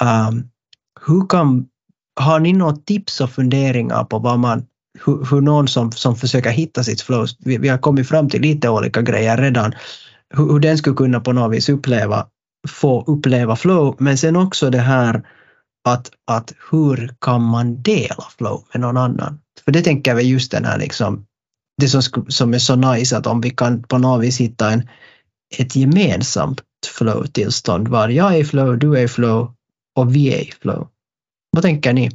Um, 0.02 0.48
hur 1.00 1.26
kan, 1.26 1.66
har 2.20 2.40
ni 2.40 2.52
något 2.52 2.86
tips 2.86 3.20
och 3.20 3.30
funderingar 3.30 4.04
på 4.04 4.18
vad 4.18 4.38
man, 4.38 4.66
hur, 5.04 5.26
hur 5.30 5.40
någon 5.40 5.68
som, 5.68 5.92
som 5.92 6.16
försöker 6.16 6.50
hitta 6.50 6.84
sitt 6.84 7.00
flow, 7.00 7.26
vi, 7.38 7.58
vi 7.58 7.68
har 7.68 7.78
kommit 7.78 8.08
fram 8.08 8.28
till 8.28 8.42
lite 8.42 8.68
olika 8.68 9.02
grejer 9.02 9.36
redan, 9.36 9.72
hur, 10.34 10.52
hur 10.52 10.60
den 10.60 10.78
skulle 10.78 10.96
kunna 10.96 11.20
på 11.20 11.32
något 11.32 11.52
vis 11.52 11.68
uppleva, 11.68 12.26
få 12.68 13.04
uppleva 13.06 13.56
flow, 13.56 13.96
men 13.98 14.18
sen 14.18 14.36
också 14.36 14.70
det 14.70 14.78
här 14.78 15.22
att, 15.88 16.10
att 16.26 16.52
hur 16.70 17.14
kan 17.20 17.42
man 17.42 17.82
dela 17.82 18.24
flow 18.38 18.64
med 18.72 18.80
någon 18.80 18.96
annan? 18.96 19.38
För 19.64 19.72
det 19.72 19.82
tänker 19.82 20.14
vi 20.14 20.22
just 20.22 20.50
den 20.50 20.64
här 20.64 20.78
liksom, 20.78 21.26
det 21.80 21.88
som, 21.88 22.02
som 22.28 22.54
är 22.54 22.58
så 22.58 22.76
nice 22.76 23.16
att 23.16 23.26
om 23.26 23.40
vi 23.40 23.50
kan 23.50 23.82
på 23.82 23.98
något 23.98 24.24
vis 24.24 24.40
hitta 24.40 24.70
en, 24.70 24.88
ett 25.58 25.76
gemensamt 25.76 26.62
flow-tillstånd 26.98 27.88
var 27.88 28.08
jag 28.08 28.34
är 28.34 28.38
i 28.38 28.44
flow, 28.44 28.78
du 28.78 28.98
är 28.98 29.02
i 29.02 29.08
flow 29.08 29.54
och 29.96 30.14
vi 30.14 30.34
är 30.34 30.40
i 30.40 30.52
flow. 30.52 30.88
Vad 31.50 31.62
tänker 31.62 31.92
ni? 31.92 32.10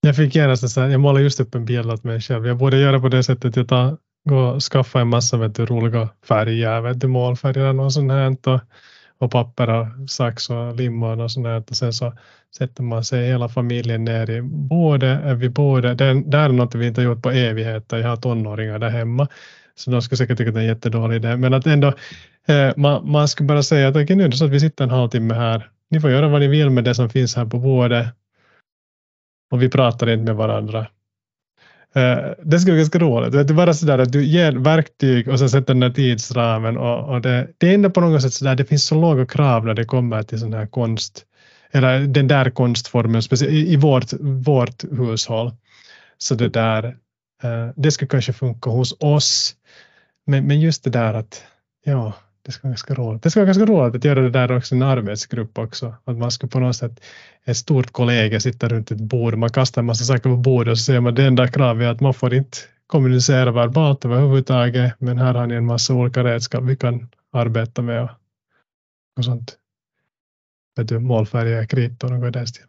Jag 0.00 0.16
fick 0.16 0.34
genast 0.34 0.70
så 0.70 0.80
jag 0.80 1.00
målar 1.00 1.20
just 1.20 1.40
upp 1.40 1.54
en 1.54 1.64
bild 1.64 1.90
åt 1.90 2.04
mig 2.04 2.20
själv. 2.20 2.46
Jag 2.46 2.56
borde 2.56 2.78
göra 2.78 3.00
på 3.00 3.08
det 3.08 3.22
sättet, 3.22 3.56
jag 3.56 3.68
tar, 3.68 3.96
går 4.28 4.54
och 4.54 4.62
skaffar 4.62 5.00
en 5.00 5.08
massa 5.08 5.36
vet 5.36 5.54
du, 5.54 5.66
roliga 5.66 6.08
färger, 6.24 6.80
vet 6.80 7.00
du, 7.00 7.06
målfärger 7.06 7.68
och 7.68 7.74
något 7.74 7.92
sånt 7.92 8.12
här. 8.12 8.36
Och, 8.46 8.60
och 9.18 9.30
papper 9.30 9.68
och 9.68 9.86
sax 10.10 10.50
och 10.50 10.76
lim 10.76 11.02
och 11.02 11.30
sånt 11.30 11.46
här. 11.46 11.64
Och 11.70 11.76
sen 11.76 11.92
så 11.92 12.12
sätter 12.56 12.82
man 12.82 13.04
sig 13.04 13.26
hela 13.26 13.48
familjen 13.48 14.04
ner 14.04 14.30
i 14.30 14.42
både, 14.42 15.34
vi 15.34 15.48
både, 15.48 15.94
det, 15.94 16.22
det 16.26 16.38
är 16.38 16.48
något 16.48 16.74
vi 16.74 16.86
inte 16.86 17.00
har 17.00 17.06
gjort 17.06 17.22
på 17.22 17.30
evigheter. 17.30 17.98
Jag 17.98 18.08
har 18.08 18.16
tonåringar 18.16 18.78
där 18.78 18.90
hemma. 18.90 19.28
Så 19.80 19.90
de 19.90 20.02
skulle 20.02 20.16
säkert 20.16 20.38
tycka 20.38 20.48
att 20.48 20.54
det 20.54 20.60
är 20.60 20.62
en 20.62 20.68
jättedålig 20.68 21.16
idé. 21.16 21.36
Men 21.36 21.54
att 21.54 21.66
ändå, 21.66 21.88
eh, 22.46 22.72
man, 22.76 23.10
man 23.10 23.28
skulle 23.28 23.46
bara 23.46 23.62
säga 23.62 23.88
att 23.88 23.96
okay, 23.96 24.16
nu 24.16 24.24
är 24.24 24.28
det 24.28 24.36
så 24.36 24.44
att 24.44 24.50
vi 24.50 24.60
sitter 24.60 24.84
en 24.84 24.90
halvtimme 24.90 25.34
här 25.34 25.68
ni 25.90 26.00
får 26.00 26.10
göra 26.10 26.28
vad 26.28 26.40
ni 26.40 26.48
vill 26.48 26.70
med 26.70 26.84
det 26.84 26.94
som 26.94 27.10
finns 27.10 27.36
här 27.36 27.44
på 27.44 27.58
bordet. 27.58 28.06
Och 29.50 29.62
vi 29.62 29.68
pratar 29.68 30.10
inte 30.10 30.24
med 30.24 30.36
varandra. 30.36 30.86
Eh, 31.94 32.18
det 32.42 32.58
skulle 32.58 32.72
vara 32.72 32.80
ganska 32.80 32.98
roligt. 32.98 33.32
Det 33.32 33.40
är 33.40 33.54
bara 33.54 33.74
sådär 33.74 33.98
att 33.98 34.12
du 34.12 34.24
ger 34.24 34.52
verktyg 34.52 35.28
och 35.28 35.38
sen 35.38 35.50
sätter 35.50 35.74
den 35.74 35.82
här 35.82 35.90
tidsramen. 35.90 36.78
Och, 36.78 37.14
och 37.14 37.20
det, 37.20 37.48
det 37.58 37.70
är 37.70 37.74
ändå 37.74 37.90
på 37.90 38.00
något 38.00 38.22
sätt 38.22 38.32
sådär, 38.32 38.54
det 38.54 38.64
finns 38.64 38.86
så 38.86 38.94
låga 38.94 39.26
krav 39.26 39.66
när 39.66 39.74
det 39.74 39.84
kommer 39.84 40.22
till 40.22 40.40
sån 40.40 40.52
här 40.52 40.66
konst. 40.66 41.24
Eller 41.72 42.00
den 42.00 42.28
där 42.28 42.50
konstformen, 42.50 43.22
i, 43.48 43.76
vårt, 43.76 44.12
vårt 44.20 44.84
hushåll. 44.84 45.52
Så 46.18 46.34
det 46.34 46.48
där, 46.48 46.84
eh, 47.42 47.68
det 47.76 47.90
skulle 47.90 48.08
kanske 48.08 48.32
funka 48.32 48.70
hos 48.70 48.96
oss. 49.00 49.54
Men, 50.30 50.46
men 50.46 50.60
just 50.60 50.84
det 50.84 50.90
där 50.90 51.14
att, 51.14 51.42
ja, 51.84 52.12
det 52.42 52.52
ska 52.52 52.62
vara 52.62 52.70
ganska 52.70 52.94
roligt. 52.94 53.22
Det 53.22 53.30
ska 53.30 53.40
vara 53.40 53.46
ganska 53.46 53.64
roligt 53.64 53.94
att 53.94 54.04
göra 54.04 54.20
det 54.20 54.30
där 54.30 54.56
också 54.56 54.74
i 54.74 54.78
en 54.78 54.82
arbetsgrupp 54.82 55.58
också. 55.58 55.94
Att 56.04 56.16
man 56.16 56.30
ska 56.30 56.46
på 56.46 56.60
något 56.60 56.76
sätt, 56.76 57.00
ett 57.44 57.56
stort 57.56 57.92
kollega 57.92 58.40
sitta 58.40 58.68
runt 58.68 58.90
ett 58.90 59.00
bord, 59.00 59.34
man 59.34 59.50
kastar 59.50 59.82
en 59.82 59.86
massa 59.86 60.04
saker 60.04 60.30
på 60.30 60.36
bordet 60.36 60.72
och 60.72 60.78
så 60.78 60.84
säger 60.84 61.00
man 61.00 61.14
det 61.14 61.24
enda 61.24 61.48
kravet 61.48 61.84
är 61.84 61.88
att 61.88 62.00
man 62.00 62.14
får 62.14 62.34
inte 62.34 62.58
kommunicera 62.86 63.50
verbalt 63.50 64.04
överhuvudtaget, 64.04 64.94
men 64.98 65.18
här 65.18 65.34
har 65.34 65.46
ni 65.46 65.54
en 65.54 65.66
massa 65.66 65.94
olika 65.94 66.24
redskap 66.24 66.64
vi 66.64 66.76
kan 66.76 67.08
arbeta 67.32 67.82
med 67.82 68.02
och, 68.02 68.10
och 69.16 69.24
sånt. 69.24 69.56
Vet 70.76 70.88
du, 70.88 70.98
målfärger, 70.98 71.66
kritor 71.66 72.12
och 72.12 72.18
något 72.18 72.28
i 72.28 72.38
den 72.38 72.46
stilen. 72.46 72.68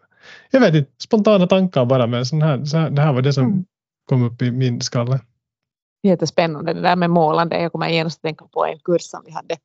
Jag 0.51 0.59
vet 0.59 0.75
inte, 0.75 0.91
spontana 1.03 1.47
tankar 1.47 1.85
bara, 1.85 2.07
men 2.07 2.25
sån 2.25 2.41
här, 2.41 2.65
så 2.65 2.77
här, 2.77 2.89
det 2.89 3.01
här 3.01 3.13
var 3.13 3.21
det 3.21 3.33
som 3.33 3.45
mm. 3.45 3.65
kom 4.05 4.23
upp 4.23 4.41
i 4.41 4.51
min 4.51 4.81
skalle 4.81 5.19
jättespännande 6.03 6.73
det 6.73 6.81
där 6.81 6.95
med 6.95 7.09
målande. 7.09 7.61
Jag 7.61 7.71
kommer 7.71 7.89
genast 7.89 8.17
att 8.17 8.21
tänka 8.21 8.45
på 8.45 8.65
en 8.65 8.79
kurs 8.79 9.01
som 9.01 9.23
vi 9.25 9.31
hade 9.31 9.57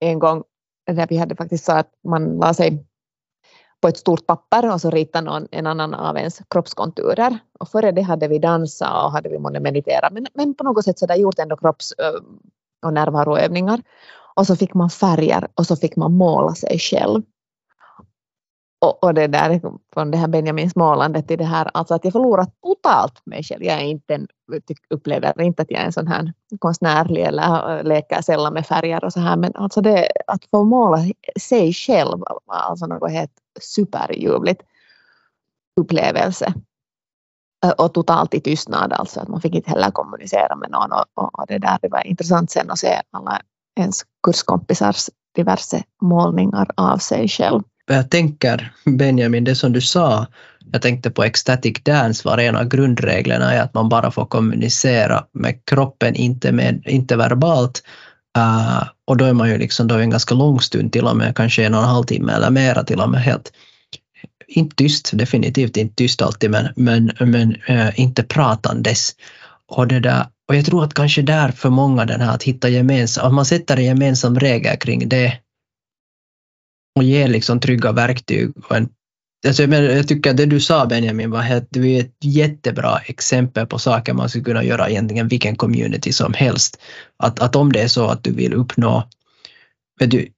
en 0.00 0.18
gång 0.18 0.44
där 0.86 1.06
vi 1.06 1.16
hade 1.16 1.36
faktiskt 1.36 1.64
så 1.64 1.72
att 1.72 1.90
man 2.04 2.38
la 2.38 2.54
sig 2.54 2.86
på 3.80 3.88
ett 3.88 3.96
stort 3.96 4.26
papper 4.26 4.72
och 4.72 4.80
så 4.80 4.90
ritade 4.90 5.24
någon 5.24 5.48
en 5.50 5.66
annan 5.66 5.94
av 5.94 6.16
ens 6.16 6.40
kroppskonturer. 6.50 7.38
Och 7.58 7.68
före 7.68 7.92
det 7.92 8.02
hade 8.02 8.28
vi 8.28 8.38
dansat 8.38 9.04
och 9.04 9.12
hade 9.12 9.28
vi 9.28 9.60
mediterat 9.60 10.12
men, 10.12 10.26
men 10.34 10.54
på 10.54 10.64
något 10.64 10.84
sätt 10.84 10.98
så 10.98 11.06
där 11.06 11.14
gjort 11.14 11.38
ändå 11.38 11.56
kropps 11.56 11.94
och 12.86 12.92
närvaroövningar. 12.92 13.82
Och 14.34 14.46
så 14.46 14.56
fick 14.56 14.74
man 14.74 14.90
färger 14.90 15.48
och 15.54 15.66
så 15.66 15.76
fick 15.76 15.96
man 15.96 16.12
måla 16.12 16.54
sig 16.54 16.78
själv 16.78 17.22
och, 18.78 19.04
och 19.04 19.14
det 19.14 19.26
där 19.26 19.60
från 19.94 20.10
det 20.10 20.18
här 20.18 20.28
Benjamins 20.28 20.76
målande 20.76 21.22
till 21.22 21.38
det 21.38 21.44
här, 21.44 21.70
alltså 21.74 21.94
att 21.94 22.04
jag 22.04 22.12
förlorar 22.12 22.46
totalt 22.62 23.26
mig 23.26 23.42
själv. 23.42 23.62
Jag 23.62 23.80
är 23.80 23.84
inte 23.84 24.14
en, 24.14 24.28
upplever 24.90 25.40
inte 25.40 25.62
att 25.62 25.70
jag 25.70 25.80
är 25.80 25.84
en 25.84 25.92
sån 25.92 26.06
här 26.06 26.32
konstnärlig 26.58 27.22
eller 27.22 27.82
leker 27.82 28.22
sällan 28.22 28.52
med 28.52 28.66
färger 28.66 29.04
och 29.04 29.12
så 29.12 29.20
här, 29.20 29.36
men 29.36 29.52
alltså 29.54 29.80
det, 29.80 30.08
att 30.26 30.44
få 30.50 30.64
måla 30.64 30.98
sig 31.40 31.72
själv 31.72 32.18
var 32.44 32.56
alltså 32.56 32.86
något 32.86 33.10
helt 33.10 33.32
superljuvligt 33.60 34.62
upplevelse. 35.80 36.54
Och 37.78 37.94
totalt 37.94 38.34
i 38.34 38.40
tystnad 38.40 38.92
alltså, 38.92 39.20
att 39.20 39.28
man 39.28 39.40
fick 39.40 39.54
inte 39.54 39.70
heller 39.70 39.90
kommunicera 39.90 40.56
med 40.56 40.70
någon 40.70 40.92
och, 40.92 41.38
och 41.38 41.46
det 41.48 41.58
där 41.58 41.78
det 41.82 41.88
var 41.88 42.06
intressant 42.06 42.50
sen 42.50 42.70
att 42.70 42.78
se 42.78 43.02
alla 43.10 43.40
ens 43.76 44.02
kurskompisars 44.22 45.10
diverse 45.34 45.82
målningar 46.02 46.70
av 46.76 46.98
sig 46.98 47.28
själv 47.28 47.62
jag 47.94 48.10
tänker 48.10 48.72
Benjamin, 48.84 49.44
det 49.44 49.54
som 49.54 49.72
du 49.72 49.80
sa, 49.80 50.26
jag 50.72 50.82
tänkte 50.82 51.10
på 51.10 51.24
ecstatic 51.24 51.82
dance 51.82 52.28
var 52.28 52.38
en 52.38 52.56
av 52.56 52.64
grundreglerna 52.64 53.52
är 53.52 53.60
att 53.60 53.74
man 53.74 53.88
bara 53.88 54.10
får 54.10 54.26
kommunicera 54.26 55.24
med 55.32 55.64
kroppen, 55.64 56.14
inte, 56.14 56.52
med, 56.52 56.82
inte 56.86 57.16
verbalt. 57.16 57.82
Uh, 58.38 58.82
och 59.06 59.16
då 59.16 59.24
är 59.24 59.32
man 59.32 59.48
ju 59.48 59.58
liksom 59.58 59.86
då 59.88 59.94
en 59.94 60.10
ganska 60.10 60.34
lång 60.34 60.60
stund, 60.60 60.92
till 60.92 61.04
och 61.04 61.16
med 61.16 61.36
kanske 61.36 61.64
en 61.64 61.74
och 61.74 61.82
en 61.82 61.88
halv 61.88 62.04
timme 62.04 62.32
eller 62.32 62.50
mera 62.50 62.84
till 62.84 63.00
och 63.00 63.10
med 63.10 63.22
helt 63.22 63.52
inte 64.48 64.76
tyst, 64.76 65.10
definitivt 65.14 65.76
inte 65.76 65.94
tyst 65.94 66.22
alltid, 66.22 66.50
men, 66.50 66.68
men, 66.76 67.12
men 67.20 67.56
uh, 67.70 68.00
inte 68.00 68.22
pratandes. 68.22 69.10
Och, 69.68 69.88
det 69.88 70.00
där, 70.00 70.26
och 70.48 70.56
jag 70.56 70.66
tror 70.66 70.84
att 70.84 70.94
kanske 70.94 71.22
där 71.22 71.48
för 71.48 71.70
många 71.70 72.04
den 72.04 72.20
här 72.20 72.34
att 72.34 72.42
hitta 72.42 72.68
gemensam, 72.68 73.26
att 73.26 73.34
man 73.34 73.44
sätter 73.44 73.76
en 73.76 73.84
gemensam 73.84 74.38
regel 74.38 74.76
kring 74.76 75.08
det 75.08 75.32
och 76.96 77.02
ger 77.02 77.28
liksom 77.28 77.60
trygga 77.60 77.92
verktyg. 77.92 78.52
Och 78.56 78.76
en, 78.76 78.88
alltså 79.46 79.62
jag, 79.62 79.84
jag 79.84 80.08
tycker 80.08 80.30
att 80.30 80.36
det 80.36 80.46
du 80.46 80.60
sa 80.60 80.86
Benjamin 80.86 81.30
var 81.30 81.40
helt, 81.40 81.66
det 81.70 81.96
är 81.96 82.00
ett 82.00 82.24
jättebra 82.24 82.98
exempel 82.98 83.66
på 83.66 83.78
saker 83.78 84.14
man 84.14 84.28
skulle 84.28 84.44
kunna 84.44 84.64
göra 84.64 84.90
egentligen 84.90 85.28
vilken 85.28 85.56
community 85.56 86.12
som 86.12 86.34
helst. 86.34 86.80
Att, 87.16 87.40
att 87.40 87.56
om 87.56 87.72
det 87.72 87.82
är 87.82 87.88
så 87.88 88.06
att 88.06 88.24
du 88.24 88.32
vill 88.32 88.54
uppnå, 88.54 89.08
vet 90.00 90.10
du, 90.10 90.28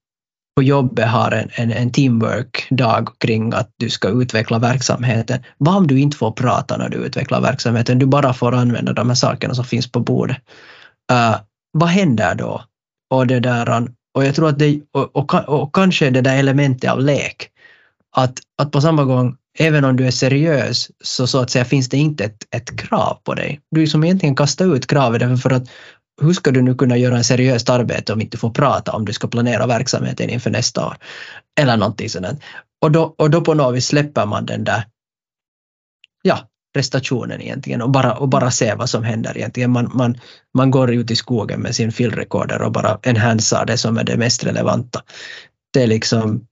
på 0.55 0.63
jobbet 0.63 1.07
har 1.07 1.31
en, 1.31 1.49
en, 1.53 1.71
en 1.71 1.91
teamwork-dag 1.91 3.09
kring 3.17 3.53
att 3.53 3.73
du 3.77 3.89
ska 3.89 4.09
utveckla 4.09 4.59
verksamheten. 4.59 5.39
Vad 5.57 5.75
om 5.75 5.87
du 5.87 5.99
inte 5.99 6.17
får 6.17 6.31
prata 6.31 6.77
när 6.77 6.89
du 6.89 6.97
utvecklar 6.97 7.41
verksamheten? 7.41 7.99
Du 7.99 8.05
bara 8.05 8.33
får 8.33 8.55
använda 8.55 8.93
de 8.93 9.07
här 9.07 9.15
sakerna 9.15 9.55
som 9.55 9.65
finns 9.65 9.91
på 9.91 9.99
bordet. 9.99 10.37
Uh, 11.11 11.35
vad 11.71 11.89
händer 11.89 12.35
då? 12.35 12.63
Och 13.09 13.27
det 13.27 13.39
där, 13.39 13.87
och 14.19 14.25
jag 14.25 14.35
tror 14.35 14.49
att 14.49 14.59
det, 14.59 14.81
och, 14.91 15.15
och, 15.15 15.49
och 15.49 15.75
kanske 15.75 16.09
det 16.09 16.21
där 16.21 16.37
elementet 16.37 16.91
av 16.91 16.99
lek, 16.99 17.49
att, 18.15 18.39
att 18.57 18.71
på 18.71 18.81
samma 18.81 19.03
gång, 19.03 19.37
även 19.59 19.85
om 19.85 19.97
du 19.97 20.07
är 20.07 20.11
seriös, 20.11 20.91
så, 21.03 21.27
så 21.27 21.39
att 21.39 21.49
säga 21.49 21.65
finns 21.65 21.89
det 21.89 21.97
inte 21.97 22.23
ett, 22.23 22.43
ett 22.55 22.79
krav 22.79 23.17
på 23.23 23.33
dig. 23.33 23.59
Du 23.71 23.87
som 23.87 24.03
egentligen 24.03 24.35
kastar 24.35 24.75
ut 24.75 24.87
kravet 24.87 25.41
för 25.41 25.53
att 25.53 25.69
hur 26.21 26.33
ska 26.33 26.51
du 26.51 26.61
nu 26.61 26.75
kunna 26.75 26.97
göra 26.97 27.17
en 27.17 27.23
seriöst 27.23 27.69
arbete 27.69 28.13
om 28.13 28.21
inte 28.21 28.37
får 28.37 28.49
prata 28.49 28.91
om 28.91 29.05
du 29.05 29.13
ska 29.13 29.27
planera 29.27 29.67
verksamheten 29.67 30.29
inför 30.29 30.49
nästa 30.49 30.87
år? 30.87 30.97
Eller 31.59 31.77
någonting 31.77 32.09
sådant. 32.09 32.41
Och 32.81 32.91
då, 32.91 33.15
och 33.17 33.29
då 33.29 33.41
på 33.41 33.53
något 33.53 33.75
vis 33.75 33.87
släpper 33.87 34.25
man 34.25 34.45
den 34.45 34.63
där, 34.63 34.83
ja, 36.21 36.39
prestationen 36.73 37.41
egentligen 37.41 37.81
och 37.81 37.89
bara, 37.89 38.13
och 38.13 38.29
bara 38.29 38.51
se 38.51 38.75
vad 38.75 38.89
som 38.89 39.03
händer 39.03 39.37
egentligen. 39.37 39.71
Man, 39.71 39.91
man, 39.93 40.17
man 40.57 40.71
går 40.71 40.91
ut 40.91 41.11
i 41.11 41.15
skogen 41.15 41.61
med 41.61 41.75
sin 41.75 41.91
filrekorder 41.91 42.61
och 42.61 42.71
bara 42.71 42.99
enhansar 43.03 43.65
det 43.65 43.77
som 43.77 43.97
är 43.97 44.03
det 44.03 44.17
mest 44.17 44.45
relevanta. 44.45 45.01
Det 45.73 45.83
är 45.83 45.87
liksom 45.87 46.45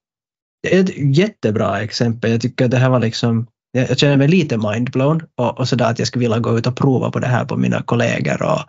ett 0.67 1.17
jättebra 1.17 1.81
exempel. 1.81 2.31
Jag 2.31 2.41
tycker 2.41 2.65
att 2.65 2.71
det 2.71 2.77
här 2.77 2.89
var 2.89 2.99
liksom 2.99 3.47
jag 3.71 3.97
känner 3.97 4.17
mig 4.17 4.27
lite 4.27 4.57
mindblown 4.57 5.21
och, 5.35 5.59
och 5.59 5.69
sådär 5.69 5.85
att 5.85 5.99
jag 5.99 6.07
skulle 6.07 6.25
vilja 6.25 6.39
gå 6.39 6.57
ut 6.57 6.67
och 6.67 6.75
prova 6.75 7.11
på 7.11 7.19
det 7.19 7.27
här 7.27 7.45
på 7.45 7.57
mina 7.57 7.81
kollegor 7.81 8.41
och, 8.41 8.61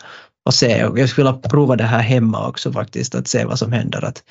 och 0.47 0.55
se. 0.55 0.85
Och 0.85 0.99
jag 0.99 1.09
skulle 1.09 1.31
vilja 1.31 1.49
prova 1.49 1.77
det 1.77 1.85
här 1.85 2.01
hemma 2.01 2.49
också 2.49 2.73
faktiskt, 2.73 3.15
att 3.15 3.29
se 3.29 3.45
vad 3.45 3.59
som 3.59 3.73
händer. 3.73 4.05
Att, 4.05 4.23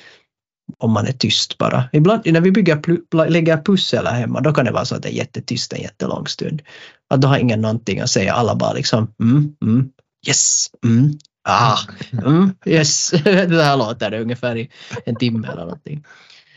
om 0.78 0.92
man 0.92 1.06
är 1.06 1.12
tyst 1.12 1.58
bara. 1.58 1.84
Ibland 1.92 2.22
när 2.32 2.40
vi 2.40 2.50
bygger, 2.50 3.30
lägger 3.30 3.56
pussel 3.56 4.06
här 4.06 4.20
hemma, 4.20 4.40
då 4.40 4.52
kan 4.52 4.64
det 4.64 4.70
vara 4.70 4.84
så 4.84 4.94
att 4.94 5.02
det 5.02 5.08
är 5.08 5.12
jättetyst 5.12 5.72
en 5.72 5.80
jättelång 5.80 6.26
stund. 6.26 6.62
Att 7.10 7.20
då 7.20 7.28
har 7.28 7.38
ingen 7.38 7.60
någonting 7.60 8.00
att 8.00 8.10
säga, 8.10 8.32
alla 8.32 8.54
bara 8.54 8.72
liksom 8.72 9.14
mm, 9.20 9.56
mm, 9.62 9.88
yes, 10.26 10.70
mm, 10.84 11.18
ah, 11.48 11.78
mm, 12.12 12.52
yes. 12.66 13.10
det 13.24 13.64
här 13.64 13.76
låter 13.76 14.10
det 14.10 14.20
ungefär 14.20 14.56
i 14.56 14.70
en 15.06 15.16
timme 15.16 15.48
eller 15.48 15.62
någonting. 15.62 16.04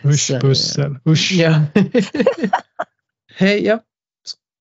Usch, 0.05 0.31
pussel, 0.41 0.95
usch. 1.07 1.31
Ja. 1.31 1.61
Hej, 3.35 3.65
jag 3.65 3.79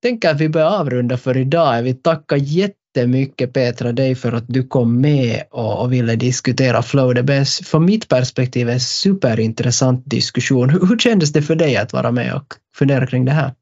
tänker 0.03 0.31
att 0.31 0.41
vi 0.41 0.49
börjar 0.49 0.69
avrunda 0.71 1.17
för 1.17 1.37
idag. 1.37 1.77
Jag 1.79 1.83
vill 1.83 2.03
tacka 2.03 2.37
jätte 2.37 2.80
jättemycket 2.95 3.53
Petra 3.53 3.93
dig 3.93 4.14
för 4.14 4.32
att 4.32 4.45
du 4.49 4.68
kom 4.68 5.01
med 5.01 5.43
och, 5.51 5.82
och 5.82 5.93
ville 5.93 6.16
diskutera 6.16 6.82
flow. 6.82 7.14
Det 7.14 7.22
blev 7.22 7.45
från 7.45 7.84
mitt 7.84 8.09
perspektiv 8.09 8.68
en 8.68 8.80
superintressant 8.80 10.03
diskussion. 10.07 10.70
Hur, 10.70 10.86
hur 10.86 10.99
kändes 10.99 11.32
det 11.32 11.43
för 11.43 11.55
dig 11.55 11.76
att 11.76 11.93
vara 11.93 12.11
med 12.11 12.34
och 12.34 12.55
fundera 12.74 13.07
kring 13.07 13.24
det 13.24 13.32
här? 13.32 13.55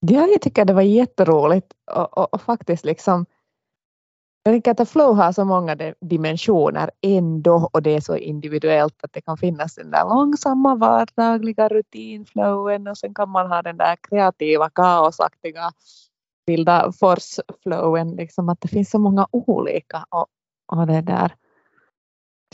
Ja, 0.00 0.26
jag 0.26 0.42
tycker 0.42 0.64
det 0.64 0.72
var 0.72 0.82
jätteroligt 0.82 1.66
och, 1.90 2.18
och, 2.18 2.34
och 2.34 2.42
faktiskt 2.42 2.84
liksom 2.84 3.26
jag 4.42 4.54
tänker 4.54 4.82
att 4.82 4.88
flow 4.88 5.16
har 5.16 5.32
så 5.32 5.44
många 5.44 5.76
dimensioner 6.00 6.90
ändå 7.02 7.70
och 7.72 7.82
det 7.82 7.94
är 7.94 8.00
så 8.00 8.16
individuellt 8.16 8.94
att 9.02 9.12
det 9.12 9.20
kan 9.20 9.36
finnas 9.36 9.74
den 9.74 9.90
där 9.90 10.04
långsamma 10.04 10.74
vardagliga 10.74 11.68
rutinflowen 11.68 12.88
och 12.88 12.98
sen 12.98 13.14
kan 13.14 13.30
man 13.30 13.50
ha 13.50 13.62
den 13.62 13.76
där 13.76 13.96
kreativa 14.02 14.70
kaosaktiga 14.70 15.70
bilda 16.46 16.92
force-flowen, 16.92 18.16
liksom 18.16 18.48
att 18.48 18.60
det 18.60 18.68
finns 18.68 18.90
så 18.90 18.98
många 18.98 19.26
olika 19.30 20.06
och, 20.10 20.26
och 20.72 20.86
det 20.86 21.00
där. 21.00 21.34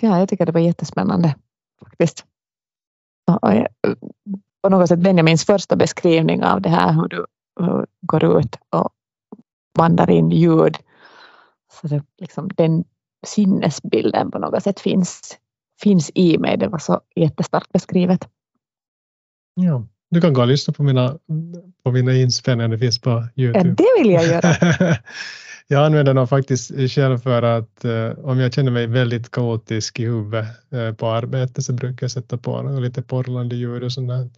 Ja, 0.01 0.19
jag 0.19 0.29
tycker 0.29 0.47
det 0.47 0.53
var 0.53 0.61
jättespännande 0.61 1.35
faktiskt. 1.81 2.25
Och, 3.43 3.51
på 4.63 4.69
något 4.69 4.89
sätt 4.89 4.99
Benjamins 4.99 5.47
första 5.47 5.77
beskrivning 5.77 6.45
av 6.45 6.61
det 6.61 6.69
här 6.69 6.93
hur 6.93 7.09
du 7.09 7.27
hur 7.61 7.87
går 8.01 8.39
ut 8.39 8.57
och 8.71 8.93
vandrar 9.79 10.11
in 10.11 10.31
ljud. 10.31 10.79
Så 11.73 11.87
det, 11.87 12.05
liksom, 12.19 12.49
den 12.49 12.85
sinnesbilden 13.27 14.31
på 14.31 14.39
något 14.39 14.63
sätt 14.63 14.81
finns, 14.81 15.39
finns 15.83 16.11
i 16.15 16.39
mig. 16.39 16.57
Det 16.57 16.69
var 16.69 16.79
så 16.79 17.01
jättestarkt 17.17 17.73
beskrivet. 17.73 18.29
Ja. 19.55 19.87
Du 20.13 20.21
kan 20.21 20.33
gå 20.33 20.41
och 20.41 20.47
lyssna 20.47 20.73
på 20.73 20.83
mina, 20.83 21.19
på 21.85 21.93
mina 21.93 22.13
inspelningar, 22.13 22.69
det 22.69 22.79
finns 22.79 23.01
på 23.01 23.27
Youtube. 23.37 23.69
Ja, 23.69 23.75
det 23.75 24.03
vill 24.03 24.13
jag 24.13 24.27
göra. 24.27 24.57
jag 25.67 25.87
använder 25.87 26.15
dem 26.15 26.29
faktiskt 26.29 26.91
själv 26.91 27.19
för 27.19 27.43
att 27.43 27.85
eh, 27.85 28.11
om 28.25 28.39
jag 28.39 28.53
känner 28.53 28.71
mig 28.71 28.87
väldigt 28.87 29.31
kaotisk 29.31 30.01
i 30.01 30.05
huvudet 30.05 30.47
eh, 30.73 30.93
på 30.93 31.09
arbetet 31.09 31.65
så 31.65 31.73
brukar 31.73 32.05
jag 32.05 32.11
sätta 32.11 32.39
på 32.39 32.63
lite 32.63 33.03
porlande 33.03 33.57
ljud 33.57 33.83
och 33.83 33.93
sånt 33.93 34.33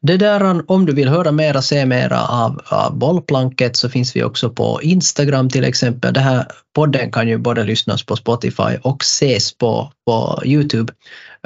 det 0.00 0.16
där, 0.16 0.70
om 0.70 0.86
du 0.86 0.94
vill 0.94 1.08
höra 1.08 1.32
mera, 1.32 1.62
se 1.62 1.86
mera 1.86 2.22
av, 2.24 2.60
av 2.64 2.98
bollplanket 2.98 3.76
så 3.76 3.88
finns 3.88 4.16
vi 4.16 4.22
också 4.22 4.50
på 4.50 4.82
Instagram 4.82 5.48
till 5.48 5.64
exempel. 5.64 6.12
Det 6.12 6.20
här 6.20 6.46
podden 6.74 7.12
kan 7.12 7.28
ju 7.28 7.38
både 7.38 7.64
lyssnas 7.64 8.06
på 8.06 8.16
Spotify 8.16 8.76
och 8.82 9.02
ses 9.02 9.58
på, 9.58 9.92
på 10.06 10.42
Youtube 10.44 10.92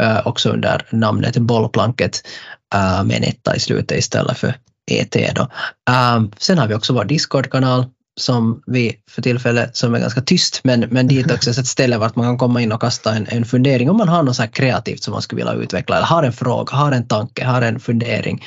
uh, 0.01 0.27
också 0.27 0.51
under 0.51 0.87
namnet 0.91 1.39
bollplanket 1.39 2.21
uh, 2.75 3.05
med 3.05 3.17
en 3.17 3.25
etta 3.25 3.57
i 3.57 3.61
slutet 3.61 3.99
istället 3.99 4.39
för 4.39 4.55
ET. 4.91 5.35
Då. 5.35 5.43
Uh, 5.91 6.29
sen 6.39 6.59
har 6.59 6.67
vi 6.67 6.75
också 6.75 6.93
vår 6.93 7.05
Discord-kanal 7.05 7.85
som 8.21 8.63
vi 8.67 8.97
för 9.11 9.23
tillfället, 9.23 9.77
som 9.77 9.95
är 9.95 10.01
ganska 10.01 10.21
tyst, 10.21 10.61
men, 10.65 10.81
men 10.81 11.09
dit 11.09 11.31
också 11.31 11.51
ett 11.51 11.67
ställe 11.67 11.99
vart 11.99 12.17
man 12.17 12.27
kan 12.27 12.39
komma 12.39 12.63
in 12.63 12.73
och 12.73 12.81
kasta 12.81 13.15
en, 13.15 13.27
en 13.29 13.45
fundering 13.45 13.91
om 13.91 13.97
man 13.97 14.09
har 14.09 14.23
något 14.23 14.37
så 14.37 14.49
kreativt 14.49 15.03
som 15.03 15.13
man 15.13 15.23
skulle 15.23 15.45
vilja 15.45 15.63
utveckla, 15.63 15.97
eller 15.97 16.07
har 16.07 16.23
en 16.23 16.33
fråga, 16.33 16.77
har 16.77 16.93
en 16.93 17.09
tanke, 17.09 17.45
har 17.45 17.63
en 17.63 17.81
fundering, 17.81 18.45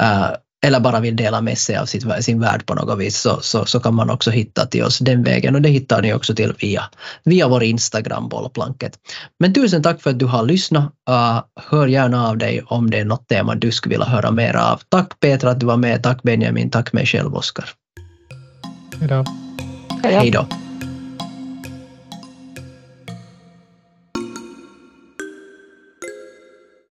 uh, 0.00 0.28
eller 0.66 0.80
bara 0.80 1.00
vill 1.00 1.16
dela 1.16 1.40
med 1.40 1.58
sig 1.58 1.76
av 1.76 1.86
sitt, 1.86 2.24
sin 2.24 2.40
värld 2.40 2.66
på 2.66 2.74
något 2.74 2.98
vis, 2.98 3.20
så, 3.20 3.40
så, 3.40 3.64
så 3.64 3.80
kan 3.80 3.94
man 3.94 4.10
också 4.10 4.30
hitta 4.30 4.66
till 4.66 4.84
oss 4.84 4.98
den 4.98 5.22
vägen 5.22 5.54
och 5.54 5.62
det 5.62 5.68
hittar 5.68 6.02
ni 6.02 6.14
också 6.14 6.34
till 6.34 6.54
via, 6.60 6.82
via 7.24 7.48
vår 7.48 7.62
Instagram, 7.62 8.28
bollplanket. 8.28 8.98
Men 9.38 9.54
tusen 9.54 9.82
tack 9.82 10.02
för 10.02 10.10
att 10.10 10.18
du 10.18 10.26
har 10.26 10.44
lyssnat. 10.44 10.92
Uh, 11.10 11.42
hör 11.70 11.86
gärna 11.86 12.28
av 12.28 12.38
dig 12.38 12.62
om 12.66 12.90
det 12.90 12.98
är 12.98 13.04
något 13.04 13.28
tema 13.28 13.54
du 13.54 13.72
skulle 13.72 13.92
vilja 13.92 14.06
höra 14.06 14.30
mer 14.30 14.56
av. 14.56 14.80
Tack 14.88 15.20
Petra 15.20 15.50
att 15.50 15.60
du 15.60 15.66
var 15.66 15.76
med, 15.76 16.02
tack 16.02 16.22
Benjamin, 16.22 16.70
tack 16.70 16.92
mig 16.92 17.06
själv 17.06 17.34
Oskar. 17.34 17.70
Hej 19.00 19.08
då. 19.08 19.24
Hej 20.02 20.30
då. 20.30 20.67